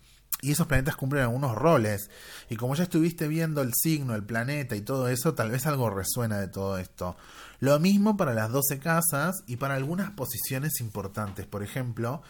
y 0.41 0.51
esos 0.51 0.67
planetas 0.67 0.95
cumplen 0.95 1.23
algunos 1.23 1.55
roles. 1.55 2.09
Y 2.49 2.55
como 2.55 2.75
ya 2.75 2.83
estuviste 2.83 3.27
viendo 3.27 3.61
el 3.61 3.73
signo, 3.73 4.15
el 4.15 4.23
planeta 4.23 4.75
y 4.75 4.81
todo 4.81 5.09
eso, 5.09 5.33
tal 5.33 5.51
vez 5.51 5.65
algo 5.65 5.89
resuena 5.89 6.39
de 6.39 6.47
todo 6.47 6.77
esto. 6.77 7.17
Lo 7.59 7.77
mismo 7.79 8.15
para 8.15 8.33
las 8.33 8.51
12 8.51 8.79
casas 8.79 9.43
y 9.47 9.57
para 9.57 9.75
algunas 9.75 10.11
posiciones 10.11 10.79
importantes. 10.79 11.45
Por 11.45 11.61
ejemplo, 11.61 12.21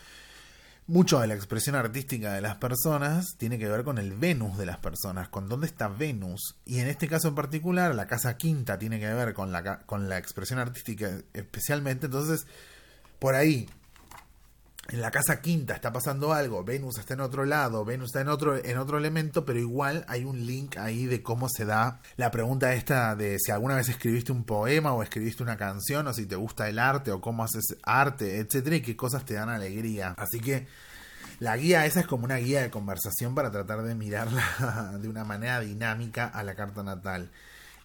mucho 0.89 1.19
de 1.19 1.27
la 1.27 1.35
expresión 1.35 1.75
artística 1.75 2.33
de 2.33 2.41
las 2.41 2.55
personas 2.55 3.35
tiene 3.37 3.59
que 3.59 3.69
ver 3.69 3.83
con 3.83 3.99
el 3.99 4.13
Venus 4.13 4.57
de 4.57 4.65
las 4.65 4.77
personas, 4.77 5.29
con 5.29 5.47
dónde 5.47 5.67
está 5.67 5.87
Venus. 5.87 6.55
Y 6.65 6.79
en 6.79 6.87
este 6.87 7.07
caso 7.07 7.27
en 7.27 7.35
particular, 7.35 7.93
la 7.93 8.07
casa 8.07 8.37
quinta 8.37 8.79
tiene 8.79 8.99
que 8.99 9.13
ver 9.13 9.35
con 9.35 9.51
la, 9.51 9.81
con 9.81 10.09
la 10.09 10.17
expresión 10.17 10.57
artística 10.57 11.21
especialmente. 11.33 12.07
Entonces, 12.07 12.47
por 13.19 13.35
ahí, 13.35 13.69
en 14.91 15.01
la 15.01 15.11
casa 15.11 15.41
quinta 15.41 15.75
está 15.75 15.91
pasando 15.91 16.33
algo, 16.33 16.63
Venus 16.63 16.97
está 16.97 17.13
en 17.13 17.21
otro 17.21 17.45
lado, 17.45 17.85
Venus 17.85 18.07
está 18.07 18.21
en 18.21 18.29
otro, 18.29 18.57
en 18.57 18.77
otro 18.77 18.97
elemento, 18.97 19.45
pero 19.45 19.59
igual 19.59 20.03
hay 20.07 20.23
un 20.23 20.45
link 20.45 20.77
ahí 20.77 21.05
de 21.05 21.21
cómo 21.21 21.47
se 21.47 21.65
da 21.65 21.99
la 22.17 22.31
pregunta 22.31 22.73
esta 22.73 23.15
de 23.15 23.37
si 23.39 23.51
alguna 23.51 23.75
vez 23.75 23.89
escribiste 23.89 24.31
un 24.31 24.43
poema 24.43 24.93
o 24.93 25.03
escribiste 25.03 25.43
una 25.43 25.57
canción 25.57 26.07
o 26.07 26.13
si 26.13 26.25
te 26.25 26.35
gusta 26.35 26.67
el 26.69 26.79
arte 26.79 27.11
o 27.11 27.21
cómo 27.21 27.43
haces 27.43 27.77
arte, 27.83 28.39
etcétera, 28.39 28.77
y 28.77 28.81
qué 28.81 28.95
cosas 28.95 29.25
te 29.25 29.35
dan 29.35 29.49
alegría. 29.49 30.15
Así 30.17 30.39
que 30.39 30.67
la 31.39 31.55
guía 31.55 31.85
esa 31.85 32.01
es 32.01 32.07
como 32.07 32.25
una 32.25 32.37
guía 32.37 32.61
de 32.61 32.71
conversación 32.71 33.35
para 33.35 33.51
tratar 33.51 33.83
de 33.83 33.95
mirarla 33.95 34.97
de 35.01 35.07
una 35.07 35.23
manera 35.23 35.59
dinámica 35.59 36.25
a 36.25 36.43
la 36.43 36.55
carta 36.55 36.83
natal. 36.83 37.31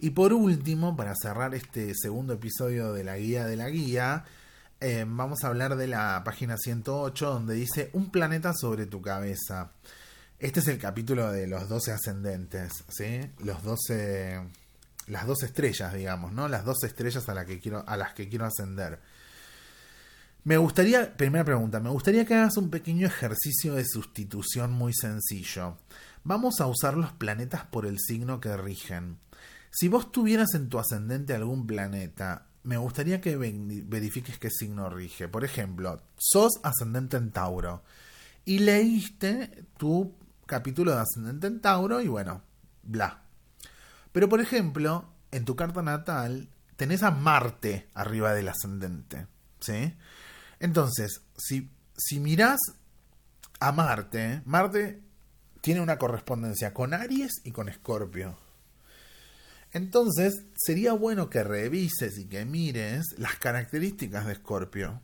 Y 0.01 0.11
por 0.11 0.33
último, 0.33 0.97
para 0.97 1.15
cerrar 1.15 1.55
este 1.55 1.95
segundo 1.95 2.35
episodio 2.35 2.93
de 2.93 3.05
la 3.05 3.17
guía 3.17 3.45
de 3.47 3.57
la 3.57 3.71
guía, 3.71 4.25
eh, 4.85 5.07
vamos 5.09 5.43
a 5.43 5.49
hablar 5.49 5.77
de 5.77 5.87
la 5.87 6.23
página 6.25 6.59
108 6.59 7.31
donde 7.31 7.55
dice 7.55 7.89
un 7.95 8.11
planeta 8.11 8.53
sobre 8.53 8.85
tu 8.85 9.01
cabeza. 9.01 9.73
Este 10.39 10.61
es 10.61 10.69
el 10.69 10.79
capítulo 10.79 11.33
de 11.33 11.47
los 11.47 11.69
12 11.71 11.93
ascendentes, 11.93 12.85
¿sí? 12.89 13.21
Los 13.39 13.63
12 13.63 14.43
las 15.07 15.27
dos 15.27 15.43
estrellas, 15.43 15.93
digamos, 15.95 16.33
¿no? 16.33 16.49
Las 16.49 16.65
dos 16.65 16.83
estrellas 16.85 17.29
a, 17.29 17.45
que 17.47 17.61
quiero, 17.61 17.83
a 17.87 17.97
las 17.97 18.15
que 18.15 18.29
quiero 18.29 18.45
ascender. 18.47 19.01
Me 20.45 20.59
gustaría, 20.59 21.17
primera 21.17 21.45
pregunta, 21.45 21.81
me 21.81 21.89
gustaría 21.91 22.27
que 22.27 22.35
hagas 22.35 22.59
un 22.59 22.69
pequeño 22.69 23.07
ejercicio 23.07 23.75
de 23.75 23.87
sustitución 23.87 24.73
muy 24.73 24.93
sencillo. 24.93 25.79
Vamos 26.25 26.61
a 26.61 26.67
usar 26.67 26.95
los 26.97 27.13
planetas 27.13 27.65
por 27.65 27.87
el 27.87 27.99
signo 27.99 28.41
que 28.41 28.57
rigen. 28.57 29.19
Si 29.71 29.89
vos 29.89 30.13
tuvieras 30.13 30.55
en 30.55 30.69
tu 30.69 30.79
ascendente 30.79 31.35
algún 31.35 31.67
planeta 31.67 32.47
me 32.65 32.79
gustaría 32.79 33.21
que 33.21 33.37
verifiques 33.37 34.39
qué 34.39 34.51
signo 34.51 34.89
rige. 34.89 35.29
Por 35.29 35.45
ejemplo, 35.45 36.03
sos 36.17 36.61
ascendente 36.63 37.17
en 37.17 37.31
Tauro 37.31 37.83
y 38.45 38.59
leíste 38.59 39.65
tu 39.77 40.15
capítulo 40.47 40.93
de 40.93 41.03
ascendente 41.03 41.47
en 41.47 41.61
Tauro 41.61 42.01
y 42.01 42.09
bueno, 42.09 42.43
bla. 42.83 43.23
Pero 44.13 44.29
por 44.29 44.41
ejemplo, 44.41 45.09
en 45.31 45.45
tu 45.45 45.57
carta 45.57 45.83
natal 45.83 46.49
tenés 46.77 47.03
a 47.03 47.11
Marte 47.11 47.89
arriba 47.95 48.33
del 48.33 48.49
ascendente, 48.49 49.27
¿sí? 49.61 49.95
Entonces, 50.59 51.21
si, 51.37 51.71
si 51.97 52.19
mirás 52.19 52.59
a 53.61 53.73
Marte, 53.73 54.43
Marte 54.47 55.03
tiene 55.61 55.81
una 55.81 55.99
correspondencia 55.99 56.73
con 56.73 56.95
Aries 56.95 57.43
y 57.45 57.51
con 57.51 57.69
Escorpio. 57.69 58.44
Entonces, 59.75 60.45
sería 60.57 60.93
bueno 60.93 61.29
que 61.29 61.43
revises 61.43 62.17
y 62.19 62.27
que 62.27 62.45
mires 62.45 63.07
las 63.19 63.35
características 63.35 64.25
de 64.25 64.35
Escorpio. 64.35 65.03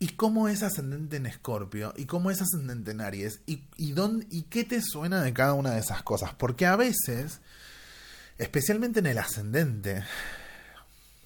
Y 0.00 0.08
cómo 0.08 0.48
es 0.48 0.64
ascendente 0.64 1.16
en 1.16 1.26
Escorpio, 1.26 1.94
y 1.96 2.06
cómo 2.06 2.32
es 2.32 2.42
ascendente 2.42 2.90
en 2.90 3.00
Aries, 3.00 3.40
y, 3.46 3.62
y, 3.76 3.94
y 4.30 4.42
qué 4.50 4.64
te 4.64 4.82
suena 4.82 5.22
de 5.22 5.32
cada 5.32 5.54
una 5.54 5.70
de 5.70 5.78
esas 5.78 6.02
cosas. 6.02 6.34
Porque 6.34 6.66
a 6.66 6.74
veces, 6.74 7.40
especialmente 8.36 8.98
en 8.98 9.06
el 9.06 9.18
ascendente, 9.18 10.02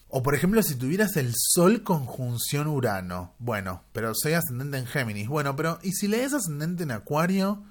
o 0.09 0.23
por 0.23 0.35
ejemplo, 0.35 0.63
si 0.63 0.75
tuvieras 0.75 1.17
el 1.17 1.33
Sol 1.35 1.83
conjunción 1.83 2.67
Urano, 2.67 3.33
bueno, 3.39 3.83
pero 3.95 4.13
soy 4.15 4.35
ascendente 4.35 4.77
en 4.77 4.87
Géminis, 4.87 5.29
bueno, 5.29 5.57
pero 5.57 5.79
¿y 5.83 5.93
si 5.93 6.07
lees 6.07 6.35
ascendente 6.35 6.83
en 6.83 6.91
Acuario? 6.91 7.65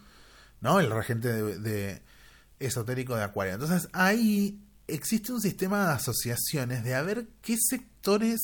¿No? 0.60 0.80
El 0.80 0.90
regente 0.90 1.32
de 1.32 2.02
esotérico 2.60 3.16
de 3.16 3.24
Acuario. 3.24 3.54
Entonces 3.54 3.90
ahí 3.94 4.62
existe 4.88 5.32
un 5.32 5.42
sistema 5.42 5.88
de 5.88 5.94
asociaciones 5.94 6.84
de 6.84 6.96
a 6.96 7.02
ver 7.02 7.28
qué 7.42 7.58
sectores 7.58 8.40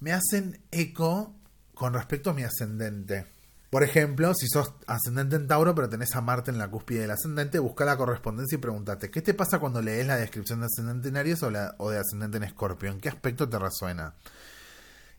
me 0.00 0.12
hacen 0.12 0.60
eco 0.70 1.34
con 1.74 1.94
respecto 1.94 2.30
a 2.30 2.34
mi 2.34 2.42
ascendente. 2.42 3.26
Por 3.74 3.82
ejemplo, 3.82 4.32
si 4.34 4.46
sos 4.46 4.72
ascendente 4.86 5.34
en 5.34 5.48
Tauro, 5.48 5.74
pero 5.74 5.88
tenés 5.88 6.14
a 6.14 6.20
Marte 6.20 6.52
en 6.52 6.58
la 6.58 6.70
cúspide 6.70 7.00
del 7.00 7.10
ascendente, 7.10 7.58
busca 7.58 7.84
la 7.84 7.96
correspondencia 7.96 8.54
y 8.54 8.60
pregúntate, 8.60 9.10
¿qué 9.10 9.20
te 9.20 9.34
pasa 9.34 9.58
cuando 9.58 9.82
lees 9.82 10.06
la 10.06 10.16
descripción 10.16 10.60
de 10.60 10.66
ascendente 10.66 11.08
en 11.08 11.16
Aries 11.16 11.42
o, 11.42 11.50
de 11.50 11.98
ascendente 11.98 12.36
en 12.36 12.44
Escorpio? 12.44 12.92
¿En 12.92 13.00
qué 13.00 13.08
aspecto 13.08 13.48
te 13.48 13.58
resuena? 13.58 14.14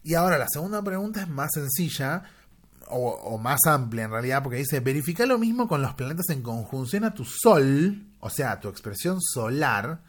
Y 0.03 0.13
ahora 0.13 0.37
la 0.37 0.47
segunda 0.47 0.81
pregunta 0.81 1.21
es 1.21 1.27
más 1.27 1.49
sencilla, 1.53 2.23
o, 2.89 3.37
más 3.37 3.59
amplia 3.65 4.05
en 4.05 4.11
realidad, 4.11 4.43
porque 4.43 4.57
dice, 4.57 4.79
verifica 4.79 5.25
lo 5.25 5.37
mismo 5.37 5.67
con 5.67 5.81
los 5.81 5.93
planetas 5.93 6.29
en 6.29 6.41
conjunción 6.41 7.03
a 7.03 7.13
tu 7.13 7.25
Sol, 7.25 8.05
o 8.19 8.29
sea, 8.29 8.59
tu 8.59 8.69
expresión 8.69 9.21
solar, 9.21 10.01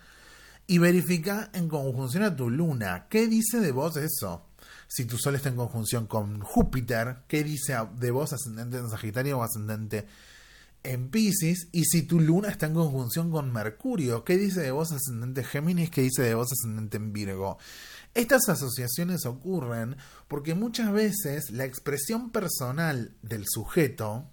y 0.67 0.79
verifica 0.79 1.51
en 1.55 1.69
conjunción 1.69 2.23
a 2.23 2.35
tu 2.35 2.51
Luna. 2.51 3.07
¿Qué 3.09 3.27
dice 3.29 3.61
de 3.61 3.73
vos 3.73 3.97
eso? 3.97 4.47
Si 4.89 5.05
tu 5.05 5.19
Sol 5.19 5.35
está 5.35 5.49
en 5.49 5.57
conjunción 5.57 6.07
con 6.07 6.41
Júpiter, 6.41 7.19
¿qué 7.29 7.43
dice 7.45 7.77
de 7.99 8.11
vos 8.11 8.33
ascendente 8.33 8.79
en 8.79 8.89
Sagitario 8.91 9.39
o 9.39 9.43
ascendente 9.43 10.07
en 10.83 11.09
Pisces? 11.09 11.69
Y 11.73 11.85
si 11.85 12.03
tu 12.03 12.21
Luna 12.21 12.49
está 12.49 12.67
en 12.67 12.75
conjunción 12.75 13.31
con 13.31 13.53
Mercurio, 13.53 14.25
¿qué 14.25 14.37
dice 14.37 14.61
de 14.61 14.71
vos 14.71 14.93
ascendente 14.93 15.45
Géminis? 15.45 15.91
¿Qué 15.91 16.03
dice 16.03 16.23
de 16.23 16.35
vos 16.35 16.49
ascendente 16.53 16.97
en 16.97 17.13
Virgo? 17.13 17.59
Estas 18.17 18.49
asociaciones 18.49 19.27
ocurren 19.27 19.95
porque 20.27 20.55
muchas 20.55 20.91
veces 20.91 21.51
la 21.51 21.67
expresión 21.67 22.31
personal 22.31 23.15
del 23.21 23.45
sujeto 23.47 24.31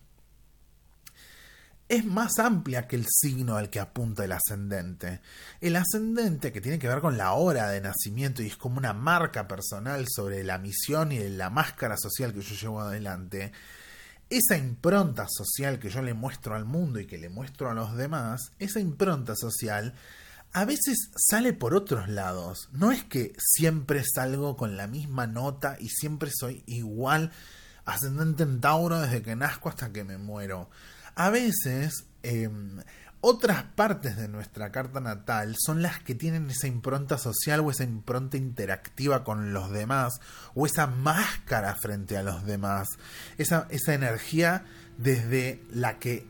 es 1.90 2.06
más 2.06 2.40
amplia 2.40 2.88
que 2.88 2.96
el 2.96 3.06
signo 3.10 3.58
al 3.58 3.70
que 3.70 3.82
apunta 3.82 4.24
el 4.24 4.32
ascendente. 4.32 5.20
El 5.60 5.76
ascendente, 5.76 6.54
que 6.54 6.62
tiene 6.62 6.80
que 6.80 6.88
ver 6.88 7.02
con 7.02 7.18
la 7.18 7.34
hora 7.34 7.68
de 7.72 7.82
nacimiento 7.82 8.42
y 8.42 8.48
es 8.48 8.56
como 8.56 8.78
una 8.78 8.94
marca 8.94 9.50
personal 9.50 10.06
sobre 10.08 10.46
la 10.46 10.60
misión 10.60 11.12
y 11.12 11.28
la 11.28 11.50
máscara 11.50 11.98
social 11.98 12.34
que 12.34 12.40
yo 12.40 12.56
llevo 12.56 12.80
adelante, 12.80 13.52
esa 14.30 14.56
impronta 14.56 15.28
social 15.28 15.78
que 15.78 15.90
yo 15.90 16.02
le 16.02 16.14
muestro 16.14 16.56
al 16.56 16.64
mundo 16.64 17.02
y 17.02 17.06
que 17.06 17.18
le 17.18 17.28
muestro 17.28 17.70
a 17.70 17.74
los 17.74 17.98
demás, 17.98 18.54
esa 18.60 18.80
impronta 18.80 19.36
social 19.36 19.94
a 20.54 20.66
veces 20.66 21.10
sale 21.16 21.54
por 21.54 21.74
otros 21.74 22.08
lados. 22.08 22.70
No 22.72 22.92
es 22.92 23.04
que 23.04 23.34
siempre 23.40 24.04
salgo 24.04 24.56
con 24.56 24.78
la 24.78 24.88
misma 24.88 25.26
nota 25.26 25.78
y 25.80 25.90
siempre 25.90 26.30
soy 26.32 26.64
igual 26.68 27.32
ascendente 27.86 28.44
en 28.44 28.62
Tauro 28.62 29.02
desde 29.02 29.24
que 29.24 29.36
nazco 29.36 29.70
hasta 29.70 29.92
que 29.92 30.04
me 30.04 30.18
muero. 30.18 30.70
A 31.16 31.32
veces 31.32 32.06
em, 32.22 32.82
otras 33.20 33.64
partes 33.64 34.16
de 34.16 34.28
nuestra 34.28 34.72
carta 34.72 35.00
natal 35.00 35.56
son 35.58 35.82
las 35.82 36.00
que 36.02 36.14
tienen 36.14 36.50
esa 36.50 36.68
impronta 36.68 37.18
social 37.18 37.62
o 37.62 37.72
esa 37.72 37.84
impronta 37.84 38.38
interactiva 38.38 39.24
con 39.24 39.54
los 39.54 39.72
demás 39.72 40.20
o 40.54 40.68
esa 40.68 40.86
máscara 40.86 41.76
frente 41.76 42.16
a 42.16 42.24
los 42.24 42.46
demás. 42.46 42.88
Esa, 43.40 43.68
esa 43.72 43.94
energía 43.96 44.66
desde 44.98 45.64
la 45.72 45.98
que 45.98 46.28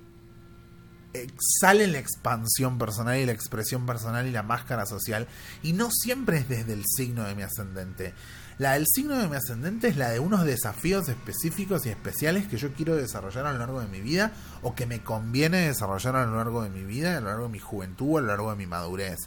sale 1.39 1.87
la 1.87 1.99
expansión 1.99 2.77
personal 2.77 3.17
y 3.17 3.25
la 3.25 3.31
expresión 3.31 3.85
personal 3.85 4.27
y 4.27 4.31
la 4.31 4.43
máscara 4.43 4.85
social 4.85 5.27
y 5.61 5.73
no 5.73 5.89
siempre 5.91 6.37
es 6.37 6.49
desde 6.49 6.73
el 6.73 6.83
signo 6.85 7.23
de 7.23 7.35
mi 7.35 7.43
ascendente. 7.43 8.13
La 8.59 8.73
del 8.73 8.85
signo 8.87 9.17
de 9.17 9.27
mi 9.27 9.35
ascendente 9.35 9.87
es 9.87 9.97
la 9.97 10.09
de 10.09 10.19
unos 10.19 10.45
desafíos 10.45 11.09
específicos 11.09 11.85
y 11.85 11.89
especiales 11.89 12.47
que 12.47 12.57
yo 12.57 12.71
quiero 12.73 12.95
desarrollar 12.95 13.47
a 13.47 13.53
lo 13.53 13.59
largo 13.59 13.81
de 13.81 13.87
mi 13.87 14.01
vida 14.01 14.31
o 14.61 14.75
que 14.75 14.85
me 14.85 15.03
conviene 15.03 15.67
desarrollar 15.67 16.15
a 16.15 16.25
lo 16.25 16.35
largo 16.35 16.61
de 16.61 16.69
mi 16.69 16.83
vida, 16.83 17.17
a 17.17 17.19
lo 17.19 17.27
largo 17.27 17.45
de 17.45 17.51
mi 17.51 17.59
juventud, 17.59 18.19
a 18.19 18.21
lo 18.21 18.27
largo 18.27 18.51
de 18.51 18.57
mi 18.57 18.67
madurez. 18.67 19.17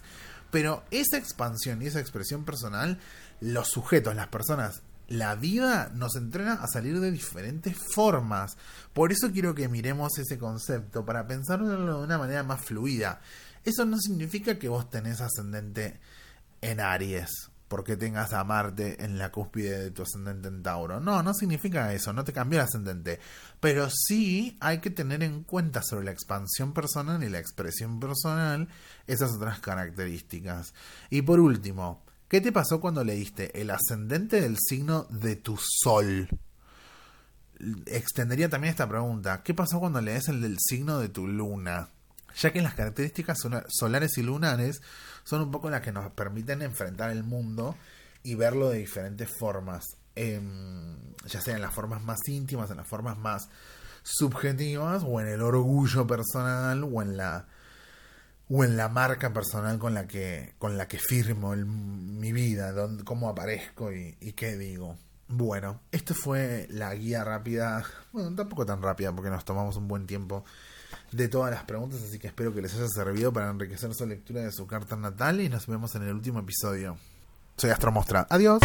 Pero 0.51 0.85
esa 0.91 1.19
expansión 1.19 1.83
y 1.83 1.87
esa 1.87 2.01
expresión 2.01 2.45
personal, 2.45 2.99
los 3.41 3.69
sujetos, 3.69 4.15
las 4.15 4.29
personas 4.29 4.83
la 5.09 5.35
vida 5.35 5.91
nos 5.95 6.17
entrena 6.17 6.55
a 6.55 6.67
salir 6.67 7.01
de 7.01 7.11
diferentes 7.11 7.77
formas. 7.95 8.57
Por 8.93 9.13
eso 9.13 9.31
quiero 9.33 9.55
que 9.55 9.69
miremos 9.69 10.19
ese 10.19 10.39
concepto, 10.39 11.05
para 11.05 11.27
pensarlo 11.27 11.69
de 11.69 12.05
una 12.05 12.19
manera 12.19 12.43
más 12.43 12.61
fluida. 12.61 13.21
Eso 13.65 13.85
no 13.85 13.99
significa 13.99 14.59
que 14.59 14.69
vos 14.69 14.91
tenés 14.91 15.21
ascendente 15.21 16.01
en 16.61 16.81
Aries, 16.81 17.51
porque 17.69 17.97
tengas 17.97 18.33
a 18.33 18.45
Marte 18.45 19.05
en 19.05 19.19
la 19.19 19.33
cúspide 19.33 19.79
de 19.79 19.91
tu 19.91 20.03
ascendente 20.03 20.49
en 20.49 20.63
Tauro. 20.63 21.01
No, 21.01 21.23
no 21.23 21.35
significa 21.35 21.93
eso, 21.93 22.13
no 22.13 22.25
te 22.25 22.33
cambió 22.33 22.61
el 22.61 22.67
ascendente. 22.67 23.19
Pero 23.61 23.89
sí 23.91 24.57
hay 24.61 24.79
que 24.79 24.91
tener 24.91 25.23
en 25.23 25.43
cuenta 25.43 25.83
sobre 25.83 26.05
la 26.05 26.13
expansión 26.13 26.73
personal 26.73 27.23
y 27.25 27.29
la 27.29 27.39
expresión 27.39 27.99
personal 27.99 28.69
esas 29.07 29.33
otras 29.33 29.59
características. 29.61 30.75
Y 31.11 31.23
por 31.23 31.41
último, 31.41 32.06
¿Qué 32.29 32.41
te 32.41 32.51
pasó 32.51 32.81
cuando 32.81 33.05
leíste 33.05 33.61
el 33.61 33.71
ascendente 33.71 34.41
del 34.41 34.57
signo 34.59 35.05
de 35.11 35.37
tu 35.37 35.57
sol? 35.57 36.29
Extendería 37.87 38.49
también 38.49 38.73
esta 38.73 38.89
pregunta. 38.89 39.45
¿Qué 39.45 39.55
pasó 39.55 39.79
cuando 39.79 40.01
lees 40.01 40.27
el 40.29 40.41
del 40.41 40.59
signo 40.59 40.99
de 40.99 41.09
tu 41.09 41.29
luna? 41.29 41.91
Ya 42.37 42.53
que 42.53 42.61
las 42.63 42.75
características 42.75 43.39
solares 43.69 44.19
y 44.19 44.23
lunares 44.23 44.83
son 45.23 45.43
un 45.43 45.53
poco 45.53 45.71
las 45.71 45.83
que 45.83 45.93
nos 45.93 46.11
permiten 46.13 46.63
enfrentar 46.63 47.11
el 47.11 47.23
mundo 47.23 47.77
y 48.25 48.35
verlo 48.35 48.71
de 48.71 48.79
diferentes 48.79 49.31
formas. 49.39 49.85
Em, 50.17 50.97
ya 51.27 51.41
sea 51.41 51.55
en 51.55 51.63
las 51.63 51.73
formas 51.73 52.03
más 52.03 52.27
íntimas, 52.27 52.73
en 52.73 52.79
las 52.79 52.89
formas 52.89 53.17
más 53.19 53.49
subjetivas, 54.03 55.05
o 55.07 55.21
en 55.21 55.29
el 55.29 55.43
orgullo 55.43 56.09
personal, 56.09 56.83
o 56.83 57.03
en 57.03 57.17
la 57.17 57.47
o 58.49 58.65
en 58.65 58.77
la 58.77 58.89
marca 58.89 59.33
personal 59.33 59.79
con 59.79 59.95
la 59.95 60.07
que, 60.07 60.55
con 60.59 60.77
la 60.79 60.87
que 60.87 60.99
firmo 60.99 61.55
mi 61.57 62.33
vida, 62.33 62.73
cómo 63.05 63.29
aparezco 63.29 63.93
y, 63.93 64.15
qué 64.37 64.57
digo. 64.57 64.97
Bueno, 65.29 65.81
esto 65.91 66.15
fue 66.15 66.69
la 66.71 66.95
guía 66.95 67.25
rápida, 67.25 67.85
bueno, 68.13 68.35
tampoco 68.37 68.65
tan 68.65 68.81
rápida 68.81 69.13
porque 69.13 69.31
nos 69.31 69.45
tomamos 69.45 69.77
un 69.77 69.89
buen 69.89 70.07
tiempo 70.07 70.45
de 71.11 71.29
todas 71.29 71.51
las 71.51 71.65
preguntas, 71.65 72.01
así 72.03 72.21
que 72.21 72.29
espero 72.29 72.55
que 72.55 72.63
les 72.63 72.73
haya 72.75 72.87
servido 72.89 73.33
para 73.33 73.51
enriquecer 73.51 73.93
su 73.93 74.07
lectura 74.07 74.43
de 74.43 74.53
su 74.53 74.69
carta 74.69 74.97
natal 74.97 75.41
y 75.41 75.49
nos 75.49 75.67
vemos 75.67 75.95
en 75.97 76.03
el 76.03 76.15
último 76.15 76.39
episodio. 76.39 76.97
Soy 77.57 77.71
Astromostra. 77.71 78.27
Adiós. 78.31 78.61